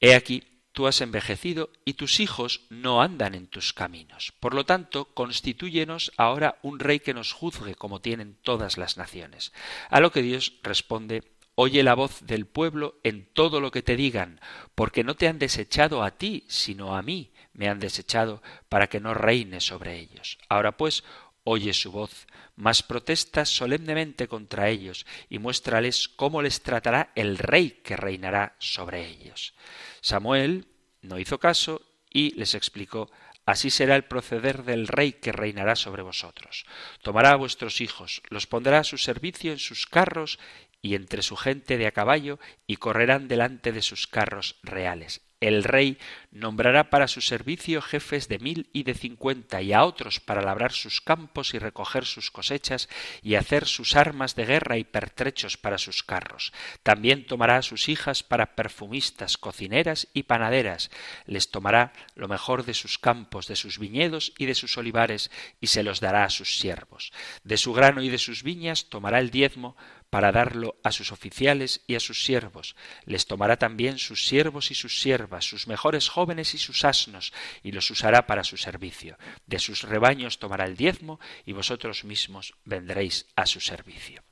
He 0.01 0.15
aquí, 0.15 0.43
tú 0.75 0.87
has 0.87 1.01
envejecido 1.01 1.71
y 1.87 1.95
tus 1.95 2.21
hijos 2.21 2.63
no 2.69 3.01
andan 3.01 3.35
en 3.35 3.47
tus 3.47 3.73
caminos. 3.73 4.35
Por 4.41 4.55
lo 4.55 4.67
tanto, 4.67 5.07
constitúyenos 5.07 6.13
ahora 6.19 6.59
un 6.63 6.81
rey 6.81 7.01
que 7.01 7.15
nos 7.15 7.33
juzgue 7.33 7.75
como 7.77 8.01
tienen 8.01 8.37
todas 8.43 8.77
las 8.77 8.99
naciones. 8.99 9.53
A 9.89 10.01
lo 10.01 10.13
que 10.13 10.21
Dios 10.21 10.55
responde 10.63 11.23
Oye 11.57 11.85
la 11.85 11.95
voz 11.95 12.27
del 12.27 12.47
pueblo 12.47 12.99
en 13.05 13.27
todo 13.33 13.61
lo 13.61 13.71
que 13.71 13.83
te 13.83 13.95
digan, 13.95 14.41
porque 14.75 15.05
no 15.05 15.15
te 15.15 15.29
han 15.29 15.39
desechado 15.39 16.03
a 16.03 16.11
ti, 16.11 16.43
sino 16.49 16.97
a 16.97 17.03
mí 17.03 17.31
me 17.53 17.69
han 17.69 17.79
desechado 17.79 18.43
para 18.69 18.89
que 18.89 18.99
no 18.99 19.15
reine 19.15 19.61
sobre 19.61 20.01
ellos. 20.01 20.39
Ahora 20.49 20.77
pues, 20.77 21.05
oye 21.45 21.73
su 21.73 21.93
voz, 21.93 22.27
mas 22.57 22.83
protesta 22.83 23.45
solemnemente 23.45 24.29
contra 24.29 24.69
ellos 24.69 25.07
y 25.29 25.39
muéstrales 25.39 26.09
cómo 26.09 26.43
les 26.43 26.63
tratará 26.63 27.13
el 27.15 27.39
rey 27.39 27.83
que 27.85 27.97
reinará 27.97 28.57
sobre 28.59 29.07
ellos. 29.07 29.55
Samuel 30.01 30.67
no 31.03 31.19
hizo 31.19 31.39
caso 31.39 31.83
y 32.11 32.35
les 32.35 32.55
explicó 32.55 33.11
Así 33.47 33.71
será 33.71 33.95
el 33.95 34.05
proceder 34.05 34.65
del 34.65 34.89
rey 34.89 35.13
que 35.13 35.33
reinará 35.33 35.77
sobre 35.77 36.03
vosotros. 36.03 36.65
Tomará 37.03 37.33
a 37.33 37.37
vuestros 37.37 37.83
hijos, 37.83 38.23
los 38.31 38.47
pondrá 38.47 38.79
a 38.79 38.85
su 38.85 38.97
servicio 38.97 39.53
en 39.53 39.59
sus 39.59 39.87
carros 39.87 40.39
y 40.81 40.95
entre 40.95 41.23
su 41.23 41.37
gente 41.37 41.77
de 41.77 41.87
a 41.87 41.93
caballo, 41.93 42.39
y 42.67 42.77
correrán 42.77 43.29
delante 43.29 43.73
de 43.73 43.83
sus 43.83 44.07
carros 44.07 44.57
reales. 44.63 45.23
El 45.45 45.63
rey 45.63 45.99
nombrará 46.31 46.89
para 46.89 47.07
su 47.07 47.21
servicio 47.21 47.83
jefes 47.83 48.29
de 48.29 48.39
mil 48.39 48.71
y 48.73 48.85
de 48.85 48.95
cincuenta 48.95 49.61
y 49.61 49.75
a 49.75 49.85
otros 49.85 50.19
para 50.19 50.41
labrar 50.41 50.73
sus 50.73 51.03
campos 51.03 51.53
y 51.53 51.59
recoger 51.59 52.07
sus 52.07 52.31
cosechas 52.31 52.89
y 53.23 53.35
hacer 53.35 53.67
sus 53.67 53.95
armas 53.95 54.37
de 54.37 54.47
guerra 54.47 54.79
y 54.79 54.85
pertrechos 54.85 55.59
para 55.59 55.77
sus 55.77 56.03
carros. 56.03 56.55
También 56.83 57.27
tomará 57.27 57.59
a 57.59 57.63
sus 57.63 57.91
hijas 57.91 58.23
para 58.23 58.57
perfumistas, 58.57 59.37
cocineras 59.37 60.09
y 60.15 60.23
panaderas. 60.23 60.91
Les 61.27 61.51
tomará 61.51 61.93
lo 62.15 62.27
mejor 62.27 62.65
de 62.65 62.73
sus 62.73 62.99
campos, 62.99 63.47
de 63.47 63.57
sus 63.57 63.79
viñedos 63.79 64.33
y 64.39 64.47
de 64.47 64.55
sus 64.55 64.79
olivares 64.79 65.31
y 65.61 65.67
se 65.67 65.83
los 65.83 66.01
dará 66.01 66.25
a 66.25 66.31
sus 66.31 66.59
siervos. 66.59 67.13
De 67.43 67.59
su 67.59 67.75
grano 67.75 68.03
y 68.03 68.09
de 68.09 68.17
sus 68.17 68.45
viñas 68.45 68.87
tomará 68.87 69.19
el 69.19 69.31
diezmo 69.31 69.77
para 70.15 70.31
darlo 70.31 70.77
a 70.85 70.93
sus 70.93 71.11
oficiales 71.11 71.81
y 71.89 71.97
a 71.97 72.01
sus 72.01 72.25
siervos. 72.25 72.77
Les 73.05 73.27
tomará 73.27 73.57
también 73.57 73.99
sus 73.99 74.29
siervos 74.29 74.71
y 74.71 74.77
sus 74.77 75.01
siervas, 75.01 75.45
sus 75.45 75.67
mejores 75.67 76.09
jóvenes 76.09 76.55
y 76.55 76.59
sus 76.59 76.85
asnos, 76.85 77.33
y 77.65 77.73
los 77.73 77.91
usará 77.91 78.25
para 78.25 78.45
su 78.45 78.57
servicio. 78.57 79.19
De 79.45 79.59
sus 79.59 79.83
rebaños 79.83 80.39
tomará 80.39 80.67
el 80.67 80.77
diezmo, 80.77 81.19
y 81.45 81.53
vosotros 81.53 82.05
mismos 82.05 82.55
vendréis 82.65 83.27
a 83.35 83.45
su 83.45 83.59
servicio. 83.59 84.23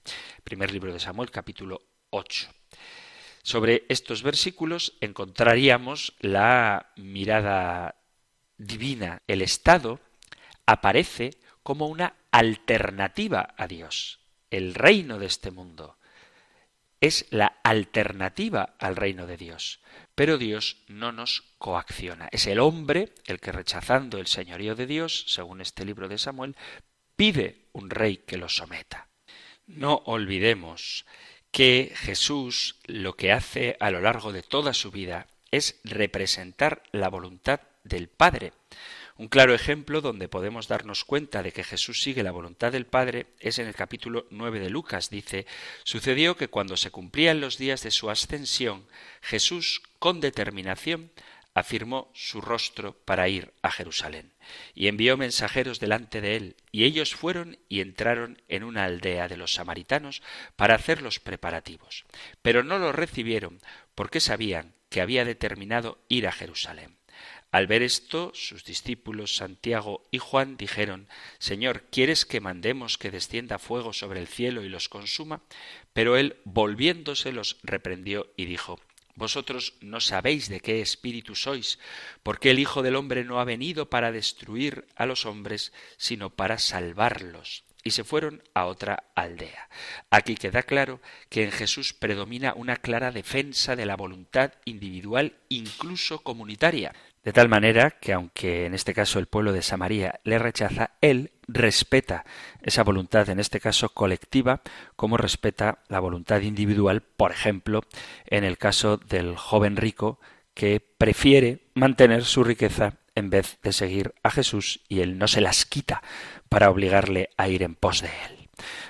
Primer 0.44 0.70
libro 0.70 0.92
de 0.92 1.00
Samuel, 1.00 1.32
capítulo 1.32 1.82
8. 2.10 2.48
Sobre 3.42 3.84
estos 3.88 4.22
versículos 4.22 4.92
encontraríamos 5.00 6.14
la 6.20 6.92
mirada 6.94 7.96
divina. 8.56 9.20
El 9.26 9.42
Estado 9.42 9.98
aparece 10.64 11.30
como 11.64 11.88
una 11.88 12.14
alternativa 12.30 13.52
a 13.56 13.66
Dios 13.66 14.21
el 14.52 14.74
reino 14.74 15.18
de 15.18 15.26
este 15.26 15.50
mundo. 15.50 15.96
Es 17.00 17.26
la 17.30 17.58
alternativa 17.64 18.74
al 18.78 18.94
reino 18.94 19.26
de 19.26 19.36
Dios. 19.36 19.80
Pero 20.14 20.38
Dios 20.38 20.76
no 20.86 21.10
nos 21.10 21.42
coacciona. 21.58 22.28
Es 22.30 22.46
el 22.46 22.60
hombre 22.60 23.08
el 23.26 23.40
que 23.40 23.50
rechazando 23.50 24.18
el 24.18 24.28
señorío 24.28 24.76
de 24.76 24.86
Dios, 24.86 25.24
según 25.26 25.60
este 25.60 25.84
libro 25.84 26.06
de 26.06 26.18
Samuel, 26.18 26.54
pide 27.16 27.66
un 27.72 27.90
rey 27.90 28.18
que 28.18 28.36
lo 28.36 28.48
someta. 28.48 29.08
No 29.66 30.02
olvidemos 30.04 31.06
que 31.50 31.92
Jesús 31.96 32.76
lo 32.84 33.14
que 33.14 33.32
hace 33.32 33.76
a 33.80 33.90
lo 33.90 34.00
largo 34.00 34.32
de 34.32 34.42
toda 34.42 34.74
su 34.74 34.90
vida 34.90 35.26
es 35.50 35.80
representar 35.84 36.82
la 36.92 37.08
voluntad 37.08 37.60
del 37.84 38.08
Padre. 38.08 38.52
Un 39.16 39.28
claro 39.28 39.54
ejemplo 39.54 40.00
donde 40.00 40.28
podemos 40.28 40.68
darnos 40.68 41.04
cuenta 41.04 41.42
de 41.42 41.52
que 41.52 41.64
Jesús 41.64 42.02
sigue 42.02 42.22
la 42.22 42.32
voluntad 42.32 42.72
del 42.72 42.86
Padre 42.86 43.26
es 43.40 43.58
en 43.58 43.66
el 43.66 43.74
capítulo 43.74 44.26
9 44.30 44.58
de 44.58 44.70
Lucas. 44.70 45.10
Dice, 45.10 45.46
sucedió 45.84 46.36
que 46.36 46.48
cuando 46.48 46.76
se 46.76 46.90
cumplían 46.90 47.40
los 47.40 47.58
días 47.58 47.82
de 47.82 47.90
su 47.90 48.10
ascensión, 48.10 48.86
Jesús, 49.20 49.82
con 49.98 50.20
determinación, 50.20 51.10
afirmó 51.54 52.10
su 52.14 52.40
rostro 52.40 52.96
para 53.04 53.28
ir 53.28 53.52
a 53.62 53.70
Jerusalén, 53.70 54.32
y 54.74 54.88
envió 54.88 55.16
mensajeros 55.16 55.80
delante 55.80 56.20
de 56.20 56.36
él, 56.36 56.56
y 56.70 56.84
ellos 56.84 57.14
fueron 57.14 57.58
y 57.68 57.80
entraron 57.80 58.40
en 58.48 58.64
una 58.64 58.84
aldea 58.84 59.28
de 59.28 59.36
los 59.36 59.54
samaritanos 59.54 60.22
para 60.56 60.74
hacer 60.74 61.02
los 61.02 61.20
preparativos. 61.20 62.04
Pero 62.40 62.64
no 62.64 62.78
lo 62.78 62.92
recibieron, 62.92 63.60
porque 63.94 64.20
sabían 64.20 64.74
que 64.88 65.00
había 65.00 65.24
determinado 65.24 65.98
ir 66.08 66.26
a 66.26 66.32
Jerusalén. 66.32 66.96
Al 67.52 67.66
ver 67.66 67.82
esto, 67.82 68.32
sus 68.34 68.64
discípulos 68.64 69.36
Santiago 69.36 70.02
y 70.10 70.18
Juan 70.18 70.56
dijeron 70.56 71.06
Señor, 71.38 71.84
¿quieres 71.90 72.24
que 72.24 72.40
mandemos 72.40 72.98
que 72.98 73.10
descienda 73.10 73.58
fuego 73.58 73.92
sobre 73.92 74.20
el 74.20 74.26
cielo 74.26 74.64
y 74.64 74.70
los 74.70 74.88
consuma? 74.88 75.42
Pero 75.92 76.16
él, 76.16 76.36
volviéndose, 76.44 77.30
los 77.30 77.58
reprendió 77.62 78.32
y 78.36 78.46
dijo 78.46 78.80
vosotros 79.14 79.74
no 79.80 80.00
sabéis 80.00 80.48
de 80.48 80.60
qué 80.60 80.80
espíritu 80.80 81.34
sois, 81.34 81.78
porque 82.22 82.50
el 82.50 82.58
Hijo 82.58 82.82
del 82.82 82.96
hombre 82.96 83.24
no 83.24 83.40
ha 83.40 83.44
venido 83.44 83.90
para 83.90 84.10
destruir 84.10 84.86
a 84.96 85.04
los 85.04 85.26
hombres, 85.26 85.72
sino 85.98 86.30
para 86.30 86.58
salvarlos. 86.58 87.64
Y 87.84 87.90
se 87.90 88.04
fueron 88.04 88.42
a 88.54 88.66
otra 88.66 89.10
aldea. 89.14 89.68
Aquí 90.08 90.36
queda 90.36 90.62
claro 90.62 91.00
que 91.28 91.42
en 91.42 91.50
Jesús 91.50 91.92
predomina 91.92 92.54
una 92.54 92.76
clara 92.76 93.10
defensa 93.10 93.76
de 93.76 93.86
la 93.86 93.96
voluntad 93.96 94.52
individual, 94.64 95.36
incluso 95.48 96.20
comunitaria. 96.20 96.94
De 97.24 97.32
tal 97.32 97.48
manera 97.48 97.92
que 97.92 98.12
aunque 98.12 98.66
en 98.66 98.74
este 98.74 98.94
caso 98.94 99.20
el 99.20 99.26
pueblo 99.26 99.52
de 99.52 99.62
Samaria 99.62 100.20
le 100.24 100.40
rechaza, 100.40 100.90
él 101.00 101.30
respeta 101.46 102.24
esa 102.62 102.82
voluntad, 102.82 103.28
en 103.28 103.38
este 103.38 103.60
caso 103.60 103.90
colectiva, 103.90 104.62
como 104.96 105.16
respeta 105.16 105.78
la 105.88 106.00
voluntad 106.00 106.40
individual, 106.40 107.02
por 107.02 107.30
ejemplo, 107.30 107.82
en 108.26 108.42
el 108.42 108.58
caso 108.58 108.96
del 108.96 109.36
joven 109.36 109.76
rico 109.76 110.18
que 110.54 110.80
prefiere 110.80 111.68
mantener 111.74 112.24
su 112.24 112.42
riqueza 112.42 112.94
en 113.14 113.30
vez 113.30 113.58
de 113.62 113.72
seguir 113.72 114.14
a 114.22 114.30
Jesús 114.30 114.80
y 114.88 115.00
él 115.00 115.18
no 115.18 115.28
se 115.28 115.40
las 115.40 115.64
quita 115.64 116.02
para 116.48 116.70
obligarle 116.70 117.30
a 117.36 117.48
ir 117.48 117.62
en 117.62 117.76
pos 117.76 118.02
de 118.02 118.08
él. 118.08 118.41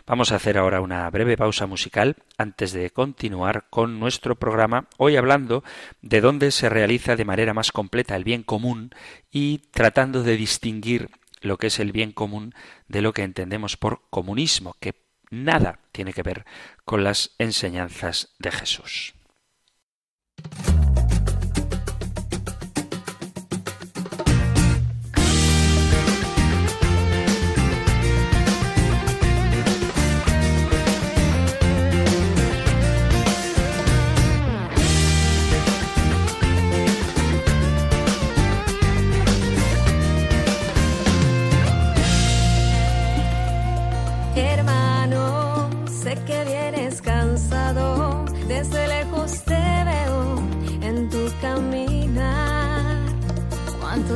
Vamos 0.06 0.32
a 0.32 0.36
hacer 0.36 0.58
ahora 0.58 0.80
una 0.80 1.08
breve 1.10 1.36
pausa 1.36 1.66
musical 1.66 2.16
antes 2.36 2.72
de 2.72 2.90
continuar 2.90 3.66
con 3.70 4.00
nuestro 4.00 4.34
programa, 4.34 4.88
hoy 4.98 5.16
hablando 5.16 5.62
de 6.00 6.20
dónde 6.20 6.50
se 6.50 6.68
realiza 6.68 7.14
de 7.14 7.24
manera 7.24 7.54
más 7.54 7.70
completa 7.70 8.16
el 8.16 8.24
bien 8.24 8.42
común 8.42 8.90
y 9.30 9.58
tratando 9.70 10.24
de 10.24 10.36
distinguir 10.36 11.10
lo 11.40 11.56
que 11.56 11.68
es 11.68 11.78
el 11.78 11.92
bien 11.92 12.12
común 12.12 12.52
de 12.88 13.00
lo 13.00 13.12
que 13.12 13.22
entendemos 13.22 13.76
por 13.76 14.02
comunismo, 14.10 14.74
que 14.80 14.94
nada 15.30 15.78
tiene 15.92 16.12
que 16.12 16.22
ver 16.22 16.44
con 16.84 17.04
las 17.04 17.34
enseñanzas 17.38 18.34
de 18.38 18.50
Jesús. 18.50 19.14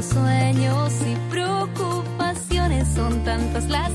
Sueños 0.05 0.93
y 1.07 1.17
preocupaciones, 1.31 2.87
son 2.95 3.25
tantas 3.25 3.69
las 3.69 3.91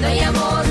Cuando 0.00 0.18
hay 0.18 0.24
amor, 0.24 0.69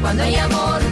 Cuando 0.00 0.22
hay 0.22 0.36
amor 0.36 0.85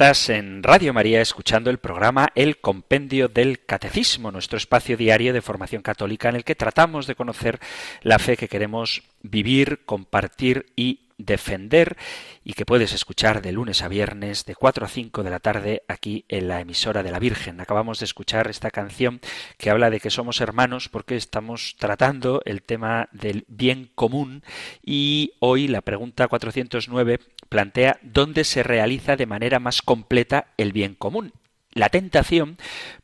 Estás 0.00 0.30
en 0.30 0.62
Radio 0.62 0.94
María 0.94 1.20
escuchando 1.20 1.68
el 1.68 1.76
programa 1.76 2.30
El 2.34 2.56
Compendio 2.56 3.28
del 3.28 3.66
Catecismo, 3.66 4.30
nuestro 4.30 4.56
espacio 4.56 4.96
diario 4.96 5.34
de 5.34 5.42
formación 5.42 5.82
católica 5.82 6.30
en 6.30 6.36
el 6.36 6.44
que 6.44 6.54
tratamos 6.54 7.06
de 7.06 7.14
conocer 7.14 7.60
la 8.00 8.18
fe 8.18 8.38
que 8.38 8.48
queremos 8.48 9.02
vivir, 9.20 9.84
compartir 9.84 10.72
y 10.74 11.00
defender 11.24 11.96
y 12.44 12.54
que 12.54 12.66
puedes 12.66 12.92
escuchar 12.92 13.42
de 13.42 13.52
lunes 13.52 13.82
a 13.82 13.88
viernes 13.88 14.44
de 14.44 14.54
4 14.54 14.86
a 14.86 14.88
5 14.88 15.22
de 15.22 15.30
la 15.30 15.40
tarde 15.40 15.82
aquí 15.88 16.24
en 16.28 16.48
la 16.48 16.60
emisora 16.60 17.02
de 17.02 17.10
la 17.10 17.18
Virgen. 17.18 17.60
Acabamos 17.60 17.98
de 17.98 18.04
escuchar 18.04 18.48
esta 18.48 18.70
canción 18.70 19.20
que 19.58 19.70
habla 19.70 19.90
de 19.90 20.00
que 20.00 20.10
somos 20.10 20.40
hermanos 20.40 20.88
porque 20.88 21.16
estamos 21.16 21.76
tratando 21.78 22.42
el 22.44 22.62
tema 22.62 23.08
del 23.12 23.44
bien 23.48 23.90
común 23.94 24.42
y 24.84 25.32
hoy 25.40 25.68
la 25.68 25.82
pregunta 25.82 26.28
409 26.28 27.20
plantea 27.48 27.98
dónde 28.02 28.44
se 28.44 28.62
realiza 28.62 29.16
de 29.16 29.26
manera 29.26 29.58
más 29.58 29.82
completa 29.82 30.48
el 30.56 30.72
bien 30.72 30.94
común. 30.94 31.32
La 31.72 31.88
tentación, 31.88 32.58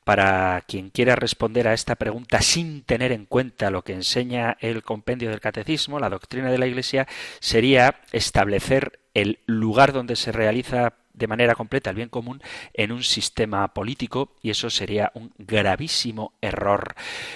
para 0.05 0.63
quien 0.67 0.91
quiera 0.91 1.15
responder 1.15 1.69
a 1.69 1.73
esta 1.73 1.95
pregunta 1.95 2.43
sin 2.43 2.83
tener 2.83 3.13
en 3.13 3.25
cuenta 3.25 3.71
lo 3.71 3.83
que 3.83 3.93
enseña 3.93 4.57
el 4.61 4.83
compendio 4.83 5.31
del 5.31 5.41
catecismo, 5.41 6.01
la 6.01 6.11
doctrina 6.11 6.51
de 6.51 6.59
la 6.59 6.67
Iglesia, 6.67 7.07
sería 7.39 8.01
establecer 8.11 8.99
el 9.15 9.39
lugar 9.47 9.93
donde 9.93 10.17
se 10.17 10.33
realiza 10.33 10.95
de 11.13 11.29
manera 11.29 11.55
completa 11.55 11.91
el 11.91 11.97
bien 11.97 12.09
común 12.09 12.43
en 12.75 12.93
un 12.93 13.03
sistema 13.03 13.73
político 13.73 14.35
y 14.43 14.51
eso 14.51 14.69
sería 14.69 15.13
un 15.15 15.33
gravísimo 15.39 16.35
error. 16.43 16.95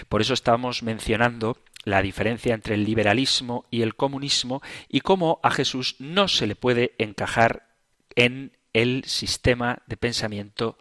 Por 0.08 0.20
eso 0.20 0.34
estamos 0.34 0.82
mencionando 0.82 1.56
la 1.84 2.02
diferencia 2.02 2.54
entre 2.54 2.74
el 2.74 2.84
liberalismo 2.84 3.64
y 3.70 3.82
el 3.82 3.94
comunismo 3.94 4.62
y 4.88 5.00
cómo 5.00 5.40
a 5.42 5.50
Jesús 5.50 5.96
no 5.98 6.28
se 6.28 6.46
le 6.46 6.56
puede 6.56 6.92
encajar 6.98 7.68
en 8.16 8.52
el 8.72 9.04
sistema 9.06 9.78
de 9.86 9.96
pensamiento 9.96 10.76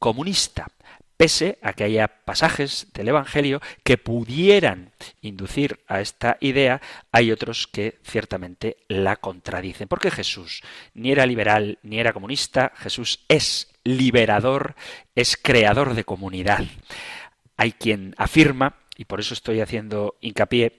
comunista, 0.00 0.66
pese 1.20 1.58
a 1.60 1.74
que 1.74 1.84
haya 1.84 2.08
pasajes 2.08 2.88
del 2.94 3.08
Evangelio 3.08 3.60
que 3.84 3.98
pudieran 3.98 4.90
inducir 5.20 5.80
a 5.86 6.00
esta 6.00 6.38
idea, 6.40 6.80
hay 7.12 7.30
otros 7.30 7.66
que 7.66 7.98
ciertamente 8.02 8.78
la 8.88 9.16
contradicen. 9.16 9.86
Porque 9.86 10.10
Jesús 10.10 10.62
ni 10.94 11.12
era 11.12 11.26
liberal 11.26 11.78
ni 11.82 12.00
era 12.00 12.14
comunista, 12.14 12.72
Jesús 12.74 13.20
es 13.28 13.68
liberador, 13.84 14.76
es 15.14 15.36
creador 15.36 15.92
de 15.92 16.04
comunidad. 16.04 16.64
Hay 17.58 17.72
quien 17.72 18.14
afirma, 18.16 18.76
y 18.96 19.04
por 19.04 19.20
eso 19.20 19.34
estoy 19.34 19.60
haciendo 19.60 20.16
hincapié 20.22 20.78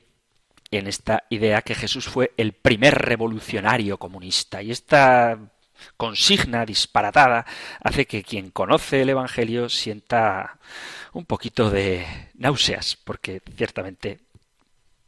en 0.71 0.87
esta 0.87 1.25
idea, 1.29 1.61
que 1.61 1.75
Jesús 1.75 2.07
fue 2.07 2.31
el 2.37 2.53
primer 2.53 2.95
revolucionario 2.95 3.99
comunista. 3.99 4.63
Y 4.63 4.71
esta 4.71 5.50
consigna 5.97 6.65
disparatada 6.65 7.45
hace 7.83 8.05
que 8.05 8.23
quien 8.23 8.51
conoce 8.51 9.01
el 9.01 9.09
Evangelio 9.09 9.69
sienta 9.69 10.59
un 11.13 11.25
poquito 11.25 11.69
de 11.69 12.05
náuseas, 12.35 12.95
porque 12.95 13.41
ciertamente 13.55 14.19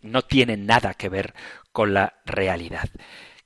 no 0.01 0.23
tiene 0.23 0.57
nada 0.57 0.93
que 0.93 1.09
ver 1.09 1.33
con 1.71 1.93
la 1.93 2.15
realidad. 2.25 2.89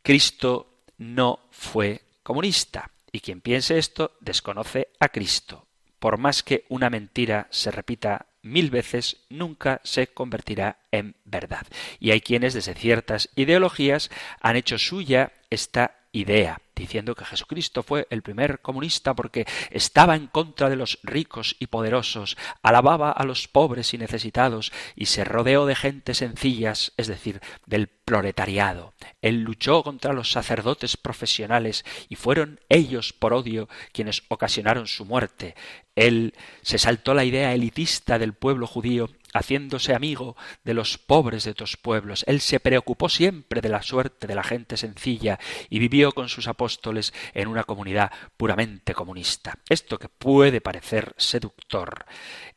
Cristo 0.01 0.83
no 0.97 1.39
fue 1.51 2.01
comunista, 2.23 2.91
y 3.11 3.19
quien 3.19 3.41
piense 3.41 3.77
esto 3.77 4.17
desconoce 4.19 4.89
a 4.99 5.09
Cristo. 5.09 5.67
Por 5.99 6.17
más 6.17 6.43
que 6.43 6.65
una 6.69 6.89
mentira 6.89 7.47
se 7.49 7.71
repita 7.71 8.27
mil 8.43 8.69
veces, 8.69 9.17
nunca 9.29 9.81
se 9.83 10.07
convertirá 10.07 10.79
en 10.91 11.15
verdad. 11.25 11.65
Y 11.99 12.11
hay 12.11 12.21
quienes 12.21 12.53
desde 12.53 12.75
ciertas 12.75 13.29
ideologías 13.35 14.09
han 14.41 14.55
hecho 14.55 14.77
suya 14.77 15.33
esta 15.49 15.95
idea, 16.11 16.61
diciendo 16.77 17.15
que 17.15 17.25
Jesucristo 17.25 17.83
fue 17.83 18.07
el 18.09 18.21
primer 18.21 18.59
comunista 18.59 19.15
porque 19.15 19.45
estaba 19.71 20.15
en 20.15 20.27
contra 20.27 20.69
de 20.69 20.75
los 20.75 20.99
ricos 21.03 21.55
y 21.59 21.67
poderosos, 21.67 22.37
alababa 22.61 23.11
a 23.11 23.23
los 23.23 23.47
pobres 23.47 23.93
y 23.93 23.97
necesitados 23.97 24.71
y 24.95 25.07
se 25.07 25.23
rodeó 25.23 25.65
de 25.65 25.75
gente 25.75 26.13
sencillas, 26.13 26.93
es 26.97 27.07
decir, 27.07 27.41
del 27.65 27.87
proletariado. 27.87 28.93
Él 29.21 29.41
luchó 29.41 29.83
contra 29.83 30.13
los 30.13 30.31
sacerdotes 30.31 30.95
profesionales 30.97 31.83
y 32.09 32.15
fueron 32.15 32.59
ellos 32.69 33.13
por 33.13 33.33
odio 33.33 33.67
quienes 33.91 34.23
ocasionaron 34.29 34.87
su 34.87 35.05
muerte. 35.05 35.55
Él 35.95 36.35
se 36.61 36.77
saltó 36.77 37.13
la 37.13 37.25
idea 37.25 37.53
elitista 37.53 38.19
del 38.19 38.33
pueblo 38.33 38.67
judío 38.67 39.09
haciéndose 39.33 39.93
amigo 39.93 40.35
de 40.63 40.73
los 40.73 40.97
pobres 40.97 41.43
de 41.43 41.53
tus 41.53 41.77
pueblos. 41.77 42.23
Él 42.27 42.41
se 42.41 42.59
preocupó 42.59 43.09
siempre 43.09 43.61
de 43.61 43.69
la 43.69 43.81
suerte 43.81 44.27
de 44.27 44.35
la 44.35 44.43
gente 44.43 44.77
sencilla 44.77 45.39
y 45.69 45.79
vivió 45.79 46.11
con 46.11 46.29
sus 46.29 46.47
apóstoles 46.47 47.13
en 47.33 47.47
una 47.47 47.63
comunidad 47.63 48.11
puramente 48.37 48.93
comunista. 48.93 49.59
Esto 49.69 49.97
que 49.97 50.09
puede 50.09 50.61
parecer 50.61 51.13
seductor 51.17 52.05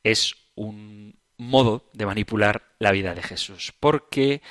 es 0.03 0.35
un 0.55 1.18
modo 1.37 1.89
de 1.93 2.07
manipular 2.07 2.62
la 2.79 2.93
vida 2.93 3.14
de 3.14 3.23
Jesús, 3.23 3.73
porque 3.81 4.43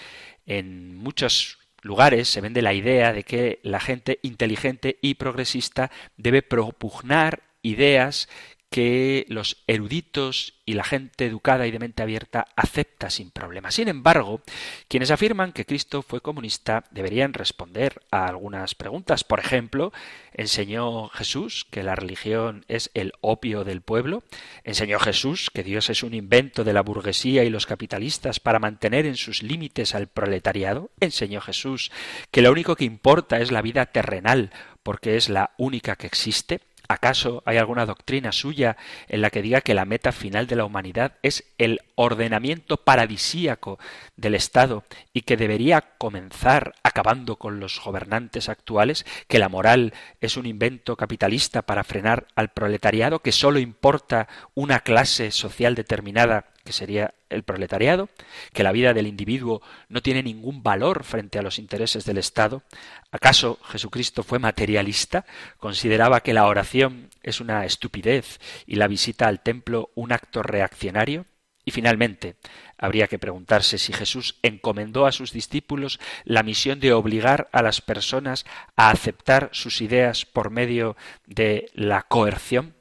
en 0.45 0.97
muchos 0.97 1.59
lugares 1.81 2.27
se 2.27 2.41
vende 2.41 2.61
la 2.61 2.73
idea 2.73 3.13
de 3.13 3.23
que 3.23 3.59
la 3.63 3.79
gente 3.79 4.19
inteligente 4.23 4.97
y 5.01 5.13
progresista 5.13 5.91
debe 6.17 6.41
propugnar 6.41 7.43
ideas 7.61 8.27
que 8.69 9.25
los 9.29 9.63
eruditos 9.65 10.53
y 10.65 10.73
la 10.73 10.83
gente 10.83 11.25
educada 11.25 11.65
y 11.65 11.71
de 11.71 11.79
mente 11.79 12.03
abierta 12.03 12.47
acepta 12.55 13.09
sin 13.09 13.31
problema. 13.31 13.71
Sin 13.71 13.87
embargo, 13.87 14.41
quienes 14.87 15.09
afirman 15.09 15.51
que 15.51 15.65
Cristo 15.65 16.03
fue 16.03 16.21
comunista 16.21 16.83
deberían 16.91 17.33
responder 17.33 18.03
a 18.11 18.27
algunas 18.27 18.75
preguntas. 18.75 19.23
Por 19.23 19.39
ejemplo, 19.39 19.91
¿enseñó 20.31 21.09
Jesús 21.09 21.65
que 21.71 21.81
la 21.81 21.95
religión 21.95 22.65
es 22.67 22.91
el 22.93 23.13
opio 23.21 23.63
del 23.63 23.81
pueblo? 23.81 24.21
¿Enseñó 24.63 24.99
Jesús 24.99 25.49
que 25.51 25.63
Dios 25.63 25.89
es 25.89 26.03
un 26.03 26.13
invento 26.13 26.63
de 26.63 26.73
la 26.73 26.83
burguesía 26.83 27.43
y 27.43 27.49
los 27.49 27.65
capitalistas 27.65 28.39
para 28.39 28.59
mantener 28.59 29.07
en 29.07 29.15
sus 29.15 29.41
límites 29.41 29.95
al 29.95 30.05
proletariado? 30.05 30.91
¿Enseñó 30.99 31.41
Jesús 31.41 31.91
que 32.29 32.43
lo 32.43 32.51
único 32.51 32.75
que 32.75 32.85
importa 32.85 33.39
es 33.39 33.51
la 33.51 33.63
vida 33.63 33.87
terrenal 33.87 34.51
porque 34.83 35.17
es 35.17 35.29
la 35.29 35.51
única 35.57 35.95
que 35.95 36.05
existe? 36.05 36.61
¿Acaso 36.91 37.43
hay 37.45 37.57
alguna 37.57 37.85
doctrina 37.85 38.31
suya 38.31 38.75
en 39.09 39.21
la 39.21 39.29
que 39.29 39.43
diga 39.43 39.61
que 39.61 39.75
la 39.75 39.85
meta 39.85 40.11
final 40.11 40.47
de 40.47 40.55
la 40.55 40.65
humanidad 40.65 41.13
es 41.21 41.43
el 41.59 41.81
ordenamiento 41.93 42.77
paradisíaco 42.77 43.77
del 44.17 44.33
Estado 44.33 44.83
y 45.13 45.21
que 45.21 45.37
debería 45.37 45.81
comenzar 45.99 46.73
acabando 46.81 47.35
con 47.35 47.59
los 47.59 47.79
gobernantes 47.79 48.49
actuales, 48.49 49.05
que 49.27 49.37
la 49.37 49.49
moral 49.49 49.93
es 50.19 50.35
un 50.35 50.47
invento 50.47 50.95
capitalista 50.95 51.61
para 51.61 51.83
frenar 51.83 52.25
al 52.33 52.49
proletariado, 52.49 53.19
que 53.19 53.33
sólo 53.33 53.59
importa 53.59 54.27
una 54.55 54.79
clase 54.79 55.29
social 55.29 55.75
determinada 55.75 56.47
que 56.69 56.73
sería 56.73 57.15
el 57.31 57.41
proletariado, 57.41 58.09
que 58.53 58.61
la 58.61 58.71
vida 58.71 58.93
del 58.93 59.07
individuo 59.07 59.63
no 59.87 60.03
tiene 60.03 60.21
ningún 60.21 60.61
valor 60.61 61.03
frente 61.03 61.39
a 61.39 61.41
los 61.41 61.57
intereses 61.57 62.05
del 62.05 62.19
Estado. 62.19 62.61
¿Acaso 63.09 63.57
Jesucristo 63.69 64.21
fue 64.21 64.37
materialista? 64.37 65.25
¿Consideraba 65.57 66.21
que 66.21 66.35
la 66.35 66.45
oración 66.45 67.09
es 67.23 67.41
una 67.41 67.65
estupidez 67.65 68.39
y 68.67 68.75
la 68.75 68.87
visita 68.87 69.27
al 69.27 69.41
templo 69.41 69.89
un 69.95 70.11
acto 70.11 70.43
reaccionario? 70.43 71.25
Y 71.65 71.71
finalmente, 71.71 72.35
habría 72.77 73.07
que 73.07 73.17
preguntarse 73.17 73.79
si 73.79 73.91
Jesús 73.91 74.35
encomendó 74.43 75.07
a 75.07 75.11
sus 75.11 75.33
discípulos 75.33 75.99
la 76.23 76.43
misión 76.43 76.79
de 76.79 76.93
obligar 76.93 77.49
a 77.51 77.63
las 77.63 77.81
personas 77.81 78.45
a 78.75 78.91
aceptar 78.91 79.49
sus 79.53 79.81
ideas 79.81 80.23
por 80.23 80.51
medio 80.51 80.95
de 81.25 81.71
la 81.73 82.03
coerción. 82.03 82.75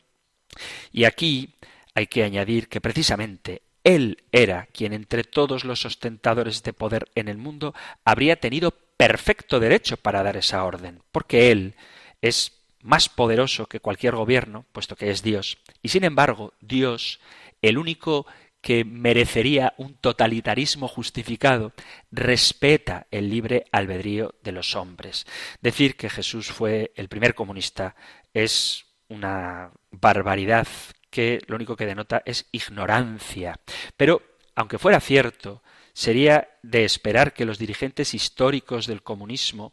Y 0.92 1.04
aquí 1.04 1.54
hay 1.94 2.06
que 2.06 2.22
añadir 2.22 2.68
que 2.68 2.82
precisamente 2.82 3.62
él 3.88 4.22
era 4.32 4.66
quien 4.66 4.92
entre 4.92 5.24
todos 5.24 5.64
los 5.64 5.86
ostentadores 5.86 6.62
de 6.62 6.74
poder 6.74 7.08
en 7.14 7.26
el 7.26 7.38
mundo 7.38 7.74
habría 8.04 8.36
tenido 8.36 8.70
perfecto 8.98 9.60
derecho 9.60 9.96
para 9.96 10.22
dar 10.22 10.36
esa 10.36 10.62
orden, 10.64 11.00
porque 11.10 11.50
Él 11.50 11.74
es 12.20 12.52
más 12.82 13.08
poderoso 13.08 13.64
que 13.64 13.80
cualquier 13.80 14.14
gobierno, 14.14 14.66
puesto 14.72 14.94
que 14.94 15.10
es 15.10 15.22
Dios. 15.22 15.56
Y 15.80 15.88
sin 15.88 16.04
embargo, 16.04 16.52
Dios, 16.60 17.18
el 17.62 17.78
único 17.78 18.26
que 18.60 18.84
merecería 18.84 19.72
un 19.78 19.94
totalitarismo 19.94 20.86
justificado, 20.86 21.72
respeta 22.10 23.06
el 23.10 23.30
libre 23.30 23.64
albedrío 23.72 24.34
de 24.42 24.52
los 24.52 24.76
hombres. 24.76 25.26
Decir 25.62 25.96
que 25.96 26.10
Jesús 26.10 26.48
fue 26.48 26.92
el 26.94 27.08
primer 27.08 27.34
comunista 27.34 27.96
es 28.34 28.84
una 29.08 29.70
barbaridad 29.90 30.68
que 31.10 31.40
lo 31.46 31.56
único 31.56 31.76
que 31.76 31.86
denota 31.86 32.22
es 32.24 32.46
ignorancia. 32.52 33.60
Pero, 33.96 34.22
aunque 34.54 34.78
fuera 34.78 35.00
cierto, 35.00 35.62
sería 35.92 36.48
de 36.62 36.84
esperar 36.84 37.32
que 37.32 37.44
los 37.44 37.58
dirigentes 37.58 38.14
históricos 38.14 38.86
del 38.86 39.02
comunismo 39.02 39.72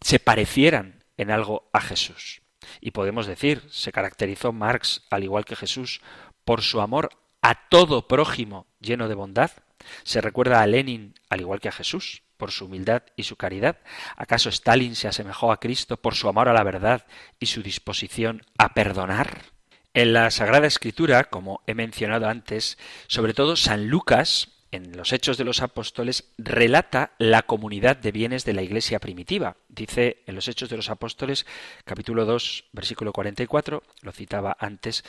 se 0.00 0.18
parecieran 0.18 1.04
en 1.16 1.30
algo 1.30 1.70
a 1.72 1.80
Jesús. 1.80 2.42
Y 2.80 2.90
podemos 2.90 3.26
decir, 3.26 3.62
se 3.70 3.92
caracterizó 3.92 4.52
Marx, 4.52 5.04
al 5.10 5.24
igual 5.24 5.44
que 5.44 5.56
Jesús, 5.56 6.00
por 6.44 6.62
su 6.62 6.80
amor 6.80 7.10
a 7.42 7.68
todo 7.68 8.08
prójimo 8.08 8.66
lleno 8.80 9.08
de 9.08 9.14
bondad. 9.14 9.50
Se 10.02 10.20
recuerda 10.20 10.62
a 10.62 10.66
Lenin, 10.66 11.14
al 11.28 11.40
igual 11.40 11.60
que 11.60 11.68
a 11.68 11.72
Jesús. 11.72 12.22
por 12.36 12.50
su 12.50 12.66
humildad 12.66 13.02
y 13.16 13.22
su 13.22 13.36
caridad? 13.36 13.78
¿Acaso 14.14 14.50
Stalin 14.50 14.94
se 14.94 15.08
asemejó 15.08 15.52
a 15.52 15.58
Cristo 15.58 15.96
por 15.96 16.14
su 16.14 16.28
amor 16.28 16.50
a 16.50 16.52
la 16.52 16.64
verdad 16.64 17.06
y 17.40 17.46
su 17.46 17.62
disposición 17.62 18.42
a 18.58 18.74
perdonar? 18.74 19.55
En 19.96 20.12
la 20.12 20.30
Sagrada 20.30 20.66
Escritura, 20.66 21.24
como 21.24 21.62
he 21.66 21.72
mencionado 21.72 22.28
antes, 22.28 22.76
sobre 23.06 23.32
todo 23.32 23.56
San 23.56 23.88
Lucas, 23.88 24.48
en 24.70 24.94
los 24.94 25.14
Hechos 25.14 25.38
de 25.38 25.44
los 25.44 25.62
Apóstoles, 25.62 26.34
relata 26.36 27.12
la 27.16 27.44
comunidad 27.44 27.96
de 27.96 28.12
bienes 28.12 28.44
de 28.44 28.52
la 28.52 28.60
Iglesia 28.60 28.98
primitiva. 28.98 29.56
Dice 29.70 30.22
en 30.26 30.34
los 30.34 30.48
Hechos 30.48 30.68
de 30.68 30.76
los 30.76 30.90
Apóstoles, 30.90 31.46
capítulo 31.86 32.26
2, 32.26 32.64
versículo 32.72 33.14
44, 33.14 33.82
lo 34.02 34.12
citaba 34.12 34.54
antes, 34.60 35.02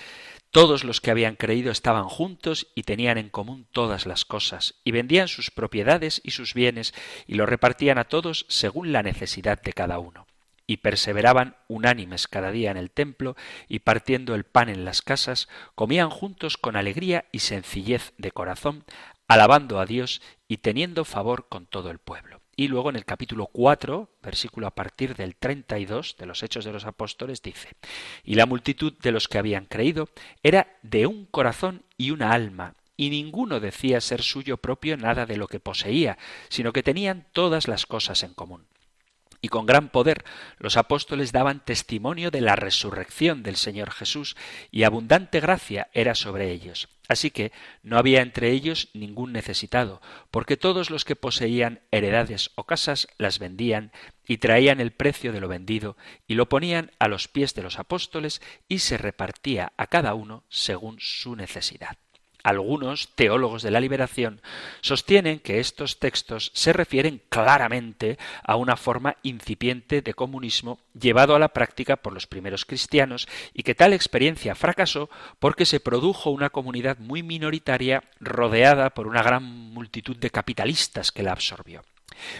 todos 0.52 0.86
los 0.86 1.02
que 1.02 1.12
habían 1.12 1.36
creído 1.36 1.70
estaban 1.70 2.06
juntos 2.06 2.68
y 2.74 2.84
tenían 2.84 3.18
en 3.18 3.28
común 3.28 3.68
todas 3.74 4.06
las 4.06 4.24
cosas, 4.24 4.76
y 4.86 4.92
vendían 4.92 5.28
sus 5.28 5.52
propiedades 5.52 6.22
y 6.24 6.32
sus 6.32 6.54
bienes, 6.54 6.94
y 7.28 7.34
lo 7.34 7.46
repartían 7.46 7.98
a 7.98 8.06
todos 8.06 8.46
según 8.48 8.94
la 8.94 9.04
necesidad 9.04 9.62
de 9.62 9.74
cada 9.74 10.00
uno 10.00 10.27
y 10.68 10.78
perseveraban 10.78 11.56
unánimes 11.70 12.28
cada 12.28 12.52
día 12.52 12.70
en 12.70 12.78
el 12.78 12.92
templo, 12.92 13.36
y 13.70 13.80
partiendo 13.80 14.36
el 14.36 14.44
pan 14.44 14.68
en 14.68 14.84
las 14.84 15.02
casas, 15.02 15.48
comían 15.74 16.10
juntos 16.10 16.58
con 16.58 16.76
alegría 16.76 17.26
y 17.32 17.40
sencillez 17.40 18.14
de 18.18 18.32
corazón, 18.32 18.84
alabando 19.30 19.80
a 19.80 19.86
Dios 19.86 20.22
y 20.48 20.58
teniendo 20.58 21.06
favor 21.06 21.48
con 21.48 21.66
todo 21.66 21.90
el 21.90 22.00
pueblo. 22.00 22.42
Y 22.56 22.68
luego 22.68 22.90
en 22.90 22.96
el 22.96 23.06
capítulo 23.06 23.48
4, 23.48 24.10
versículo 24.22 24.68
a 24.68 24.76
partir 24.76 25.16
del 25.16 25.36
32 25.36 26.16
de 26.18 26.26
los 26.26 26.44
Hechos 26.44 26.66
de 26.66 26.74
los 26.74 26.86
Apóstoles, 26.86 27.42
dice, 27.42 27.70
Y 28.24 28.36
la 28.36 28.46
multitud 28.46 28.94
de 29.02 29.12
los 29.12 29.28
que 29.28 29.38
habían 29.38 29.66
creído 29.66 30.10
era 30.44 30.76
de 30.82 31.08
un 31.08 31.26
corazón 31.26 31.84
y 31.98 32.12
una 32.12 32.32
alma, 32.32 32.76
y 32.98 33.10
ninguno 33.10 33.60
decía 33.60 34.02
ser 34.02 34.24
suyo 34.24 34.58
propio 34.58 34.98
nada 34.98 35.26
de 35.26 35.38
lo 35.38 35.48
que 35.48 35.60
poseía, 35.60 36.18
sino 36.50 36.74
que 36.74 36.84
tenían 36.84 37.28
todas 37.32 37.68
las 37.68 37.86
cosas 37.86 38.24
en 38.24 38.34
común 38.34 38.66
y 39.42 39.50
con 39.50 39.66
gran 39.66 39.90
poder 39.90 40.24
los 40.58 40.78
apóstoles 40.78 41.32
daban 41.32 41.64
testimonio 41.64 42.32
de 42.32 42.42
la 42.42 42.56
resurrección 42.56 43.44
del 43.44 43.56
Señor 43.56 43.92
Jesús, 43.92 44.36
y 44.72 44.84
abundante 44.84 45.40
gracia 45.40 45.90
era 45.94 46.16
sobre 46.16 46.52
ellos. 46.52 46.90
Así 47.08 47.32
que 47.32 47.52
no 47.84 47.98
había 47.98 48.22
entre 48.22 48.52
ellos 48.52 48.90
ningún 48.94 49.32
necesitado, 49.32 50.02
porque 50.30 50.58
todos 50.58 50.90
los 50.90 51.06
que 51.06 51.16
poseían 51.16 51.82
heredades 51.92 52.52
o 52.56 52.66
casas 52.66 53.08
las 53.18 53.40
vendían 53.40 53.92
y 54.28 54.38
traían 54.38 54.82
el 54.82 54.92
precio 54.92 55.32
de 55.32 55.40
lo 55.40 55.48
vendido 55.48 55.96
y 56.28 56.34
lo 56.34 56.50
ponían 56.50 56.92
a 57.00 57.08
los 57.08 57.28
pies 57.28 57.54
de 57.54 57.64
los 57.64 57.80
apóstoles 57.80 58.42
y 58.68 58.80
se 58.80 58.98
repartía 58.98 59.72
a 59.78 59.88
cada 59.88 60.14
uno 60.16 60.44
según 60.50 60.98
su 61.00 61.36
necesidad. 61.36 61.98
Algunos 62.48 63.10
teólogos 63.10 63.62
de 63.62 63.72
la 63.72 63.82
liberación 63.82 64.40
sostienen 64.80 65.40
que 65.40 65.60
estos 65.60 66.00
textos 66.00 66.50
se 66.54 66.72
refieren 66.72 67.22
claramente 67.28 68.18
a 68.42 68.56
una 68.56 68.78
forma 68.78 69.18
incipiente 69.22 70.02
de 70.02 70.14
comunismo 70.14 70.80
llevado 70.98 71.36
a 71.36 71.40
la 71.40 71.50
práctica 71.50 71.98
por 71.98 72.14
los 72.14 72.26
primeros 72.26 72.64
cristianos 72.64 73.28
y 73.54 73.64
que 73.64 73.76
tal 73.76 73.92
experiencia 73.92 74.56
fracasó 74.56 75.10
porque 75.40 75.66
se 75.66 75.82
produjo 75.82 76.30
una 76.30 76.50
comunidad 76.50 77.00
muy 77.00 77.22
minoritaria 77.22 78.02
rodeada 78.22 78.92
por 78.92 79.08
una 79.08 79.24
gran 79.24 79.44
multitud 79.44 80.16
de 80.16 80.30
capitalistas 80.30 81.12
que 81.12 81.24
la 81.24 81.34
absorbió. 81.34 81.84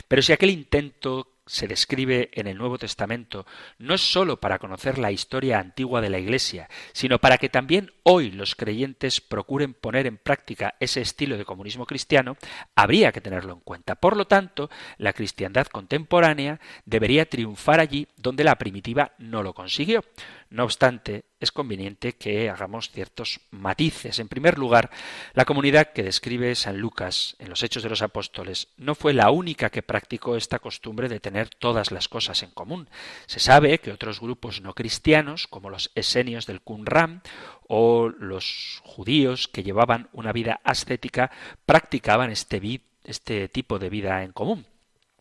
Pero 0.08 0.22
si 0.22 0.32
aquel 0.32 0.52
intento 0.52 1.28
se 1.48 1.68
describe 1.68 2.30
en 2.34 2.48
el 2.48 2.58
Nuevo 2.58 2.78
Testamento 2.78 3.46
no 3.80 3.94
es 3.94 4.02
sólo 4.02 4.40
para 4.40 4.60
conocer 4.60 4.98
la 5.00 5.12
historia 5.12 5.60
antigua 5.60 6.02
de 6.02 6.10
la 6.10 6.20
Iglesia, 6.20 6.70
sino 6.94 7.20
para 7.20 7.38
que 7.38 7.50
también 7.50 7.92
hoy 8.04 8.32
los 8.32 8.56
creyentes 8.56 9.22
procuren 9.22 9.74
poner 9.74 10.06
en 10.06 10.18
práctica 10.18 10.76
ese 10.80 11.02
estilo 11.02 11.38
de 11.38 11.46
comunismo 11.46 11.86
cristiano, 11.86 12.38
habría 12.76 13.12
que 13.12 13.22
tenerlo 13.22 13.54
en 13.54 13.60
cuenta. 13.62 13.96
Por 13.96 14.16
lo 14.16 14.28
tanto, 14.28 14.70
la 14.98 15.14
cristiandad 15.14 15.68
contemporánea 15.68 16.60
debería 16.86 17.30
triunfar 17.30 17.80
allí 17.80 18.08
donde 18.18 18.44
la 18.44 18.56
primitiva 18.56 19.14
no 19.18 19.44
lo 19.44 19.54
consiguió. 19.54 20.04
No 20.50 20.64
obstante, 20.64 21.26
es 21.40 21.52
conveniente 21.52 22.14
que 22.14 22.50
hagamos 22.50 22.90
ciertos 22.92 23.42
matices. 23.52 24.20
En 24.20 24.28
primer 24.28 24.58
lugar, 24.58 24.90
la 25.34 25.46
comunidad 25.46 25.94
que 25.94 26.04
describe 26.04 26.56
San 26.56 26.78
Lucas 26.78 27.36
en 27.40 27.50
los 27.50 27.64
Hechos 27.64 27.84
de 27.84 27.90
los 27.90 28.02
Apóstoles 28.02 28.70
no 28.78 28.96
fue 28.96 29.14
la 29.14 29.30
única 29.30 29.70
que 29.70 29.84
practicó 29.84 30.36
esta 30.36 30.60
costumbre 30.60 31.10
de 31.10 31.20
tener 31.20 31.50
todas 31.50 31.92
las 31.92 32.08
cosas 32.08 32.42
en 32.44 32.52
común. 32.52 32.90
Se 33.28 33.40
sabe 33.40 33.80
que 33.80 33.92
otros 33.92 34.20
grupos 34.20 34.62
no 34.62 34.74
cristianos, 34.74 35.48
como 35.48 35.70
los 35.70 35.92
esenios 35.96 36.46
del 36.46 36.62
Qumran 36.62 37.22
o 37.68 38.10
los 38.10 38.82
judíos 38.84 39.48
que 39.48 39.64
llevaban 39.64 40.10
una 40.14 40.32
vida 40.32 40.60
ascética, 40.64 41.32
practicaban 41.66 42.32
este, 42.32 42.82
este 43.04 43.48
tipo 43.50 43.78
de 43.78 43.90
vida 43.90 44.24
en 44.24 44.32
común. 44.32 44.66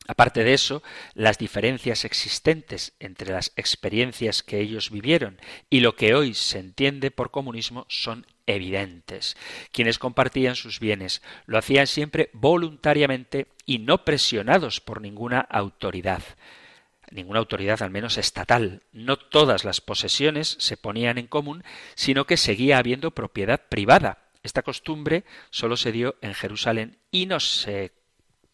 Aparte 0.07 0.45
de 0.45 0.55
eso, 0.55 0.83
las 1.15 1.39
diferencias 1.39 2.05
existentes 2.05 2.95
entre 3.01 3.33
las 3.33 3.53
experiencias 3.57 4.43
que 4.43 4.61
ellos 4.61 4.91
vivieron 4.91 5.41
y 5.69 5.81
lo 5.81 5.97
que 5.97 6.15
hoy 6.15 6.35
se 6.35 6.59
entiende 6.59 7.11
por 7.11 7.31
comunismo 7.31 7.87
son 7.89 8.27
evidentes. 8.47 9.37
Quienes 9.73 9.99
compartían 9.99 10.55
sus 10.55 10.79
bienes 10.79 11.23
lo 11.47 11.59
hacían 11.59 11.87
siempre 11.87 12.31
voluntariamente 12.33 13.49
y 13.65 13.79
no 13.79 14.05
presionados 14.05 14.81
por 14.81 15.01
ninguna 15.01 15.41
autoridad 15.41 16.23
ninguna 17.13 17.39
autoridad 17.39 17.83
al 17.83 17.91
menos 17.91 18.19
estatal. 18.19 18.83
No 18.93 19.17
todas 19.17 19.65
las 19.65 19.81
posesiones 19.81 20.57
se 20.59 20.77
ponían 20.77 21.19
en 21.19 21.29
común, 21.29 21.63
sino 21.95 22.27
que 22.27 22.37
seguía 22.37 22.79
habiendo 22.79 23.13
propiedad 23.13 23.63
privada. 23.69 24.27
Esta 24.43 24.63
costumbre 24.63 25.25
solo 25.51 25.77
se 25.77 25.93
dio 25.93 26.17
en 26.21 26.35
Jerusalén 26.35 26.99
y 27.11 27.27
no 27.27 27.41
se 27.41 27.93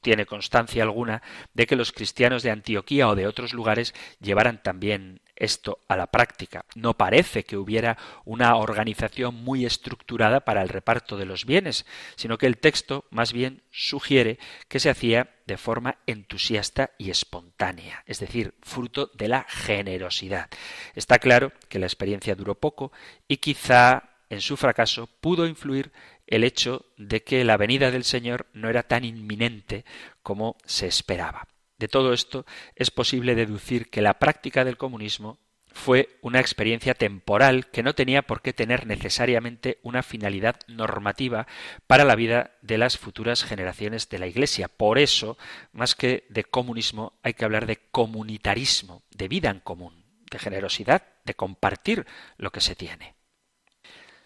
tiene 0.03 0.27
constancia 0.27 0.83
alguna 0.83 1.23
de 1.55 1.67
que 1.67 1.77
los 1.77 1.93
cristianos 1.93 2.43
de 2.43 2.51
Antioquía 2.51 3.09
o 3.09 3.15
de 3.15 3.27
otros 3.27 3.55
lugares 3.55 3.95
llevaran 4.21 4.63
también 4.63 5.21
esto 5.37 5.79
a 5.89 5.97
la 5.97 6.09
práctica. 6.09 6.65
No 6.75 6.97
parece 6.97 7.45
que 7.45 7.57
hubiera 7.57 7.97
una 8.25 8.57
organización 8.57 9.35
muy 9.35 9.65
estructurada 9.65 10.41
para 10.41 10.63
el 10.63 10.69
reparto 10.69 11.17
de 11.17 11.25
los 11.25 11.47
bienes, 11.47 11.87
sino 12.17 12.39
que 12.39 12.47
el 12.47 12.59
texto 12.59 13.07
más 13.11 13.33
bien 13.33 13.63
sugiere 13.71 14.39
que 14.69 14.81
se 14.81 14.91
hacía 14.91 15.31
de 15.47 15.57
forma 15.57 15.99
entusiasta 16.07 16.91
y 16.99 17.11
espontánea, 17.11 18.05
es 18.07 18.21
decir, 18.21 18.55
fruto 18.63 19.11
de 19.15 19.29
la 19.29 19.45
generosidad. 19.49 20.49
Está 20.95 21.19
claro 21.19 21.53
que 21.69 21.79
la 21.79 21.87
experiencia 21.87 22.35
duró 22.35 22.55
poco 22.55 22.93
y 23.27 23.39
quizá 23.39 24.12
en 24.33 24.41
su 24.41 24.57
fracaso 24.57 25.11
pudo 25.21 25.47
influir 25.47 25.93
el 26.27 26.43
hecho 26.43 26.87
de 26.97 27.23
que 27.23 27.45
la 27.45 27.59
venida 27.59 27.91
del 27.91 28.03
Señor 28.03 28.47
no 28.55 28.71
era 28.71 28.83
tan 28.83 29.05
inminente 29.05 29.85
como 30.23 30.57
se 30.65 30.87
esperaba. 30.87 31.49
De 31.77 31.87
todo 31.87 32.15
esto 32.15 32.47
es 32.75 32.91
posible 32.91 33.35
deducir 33.35 33.91
que 33.91 34.01
la 34.01 34.19
práctica 34.19 34.65
del 34.65 34.79
comunismo 34.79 35.39
fue 35.67 36.17
una 36.23 36.41
experiencia 36.41 36.95
temporal 36.95 37.69
que 37.69 37.83
no 37.83 37.95
tenía 37.95 38.23
por 38.23 38.41
qué 38.41 38.55
tener 38.55 38.87
necesariamente 38.87 39.79
una 39.83 40.03
finalidad 40.03 40.57
normativa 40.67 41.47
para 41.87 42.07
la 42.07 42.17
vida 42.17 42.53
de 42.63 42.79
las 42.79 42.97
futuras 42.97 43.45
generaciones 43.45 44.09
de 44.09 44.19
la 44.19 44.29
Iglesia. 44.29 44.69
Por 44.69 44.99
eso, 44.99 45.37
más 45.73 45.95
que 45.95 46.25
de 46.31 46.45
comunismo, 46.45 47.19
hay 47.23 47.35
que 47.35 47.45
hablar 47.45 47.67
de 47.67 47.81
comunitarismo, 47.91 49.03
de 49.11 49.29
vida 49.29 49.51
en 49.51 49.61
común, 49.61 50.07
de 50.31 50.39
generosidad, 50.39 51.03
de 51.27 51.35
compartir 51.35 52.07
lo 52.39 52.51
que 52.51 52.63
se 52.63 52.75
tiene. 52.75 53.15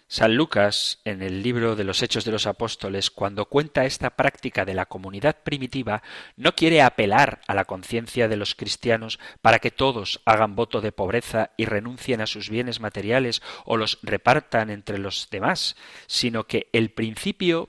San 0.09 0.37
Lucas, 0.37 1.01
en 1.05 1.21
el 1.21 1.43
libro 1.43 1.75
de 1.75 1.83
los 1.83 2.01
Hechos 2.01 2.25
de 2.25 2.31
los 2.31 2.47
Apóstoles, 2.47 3.11
cuando 3.11 3.47
cuenta 3.47 3.87
esta 3.87 4.11
práctica 4.11 4.65
de 4.65 4.75
la 4.75 4.87
comunidad 4.87 5.43
primitiva, 5.43 6.03
no 6.37 6.55
quiere 6.55 6.81
apelar 6.81 7.41
a 7.49 7.55
la 7.55 7.65
conciencia 7.65 8.29
de 8.29 8.37
los 8.37 8.55
cristianos 8.55 9.19
para 9.43 9.59
que 9.59 9.73
todos 9.73 10.21
hagan 10.25 10.55
voto 10.55 10.81
de 10.81 10.93
pobreza 10.93 11.51
y 11.57 11.65
renuncien 11.65 12.21
a 12.21 12.29
sus 12.29 12.51
bienes 12.51 12.79
materiales 12.79 13.43
o 13.65 13.77
los 13.77 13.99
repartan 14.03 14.71
entre 14.71 14.99
los 14.99 15.29
demás, 15.29 15.75
sino 16.07 16.47
que 16.47 16.69
el 16.73 16.91
principio 16.91 17.69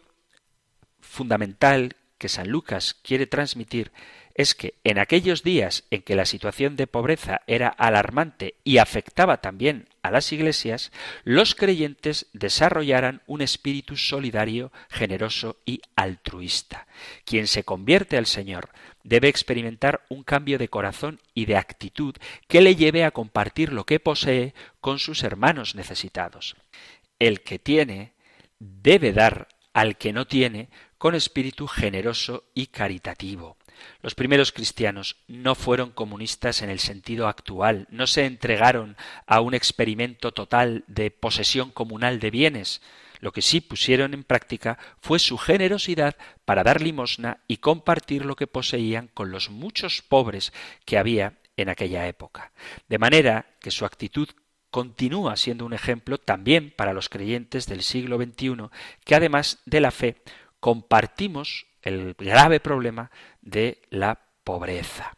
fundamental 0.99 1.95
que 2.19 2.29
San 2.29 2.49
Lucas 2.49 2.95
quiere 3.01 3.25
transmitir 3.25 3.91
es 4.37 4.53
que 4.53 4.75
en 4.83 4.99
aquellos 4.99 5.43
días 5.43 5.83
en 5.89 6.03
que 6.03 6.15
la 6.15 6.25
situación 6.25 6.75
de 6.75 6.85
pobreza 6.85 7.41
era 7.47 7.67
alarmante 7.69 8.53
y 8.63 8.77
afectaba 8.77 9.41
también 9.41 9.89
a 10.03 10.11
las 10.11 10.31
iglesias, 10.31 10.91
los 11.23 11.55
creyentes 11.55 12.27
desarrollaran 12.33 13.23
un 13.25 13.41
espíritu 13.41 13.97
solidario, 13.97 14.71
generoso 14.89 15.57
y 15.65 15.81
altruista. 15.95 16.87
Quien 17.25 17.47
se 17.47 17.63
convierte 17.63 18.15
al 18.15 18.27
Señor 18.27 18.69
debe 19.03 19.27
experimentar 19.27 20.05
un 20.07 20.21
cambio 20.23 20.59
de 20.59 20.69
corazón 20.69 21.19
y 21.33 21.45
de 21.45 21.57
actitud 21.57 22.15
que 22.47 22.61
le 22.61 22.75
lleve 22.75 23.05
a 23.05 23.11
compartir 23.11 23.73
lo 23.73 23.85
que 23.85 23.99
posee 23.99 24.53
con 24.79 24.99
sus 24.99 25.23
hermanos 25.23 25.73
necesitados. 25.73 26.55
El 27.17 27.41
que 27.41 27.57
tiene 27.57 28.13
debe 28.59 29.13
dar 29.13 29.47
al 29.73 29.97
que 29.97 30.13
no 30.13 30.27
tiene 30.27 30.69
con 30.99 31.15
espíritu 31.15 31.67
generoso 31.67 32.43
y 32.53 32.67
caritativo. 32.67 33.57
Los 34.01 34.15
primeros 34.15 34.51
cristianos 34.51 35.17
no 35.27 35.55
fueron 35.55 35.91
comunistas 35.91 36.61
en 36.61 36.69
el 36.69 36.79
sentido 36.79 37.27
actual, 37.27 37.87
no 37.89 38.07
se 38.07 38.25
entregaron 38.25 38.97
a 39.25 39.41
un 39.41 39.53
experimento 39.53 40.31
total 40.31 40.83
de 40.87 41.11
posesión 41.11 41.71
comunal 41.71 42.19
de 42.19 42.31
bienes. 42.31 42.81
Lo 43.19 43.31
que 43.31 43.41
sí 43.41 43.61
pusieron 43.61 44.13
en 44.13 44.23
práctica 44.23 44.77
fue 45.01 45.19
su 45.19 45.37
generosidad 45.37 46.15
para 46.45 46.63
dar 46.63 46.81
limosna 46.81 47.39
y 47.47 47.57
compartir 47.57 48.25
lo 48.25 48.35
que 48.35 48.47
poseían 48.47 49.09
con 49.13 49.31
los 49.31 49.49
muchos 49.49 50.01
pobres 50.01 50.53
que 50.85 50.97
había 50.97 51.33
en 51.55 51.69
aquella 51.69 52.07
época. 52.07 52.51
De 52.87 52.99
manera 52.99 53.47
que 53.59 53.71
su 53.71 53.85
actitud 53.85 54.29
continúa 54.69 55.35
siendo 55.37 55.65
un 55.65 55.73
ejemplo 55.73 56.17
también 56.17 56.71
para 56.75 56.93
los 56.93 57.09
creyentes 57.09 57.65
del 57.65 57.81
siglo 57.81 58.17
XXI, 58.17 58.69
que 59.03 59.15
además 59.15 59.59
de 59.65 59.81
la 59.81 59.91
fe 59.91 60.21
compartimos 60.59 61.65
el 61.87 62.15
grave 62.17 62.59
problema 62.59 63.11
de 63.41 63.81
la 63.89 64.19
pobreza. 64.43 65.13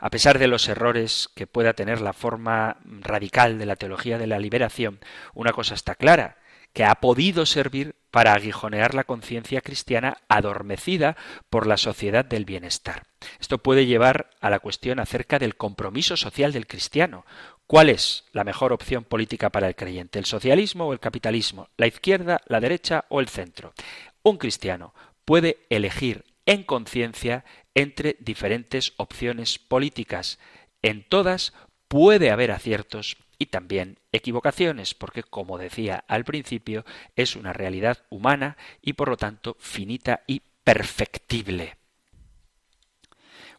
A 0.00 0.10
pesar 0.10 0.38
de 0.38 0.48
los 0.48 0.68
errores 0.68 1.28
que 1.34 1.46
pueda 1.46 1.74
tener 1.74 2.00
la 2.00 2.12
forma 2.12 2.78
radical 2.84 3.58
de 3.58 3.66
la 3.66 3.76
teología 3.76 4.18
de 4.18 4.26
la 4.26 4.38
liberación, 4.38 4.98
una 5.34 5.52
cosa 5.52 5.74
está 5.74 5.94
clara, 5.94 6.38
que 6.72 6.84
ha 6.84 6.94
podido 6.96 7.46
servir 7.46 7.96
para 8.10 8.32
aguijonear 8.32 8.94
la 8.94 9.04
conciencia 9.04 9.60
cristiana 9.60 10.18
adormecida 10.28 11.16
por 11.48 11.66
la 11.66 11.76
sociedad 11.76 12.24
del 12.24 12.44
bienestar. 12.44 13.04
Esto 13.40 13.58
puede 13.58 13.86
llevar 13.86 14.30
a 14.40 14.50
la 14.50 14.60
cuestión 14.60 15.00
acerca 15.00 15.38
del 15.38 15.56
compromiso 15.56 16.16
social 16.16 16.52
del 16.52 16.66
cristiano. 16.66 17.24
¿Cuál 17.66 17.88
es 17.88 18.24
la 18.32 18.44
mejor 18.44 18.72
opción 18.72 19.04
política 19.04 19.50
para 19.50 19.68
el 19.68 19.76
creyente? 19.76 20.18
¿El 20.18 20.24
socialismo 20.24 20.86
o 20.86 20.92
el 20.92 21.00
capitalismo? 21.00 21.68
¿La 21.76 21.86
izquierda, 21.86 22.40
la 22.46 22.60
derecha 22.60 23.04
o 23.08 23.20
el 23.20 23.28
centro? 23.28 23.74
Un 24.22 24.38
cristiano 24.38 24.92
puede 25.30 25.64
elegir 25.70 26.24
en 26.44 26.64
conciencia 26.64 27.44
entre 27.76 28.16
diferentes 28.18 28.94
opciones 28.96 29.60
políticas. 29.60 30.40
En 30.82 31.08
todas 31.08 31.52
puede 31.86 32.32
haber 32.32 32.50
aciertos 32.50 33.16
y 33.38 33.46
también 33.46 34.00
equivocaciones, 34.10 34.92
porque 34.92 35.22
como 35.22 35.56
decía 35.56 36.04
al 36.08 36.24
principio, 36.24 36.84
es 37.14 37.36
una 37.36 37.52
realidad 37.52 37.98
humana 38.08 38.56
y 38.82 38.94
por 38.94 39.08
lo 39.08 39.16
tanto 39.16 39.56
finita 39.60 40.24
y 40.26 40.42
perfectible. 40.64 41.76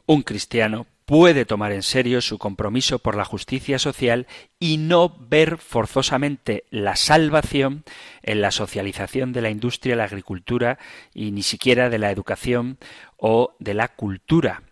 Un 0.05 0.23
cristiano 0.23 0.87
puede 1.11 1.43
tomar 1.43 1.73
en 1.73 1.83
serio 1.83 2.21
su 2.21 2.37
compromiso 2.37 2.99
por 2.99 3.17
la 3.17 3.25
justicia 3.25 3.79
social 3.79 4.27
y 4.59 4.77
no 4.77 5.13
ver 5.19 5.57
forzosamente 5.57 6.63
la 6.69 6.95
salvación 6.95 7.83
en 8.23 8.39
la 8.39 8.49
socialización 8.49 9.33
de 9.33 9.41
la 9.41 9.49
industria, 9.49 9.97
la 9.97 10.05
agricultura 10.05 10.79
y 11.13 11.31
ni 11.31 11.43
siquiera 11.43 11.89
de 11.89 11.99
la 11.99 12.11
educación 12.11 12.77
o 13.17 13.57
de 13.59 13.73
la 13.73 13.89
cultura. 13.89 14.63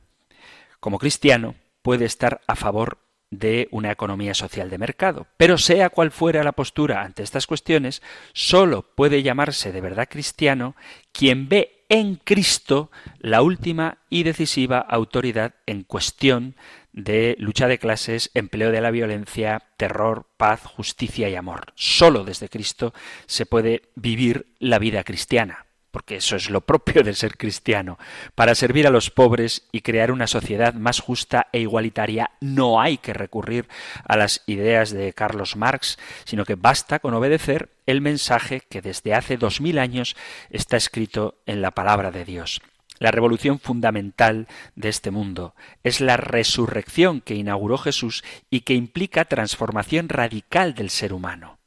Como 0.80 0.98
cristiano 0.98 1.56
puede 1.82 2.06
estar 2.06 2.40
a 2.48 2.56
favor 2.56 3.00
de 3.32 3.68
una 3.72 3.92
economía 3.92 4.34
social 4.34 4.70
de 4.70 4.78
mercado. 4.78 5.28
Pero 5.36 5.58
sea 5.58 5.90
cual 5.90 6.10
fuera 6.10 6.42
la 6.46 6.54
postura 6.54 7.02
ante 7.02 7.22
estas 7.22 7.48
cuestiones, 7.48 8.02
sólo 8.32 8.84
puede 8.96 9.24
llamarse 9.24 9.74
de 9.74 9.82
verdad 9.82 10.08
cristiano 10.10 10.78
quien 11.12 11.50
ve 11.50 11.79
en 11.90 12.16
Cristo 12.16 12.92
la 13.20 13.42
última 13.42 13.98
y 14.10 14.24
decisiva 14.24 14.80
autoridad 14.80 15.56
en 15.66 15.84
cuestión 15.84 16.56
de 16.94 17.36
lucha 17.40 17.68
de 17.68 17.80
clases, 17.80 18.32
empleo 18.34 18.72
de 18.72 18.82
la 18.82 18.92
violencia, 18.92 19.64
terror, 19.78 20.28
paz, 20.38 20.62
justicia 20.64 21.30
y 21.30 21.36
amor. 21.36 21.74
Sólo 21.76 22.24
desde 22.24 22.50
Cristo 22.50 22.94
se 23.26 23.46
puede 23.46 23.90
vivir 23.96 24.48
la 24.60 24.80
vida 24.80 25.04
cristiana 25.04 25.66
porque 25.92 26.18
eso 26.18 26.36
es 26.36 26.50
lo 26.50 26.62
propio 26.62 27.04
de 27.04 27.14
ser 27.14 27.38
cristiano. 27.38 27.98
Para 28.36 28.56
servir 28.56 28.88
a 28.88 28.92
los 28.92 29.10
pobres 29.10 29.68
y 29.72 29.82
crear 29.82 30.12
una 30.12 30.28
sociedad 30.28 30.74
más 30.74 31.00
justa 31.00 31.48
e 31.52 31.60
igualitaria 31.60 32.32
no 32.42 32.82
hay 32.82 32.98
que 32.98 33.14
recurrir 33.14 33.68
a 34.06 34.18
las 34.18 34.44
ideas 34.46 34.92
de 34.92 35.14
Carlos 35.14 35.56
Marx, 35.56 35.98
sino 36.26 36.46
que 36.46 36.56
basta 36.56 37.00
con 37.00 37.14
obedecer 37.14 37.70
el 37.86 38.02
mensaje 38.02 38.62
que 38.62 38.82
desde 38.82 39.14
hace 39.14 39.38
dos 39.38 39.62
mil 39.62 39.80
años 39.80 40.16
está 40.50 40.78
escrito 40.78 41.42
en 41.46 41.62
la 41.62 41.72
palabra 41.72 42.12
de 42.12 42.26
Dios. 42.26 42.62
La 43.00 43.12
revolución 43.12 43.60
fundamental 43.60 44.48
de 44.76 44.90
este 44.90 45.10
mundo 45.10 45.56
es 45.84 46.02
la 46.02 46.18
resurrección 46.18 47.22
que 47.22 47.36
inauguró 47.36 47.78
Jesús 47.78 48.24
y 48.50 48.62
que 48.62 48.74
implica 48.74 49.24
transformación 49.26 50.10
radical 50.10 50.76
del 50.76 50.90
ser 50.90 51.14
humano. 51.14 51.60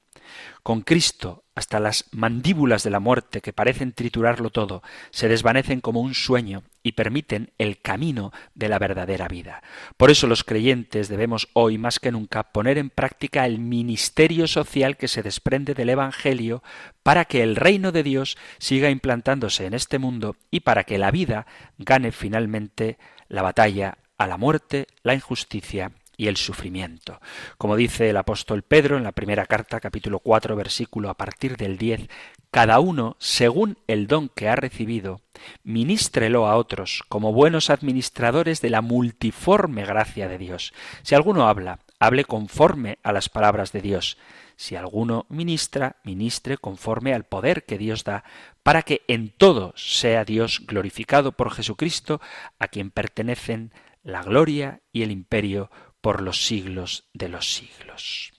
Con 0.63 0.83
Cristo 0.83 1.42
hasta 1.55 1.81
las 1.81 2.07
mandíbulas 2.13 2.83
de 2.83 2.91
la 2.91 3.01
muerte 3.01 3.41
que 3.41 3.53
parecen 3.53 3.93
triturarlo 3.93 4.51
todo, 4.51 4.83
se 5.11 5.29
desvanecen 5.29 5.81
como 5.81 6.01
un 6.01 6.15
sueño 6.15 6.63
y 6.83 6.93
permiten 6.93 7.53
el 7.59 7.81
camino 7.81 8.33
de 8.55 8.69
la 8.69 8.79
verdadera 8.79 9.29
vida. 9.29 9.63
Por 9.97 10.11
eso 10.11 10.27
los 10.27 10.45
creyentes 10.45 11.09
debemos 11.09 11.49
hoy 11.53 11.79
más 11.79 12.01
que 12.01 12.11
nunca 12.11 12.53
poner 12.53 12.79
en 12.79 12.91
práctica 12.91 13.47
el 13.47 13.59
ministerio 13.59 14.47
social 14.47 14.97
que 14.97 15.09
se 15.09 15.23
desprende 15.23 15.75
del 15.75 15.91
Evangelio 15.91 16.63
para 17.03 17.25
que 17.25 17.43
el 17.43 17.57
reino 17.57 17.93
de 17.93 18.03
Dios 18.03 18.39
siga 18.59 18.91
implantándose 18.91 19.67
en 19.67 19.75
este 19.75 19.99
mundo 19.99 20.37
y 20.51 20.61
para 20.61 20.85
que 20.85 20.99
la 20.99 21.11
vida 21.11 21.47
gane 21.79 22.13
finalmente 22.13 22.99
la 23.29 23.43
batalla 23.43 23.99
a 24.19 24.27
la 24.27 24.37
muerte, 24.37 24.87
la 25.03 25.15
injusticia 25.15 25.93
y 26.23 26.29
el 26.29 26.37
sufrimiento. 26.37 27.21
Como 27.59 27.75
dice 27.75 28.11
el 28.11 28.17
apóstol 28.17 28.63
Pedro 28.63 28.97
en 28.97 29.03
la 29.03 29.11
primera 29.11 29.45
carta, 29.45 29.81
capítulo 29.81 30.21
4, 30.21 30.55
versículo 30.55 31.11
a 31.11 31.15
partir 31.15 31.57
del 31.57 31.79
10, 31.79 32.09
cada 32.53 32.79
uno, 32.79 33.17
según 33.19 33.77
el 33.89 34.07
don 34.07 34.29
que 34.29 34.49
ha 34.49 34.55
recibido, 34.55 35.21
ministrelo 35.65 36.47
a 36.47 36.55
otros 36.55 37.03
como 37.09 37.33
buenos 37.33 37.71
administradores 37.71 38.61
de 38.61 38.71
la 38.71 38.83
multiforme 38.83 39.85
gracia 39.85 40.29
de 40.29 40.39
Dios. 40.39 40.73
Si 41.03 41.17
alguno 41.17 41.49
habla, 41.49 41.81
hable 41.99 42.25
conforme 42.25 43.01
a 43.03 43.11
las 43.11 43.29
palabras 43.29 43.73
de 43.73 43.81
Dios. 43.81 44.17
Si 44.55 44.77
alguno 44.77 45.27
ministra, 45.29 45.97
ministre 46.05 46.57
conforme 46.57 47.15
al 47.15 47.25
poder 47.25 47.65
que 47.65 47.79
Dios 47.79 48.05
da, 48.05 48.23
para 48.63 48.83
que 48.83 49.03
en 49.09 49.31
todo 49.31 49.73
sea 49.75 50.25
Dios 50.25 50.63
glorificado 50.69 51.33
por 51.33 51.51
Jesucristo, 51.51 52.21
a 52.61 52.69
quien 52.69 52.93
pertenecen 52.93 53.73
la 54.05 54.23
gloria 54.23 54.83
y 54.93 55.03
el 55.03 55.11
imperio 55.11 55.71
por 56.03 56.21
los 56.21 56.45
siglos 56.45 57.09
de 57.15 57.31
los 57.31 57.55
siglos. 57.55 58.33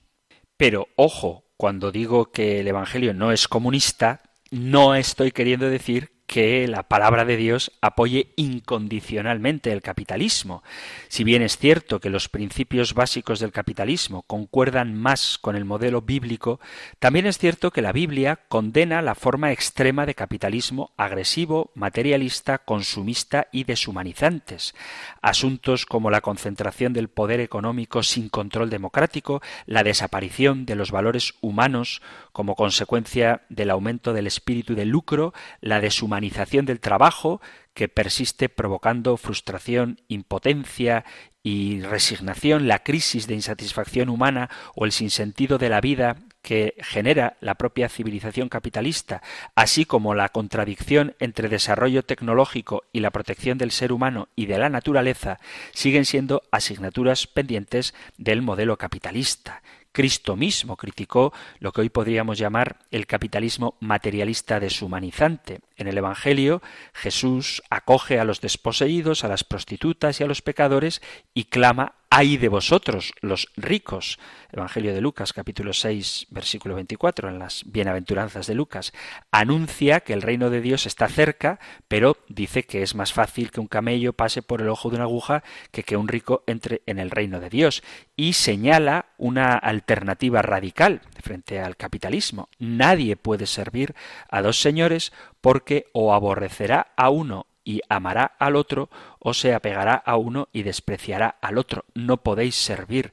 Pero 0.58 0.90
ojo, 0.96 1.46
cuando 1.58 1.92
digo 1.92 2.32
que 2.32 2.60
el 2.60 2.68
Evangelio 2.68 3.16
no 3.16 3.32
es 3.32 3.48
comunista, 3.48 4.22
no 4.52 4.94
estoy 4.94 5.32
queriendo 5.32 5.68
decir 5.70 6.13
que 6.26 6.68
la 6.68 6.84
palabra 6.84 7.26
de 7.26 7.38
Dios 7.38 7.72
apoye 7.82 8.34
incondicionalmente 8.36 9.72
el 9.72 9.82
capitalismo. 9.82 10.64
Si 11.08 11.24
bien 11.24 11.42
es 11.42 11.58
cierto 11.58 12.00
que 12.00 12.10
los 12.10 12.30
principios 12.30 12.94
básicos 12.94 13.40
del 13.40 13.52
capitalismo 13.52 14.24
concuerdan 14.24 14.96
más 14.96 15.38
con 15.38 15.56
el 15.56 15.66
modelo 15.66 16.02
bíblico, 16.02 16.60
también 17.00 17.26
es 17.26 17.38
cierto 17.38 17.72
que 17.72 17.82
la 17.82 17.92
Biblia 17.92 18.40
condena 18.48 19.02
la 19.02 19.16
forma 19.16 19.52
extrema 19.52 20.06
de 20.06 20.16
capitalismo 20.16 20.92
agresivo, 20.98 21.72
materialista, 21.76 22.58
consumista 22.58 23.48
y 23.52 23.66
deshumanizantes. 23.66 24.74
Asuntos 25.22 25.86
como 25.86 26.10
la 26.10 26.22
concentración 26.22 26.94
del 26.94 27.10
poder 27.10 27.42
económico 27.42 28.02
sin 28.02 28.30
control 28.30 28.70
democrático, 28.70 29.42
la 29.66 29.84
desaparición 29.84 30.66
de 30.66 30.76
los 30.76 30.92
valores 30.92 31.36
humanos 31.42 32.02
como 32.32 32.56
consecuencia 32.56 33.42
del 33.50 33.70
aumento 33.70 34.14
del 34.14 34.28
espíritu 34.28 34.74
de 34.74 34.86
lucro, 34.86 35.34
la 35.62 35.80
deshumanización 35.80 36.13
humanización 36.14 36.66
del 36.66 36.80
trabajo 36.80 37.42
que 37.74 37.90
persiste 37.90 38.48
provocando 38.48 39.18
frustración, 39.18 40.00
impotencia 40.08 41.06
y 41.42 41.82
resignación, 41.82 42.68
la 42.68 42.84
crisis 42.84 43.26
de 43.26 43.34
insatisfacción 43.34 44.10
humana 44.10 44.50
o 44.76 44.86
el 44.86 44.92
sinsentido 44.92 45.58
de 45.58 45.70
la 45.70 45.82
vida 45.82 46.18
que 46.44 46.76
genera 46.78 47.38
la 47.40 47.56
propia 47.56 47.90
civilización 47.90 48.48
capitalista, 48.48 49.24
así 49.56 49.86
como 49.86 50.14
la 50.14 50.30
contradicción 50.30 51.16
entre 51.20 51.50
desarrollo 51.50 52.04
tecnológico 52.04 52.84
y 52.92 53.00
la 53.00 53.12
protección 53.12 53.58
del 53.58 53.72
ser 53.72 53.92
humano 53.92 54.28
y 54.36 54.46
de 54.46 54.60
la 54.60 54.70
naturaleza, 54.70 55.40
siguen 55.74 56.06
siendo 56.06 56.44
asignaturas 56.52 57.26
pendientes 57.26 57.96
del 58.18 58.44
modelo 58.44 58.78
capitalista. 58.78 59.64
Cristo 59.94 60.36
mismo 60.36 60.76
criticó 60.76 61.32
lo 61.60 61.72
que 61.72 61.82
hoy 61.82 61.90
podríamos 61.90 62.38
llamar 62.38 62.80
el 62.92 63.08
capitalismo 63.08 63.78
materialista 63.80 64.60
deshumanizante. 64.60 65.62
En 65.78 65.88
el 65.88 65.98
Evangelio, 65.98 66.62
Jesús 66.94 67.62
acoge 67.70 68.20
a 68.20 68.26
los 68.26 68.42
desposeídos, 68.42 69.24
a 69.24 69.28
las 69.30 69.44
prostitutas 69.44 70.20
y 70.20 70.24
a 70.24 70.28
los 70.28 70.42
pecadores 70.42 71.02
y 71.34 71.46
clama 71.46 71.94
ay 72.16 72.38
de 72.38 72.48
vosotros, 72.48 73.12
los 73.22 73.52
ricos. 73.58 74.20
Evangelio 74.52 74.94
de 74.94 75.02
Lucas, 75.02 75.34
capítulo 75.34 75.74
6, 75.74 76.28
versículo 76.30 76.76
24, 76.76 77.28
en 77.28 77.40
las 77.40 77.64
bienaventuranzas 77.66 78.46
de 78.46 78.54
Lucas, 78.54 78.94
anuncia 79.32 80.02
que 80.02 80.14
el 80.14 80.22
reino 80.22 80.52
de 80.52 80.62
Dios 80.62 80.86
está 80.86 81.08
cerca, 81.08 81.60
pero 81.88 82.18
dice 82.30 82.66
que 82.66 82.84
es 82.84 82.94
más 82.94 83.14
fácil 83.14 83.50
que 83.50 83.60
un 83.60 83.66
camello 83.66 84.14
pase 84.14 84.44
por 84.44 84.62
el 84.62 84.70
ojo 84.70 84.92
de 84.92 84.98
una 84.98 85.06
aguja 85.06 85.44
que 85.72 85.82
que 85.82 85.98
un 85.98 86.08
rico 86.08 86.44
entre 86.46 86.84
en 86.86 87.00
el 87.00 87.10
reino 87.10 87.40
de 87.40 87.50
Dios. 87.50 87.82
Y 88.16 88.34
señala 88.34 89.08
una 89.18 89.56
alternativa 89.56 90.44
radical 90.44 91.02
frente 91.20 91.62
al 91.62 91.78
capitalismo. 91.78 92.48
Nadie 92.60 93.16
puede 93.16 93.48
servir 93.48 93.96
a 94.30 94.44
dos 94.44 94.62
señores 94.62 95.14
porque 95.42 95.88
o 95.94 96.14
aborrecerá 96.14 96.94
a 96.96 97.10
uno 97.10 97.48
y 97.64 97.82
amará 97.90 98.36
al 98.40 98.56
otro, 98.56 98.90
o 99.20 99.34
se 99.34 99.54
apegará 99.54 99.96
a 99.96 100.18
uno 100.18 100.50
y 100.52 100.64
despreciará 100.64 101.38
al 101.42 101.58
otro. 101.58 101.86
No 101.94 102.18
podéis 102.18 102.56
servir 102.56 103.12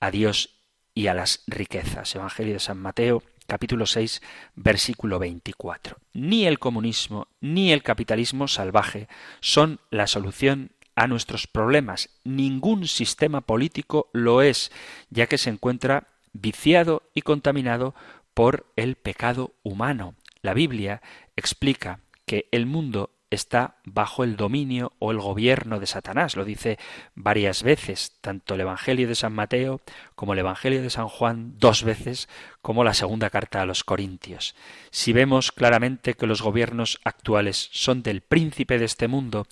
a 0.00 0.10
Dios 0.10 0.50
y 0.94 1.06
a 1.06 1.14
las 1.14 1.42
riquezas. 1.46 2.14
Evangelio 2.14 2.54
de 2.54 2.60
San 2.60 2.78
Mateo, 2.78 3.22
capítulo 3.46 3.86
6, 3.86 4.22
versículo 4.54 5.18
24. 5.18 5.96
Ni 6.14 6.46
el 6.46 6.58
comunismo 6.58 7.28
ni 7.40 7.72
el 7.72 7.82
capitalismo 7.82 8.48
salvaje 8.48 9.08
son 9.40 9.80
la 9.90 10.06
solución 10.06 10.72
a 10.94 11.06
nuestros 11.06 11.46
problemas. 11.46 12.10
Ningún 12.24 12.86
sistema 12.86 13.40
político 13.40 14.08
lo 14.12 14.42
es, 14.42 14.70
ya 15.10 15.26
que 15.26 15.38
se 15.38 15.50
encuentra 15.50 16.08
viciado 16.32 17.02
y 17.14 17.22
contaminado 17.22 17.94
por 18.34 18.66
el 18.76 18.96
pecado 18.96 19.52
humano. 19.62 20.14
La 20.42 20.54
Biblia 20.54 21.02
explica 21.36 22.00
que 22.26 22.48
el 22.50 22.66
mundo 22.66 23.10
está 23.34 23.76
bajo 23.84 24.24
el 24.24 24.36
dominio 24.36 24.92
o 24.98 25.10
el 25.10 25.18
gobierno 25.18 25.80
de 25.80 25.86
Satanás. 25.86 26.36
Lo 26.36 26.44
dice 26.44 26.78
varias 27.14 27.62
veces, 27.62 28.12
tanto 28.20 28.54
el 28.54 28.60
Evangelio 28.60 29.08
de 29.08 29.14
San 29.14 29.32
Mateo 29.32 29.80
como 30.14 30.34
el 30.34 30.38
Evangelio 30.38 30.82
de 30.82 30.90
San 30.90 31.08
Juan, 31.08 31.54
dos 31.58 31.82
veces, 31.82 32.28
como 32.60 32.84
la 32.84 32.94
segunda 32.94 33.30
carta 33.30 33.62
a 33.62 33.66
los 33.66 33.84
Corintios. 33.84 34.54
Si 34.90 35.12
vemos 35.12 35.50
claramente 35.50 36.14
que 36.14 36.26
los 36.26 36.42
gobiernos 36.42 37.00
actuales 37.04 37.70
son 37.72 38.02
del 38.02 38.20
príncipe 38.20 38.78
de 38.78 38.84
este 38.84 39.08
mundo 39.08 39.46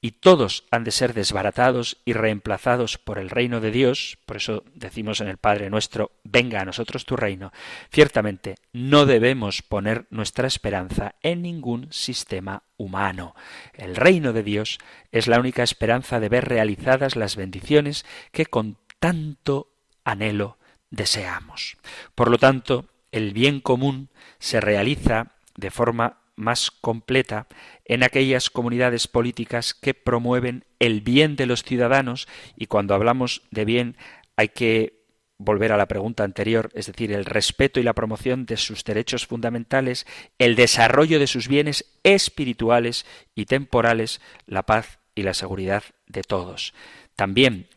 y 0.00 0.12
todos 0.12 0.64
han 0.70 0.84
de 0.84 0.90
ser 0.90 1.12
desbaratados 1.12 1.98
y 2.04 2.14
reemplazados 2.14 2.96
por 2.96 3.18
el 3.18 3.28
reino 3.28 3.60
de 3.60 3.70
Dios, 3.70 4.18
por 4.24 4.38
eso 4.38 4.64
decimos 4.74 5.20
en 5.20 5.28
el 5.28 5.36
Padre 5.36 5.68
nuestro, 5.68 6.12
venga 6.24 6.60
a 6.60 6.64
nosotros 6.64 7.04
tu 7.04 7.16
reino, 7.16 7.52
ciertamente 7.92 8.56
no 8.72 9.04
debemos 9.04 9.62
poner 9.62 10.06
nuestra 10.10 10.46
esperanza 10.46 11.14
en 11.22 11.42
ningún 11.42 11.92
sistema 11.92 12.62
humano. 12.76 13.34
El 13.74 13.94
reino 13.94 14.32
de 14.32 14.42
Dios 14.42 14.78
es 15.12 15.26
la 15.26 15.38
única 15.38 15.62
esperanza 15.62 16.18
de 16.18 16.30
ver 16.30 16.48
realizadas 16.48 17.16
las 17.16 17.36
bendiciones 17.36 18.06
que 18.32 18.46
con 18.46 18.78
tanto 18.98 19.72
anhelo 20.04 20.56
deseamos. 20.90 21.76
Por 22.14 22.30
lo 22.30 22.38
tanto, 22.38 22.86
el 23.12 23.32
bien 23.32 23.60
común 23.60 24.08
se 24.38 24.60
realiza 24.60 25.32
de 25.56 25.70
forma 25.70 26.18
más 26.40 26.70
completa 26.70 27.46
en 27.84 28.02
aquellas 28.02 28.50
comunidades 28.50 29.06
políticas 29.06 29.74
que 29.74 29.94
promueven 29.94 30.64
el 30.78 31.00
bien 31.00 31.36
de 31.36 31.46
los 31.46 31.62
ciudadanos 31.62 32.26
y 32.56 32.66
cuando 32.66 32.94
hablamos 32.94 33.42
de 33.50 33.64
bien 33.64 33.96
hay 34.36 34.48
que 34.48 35.00
volver 35.38 35.72
a 35.72 35.78
la 35.78 35.88
pregunta 35.88 36.22
anterior, 36.22 36.70
es 36.74 36.86
decir, 36.86 37.12
el 37.12 37.24
respeto 37.24 37.80
y 37.80 37.82
la 37.82 37.94
promoción 37.94 38.44
de 38.44 38.58
sus 38.58 38.84
derechos 38.84 39.26
fundamentales, 39.26 40.06
el 40.38 40.54
desarrollo 40.54 41.18
de 41.18 41.26
sus 41.26 41.48
bienes 41.48 41.86
espirituales 42.02 43.06
y 43.34 43.46
temporales, 43.46 44.20
la 44.46 44.64
paz 44.64 44.98
y 45.14 45.22
la 45.22 45.32
seguridad 45.32 45.82
de 46.06 46.22
todos. 46.22 46.74
También 47.16 47.68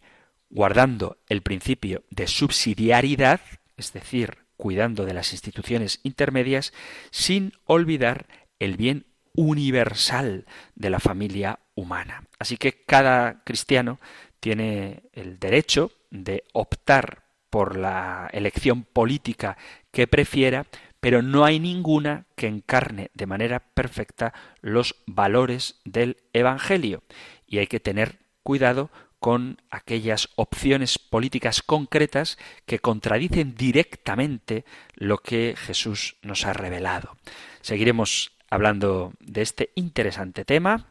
guardando 0.50 1.18
el 1.30 1.42
principio 1.42 2.04
de 2.10 2.28
subsidiariedad, 2.28 3.40
es 3.78 3.94
decir, 3.94 4.38
cuidando 4.58 5.06
de 5.06 5.14
las 5.14 5.32
instituciones 5.32 6.00
intermedias, 6.04 6.74
sin 7.12 7.54
olvidar 7.66 8.28
el 8.64 8.78
bien 8.78 9.06
universal 9.36 10.46
de 10.76 10.90
la 10.90 11.00
familia 11.00 11.60
humana. 11.76 12.24
Así 12.40 12.58
que 12.58 12.84
cada 12.86 13.44
cristiano 13.44 14.00
tiene 14.40 15.04
el 15.14 15.40
derecho 15.40 15.92
de 16.12 16.44
optar 16.54 17.24
por 17.50 17.78
la 17.78 18.30
elección 18.32 18.84
política 18.84 19.58
que 19.92 20.08
prefiera, 20.08 20.66
pero 21.00 21.22
no 21.22 21.46
hay 21.46 21.60
ninguna 21.60 22.26
que 22.36 22.48
encarne 22.48 23.12
de 23.14 23.28
manera 23.28 23.60
perfecta 23.60 24.34
los 24.62 24.96
valores 25.06 25.80
del 25.86 26.18
Evangelio. 26.34 27.04
Y 27.48 27.60
hay 27.60 27.68
que 27.68 27.80
tener 27.80 28.20
cuidado 28.44 28.90
con 29.20 29.62
aquellas 29.70 30.30
opciones 30.36 31.00
políticas 31.00 31.62
concretas 31.62 32.38
que 32.66 32.80
contradicen 32.80 33.56
directamente 33.56 34.66
lo 34.96 35.20
que 35.20 35.56
Jesús 35.58 36.18
nos 36.24 36.46
ha 36.46 36.52
revelado. 36.52 37.16
Seguiremos 37.62 38.34
hablando 38.54 39.14
de 39.20 39.42
este 39.42 39.72
interesante 39.74 40.46
tema, 40.46 40.86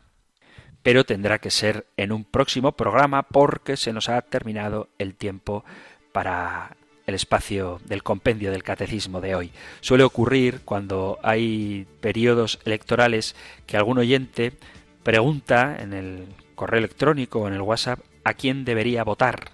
pero 0.83 1.05
tendrá 1.05 1.39
que 1.39 1.53
ser 1.53 1.87
en 1.97 2.11
un 2.11 2.25
próximo 2.25 2.73
programa 2.73 3.23
porque 3.23 3.77
se 3.77 3.93
nos 3.93 4.09
ha 4.09 4.21
terminado 4.23 4.89
el 4.99 5.15
tiempo 5.15 5.65
para 6.11 6.77
el 7.07 7.15
espacio 7.15 7.81
del 7.85 8.03
compendio 8.03 8.51
del 8.51 8.65
catecismo 8.65 9.21
de 9.21 9.37
hoy. 9.37 9.53
Suele 9.81 10.03
ocurrir 10.03 10.63
cuando 10.65 11.21
hay 11.23 11.87
periodos 12.01 12.59
electorales 12.65 13.37
que 13.65 13.77
algún 13.77 13.99
oyente 13.99 14.55
pregunta 15.05 15.77
en 15.79 15.93
el 15.93 16.27
correo 16.57 16.81
electrónico 16.81 17.43
o 17.43 17.47
en 17.47 17.55
el 17.55 17.61
WhatsApp 17.61 18.01
a 18.25 18.35
quién 18.35 18.65
debería 18.65 19.05
votar. 19.05 19.53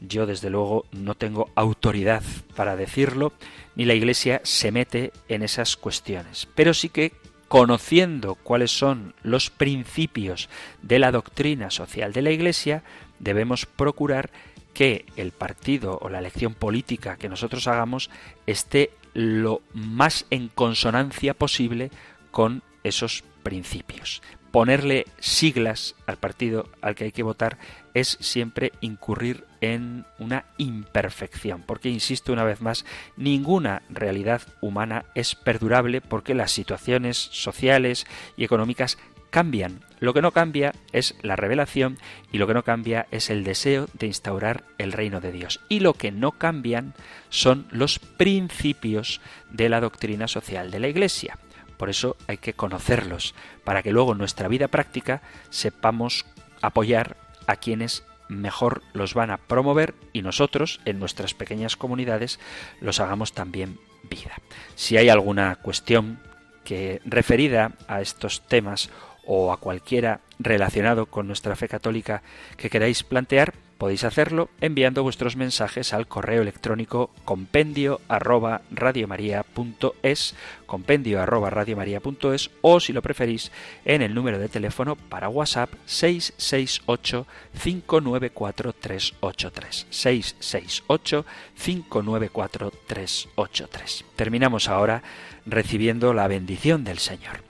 Yo 0.00 0.24
desde 0.24 0.48
luego 0.48 0.86
no 0.92 1.14
tengo 1.14 1.50
autoridad 1.56 2.22
para 2.56 2.74
decirlo, 2.74 3.34
ni 3.76 3.84
la 3.84 3.92
Iglesia 3.92 4.40
se 4.44 4.72
mete 4.72 5.12
en 5.28 5.42
esas 5.42 5.76
cuestiones. 5.76 6.48
Pero 6.54 6.72
sí 6.72 6.88
que 6.88 7.12
conociendo 7.50 8.36
cuáles 8.36 8.70
son 8.70 9.12
los 9.24 9.50
principios 9.50 10.48
de 10.82 11.00
la 11.00 11.10
doctrina 11.10 11.72
social 11.72 12.12
de 12.12 12.22
la 12.22 12.30
Iglesia, 12.30 12.84
debemos 13.18 13.66
procurar 13.66 14.30
que 14.72 15.04
el 15.16 15.32
partido 15.32 15.98
o 16.00 16.08
la 16.10 16.20
elección 16.20 16.54
política 16.54 17.16
que 17.16 17.28
nosotros 17.28 17.66
hagamos 17.66 18.08
esté 18.46 18.92
lo 19.14 19.62
más 19.74 20.26
en 20.30 20.46
consonancia 20.46 21.34
posible 21.34 21.90
con 22.30 22.62
esos 22.84 23.24
principios 23.42 24.22
ponerle 24.50 25.06
siglas 25.18 25.94
al 26.06 26.16
partido 26.16 26.68
al 26.82 26.94
que 26.94 27.04
hay 27.04 27.12
que 27.12 27.22
votar 27.22 27.58
es 27.94 28.18
siempre 28.20 28.72
incurrir 28.80 29.44
en 29.60 30.04
una 30.18 30.44
imperfección, 30.58 31.62
porque 31.66 31.88
insisto 31.88 32.32
una 32.32 32.44
vez 32.44 32.60
más, 32.60 32.84
ninguna 33.16 33.82
realidad 33.90 34.42
humana 34.60 35.04
es 35.14 35.34
perdurable 35.34 36.00
porque 36.00 36.34
las 36.34 36.50
situaciones 36.52 37.16
sociales 37.16 38.06
y 38.36 38.44
económicas 38.44 38.98
cambian. 39.30 39.80
Lo 40.00 40.12
que 40.12 40.22
no 40.22 40.32
cambia 40.32 40.72
es 40.92 41.14
la 41.22 41.36
revelación 41.36 41.98
y 42.32 42.38
lo 42.38 42.46
que 42.46 42.54
no 42.54 42.64
cambia 42.64 43.06
es 43.10 43.30
el 43.30 43.44
deseo 43.44 43.86
de 43.94 44.06
instaurar 44.06 44.64
el 44.78 44.92
reino 44.92 45.20
de 45.20 45.32
Dios. 45.32 45.60
Y 45.68 45.80
lo 45.80 45.94
que 45.94 46.10
no 46.10 46.32
cambian 46.32 46.94
son 47.28 47.66
los 47.70 47.98
principios 47.98 49.20
de 49.50 49.68
la 49.68 49.80
doctrina 49.80 50.26
social 50.26 50.70
de 50.70 50.80
la 50.80 50.88
Iglesia. 50.88 51.38
Por 51.80 51.88
eso 51.88 52.14
hay 52.26 52.36
que 52.36 52.52
conocerlos, 52.52 53.34
para 53.64 53.82
que 53.82 53.90
luego 53.90 54.12
en 54.12 54.18
nuestra 54.18 54.48
vida 54.48 54.68
práctica 54.68 55.22
sepamos 55.48 56.26
apoyar 56.60 57.16
a 57.46 57.56
quienes 57.56 58.04
mejor 58.28 58.82
los 58.92 59.14
van 59.14 59.30
a 59.30 59.38
promover 59.38 59.94
y 60.12 60.20
nosotros 60.20 60.82
en 60.84 60.98
nuestras 60.98 61.32
pequeñas 61.32 61.76
comunidades 61.76 62.38
los 62.82 63.00
hagamos 63.00 63.32
también 63.32 63.78
vida. 64.10 64.34
Si 64.74 64.98
hay 64.98 65.08
alguna 65.08 65.56
cuestión 65.56 66.20
que 66.64 67.00
referida 67.06 67.72
a 67.88 68.02
estos 68.02 68.46
temas 68.46 68.90
o 69.24 69.50
a 69.50 69.56
cualquiera 69.56 70.20
relacionado 70.38 71.06
con 71.06 71.26
nuestra 71.26 71.56
fe 71.56 71.66
católica 71.66 72.22
que 72.58 72.68
queráis 72.68 73.04
plantear, 73.04 73.54
podéis 73.80 74.04
hacerlo 74.04 74.50
enviando 74.60 75.02
vuestros 75.02 75.36
mensajes 75.36 75.94
al 75.94 76.06
correo 76.06 76.42
electrónico 76.42 77.08
compendio 77.24 78.02
arroba 78.08 78.60
radiomaria.es, 78.70 80.34
compendio 80.66 81.22
arroba 81.22 81.48
radiomaria.es 81.48 82.50
o 82.60 82.78
si 82.78 82.92
lo 82.92 83.00
preferís 83.00 83.50
en 83.86 84.02
el 84.02 84.14
número 84.14 84.38
de 84.38 84.50
teléfono 84.50 84.96
para 84.96 85.30
WhatsApp 85.30 85.70
668 85.86 87.26
594 87.58 88.74
383 88.74 89.86
668 89.88 91.24
594 91.56 92.72
383. 92.86 94.04
Terminamos 94.14 94.68
ahora 94.68 95.02
recibiendo 95.46 96.12
la 96.12 96.28
bendición 96.28 96.84
del 96.84 96.98
Señor. 96.98 97.49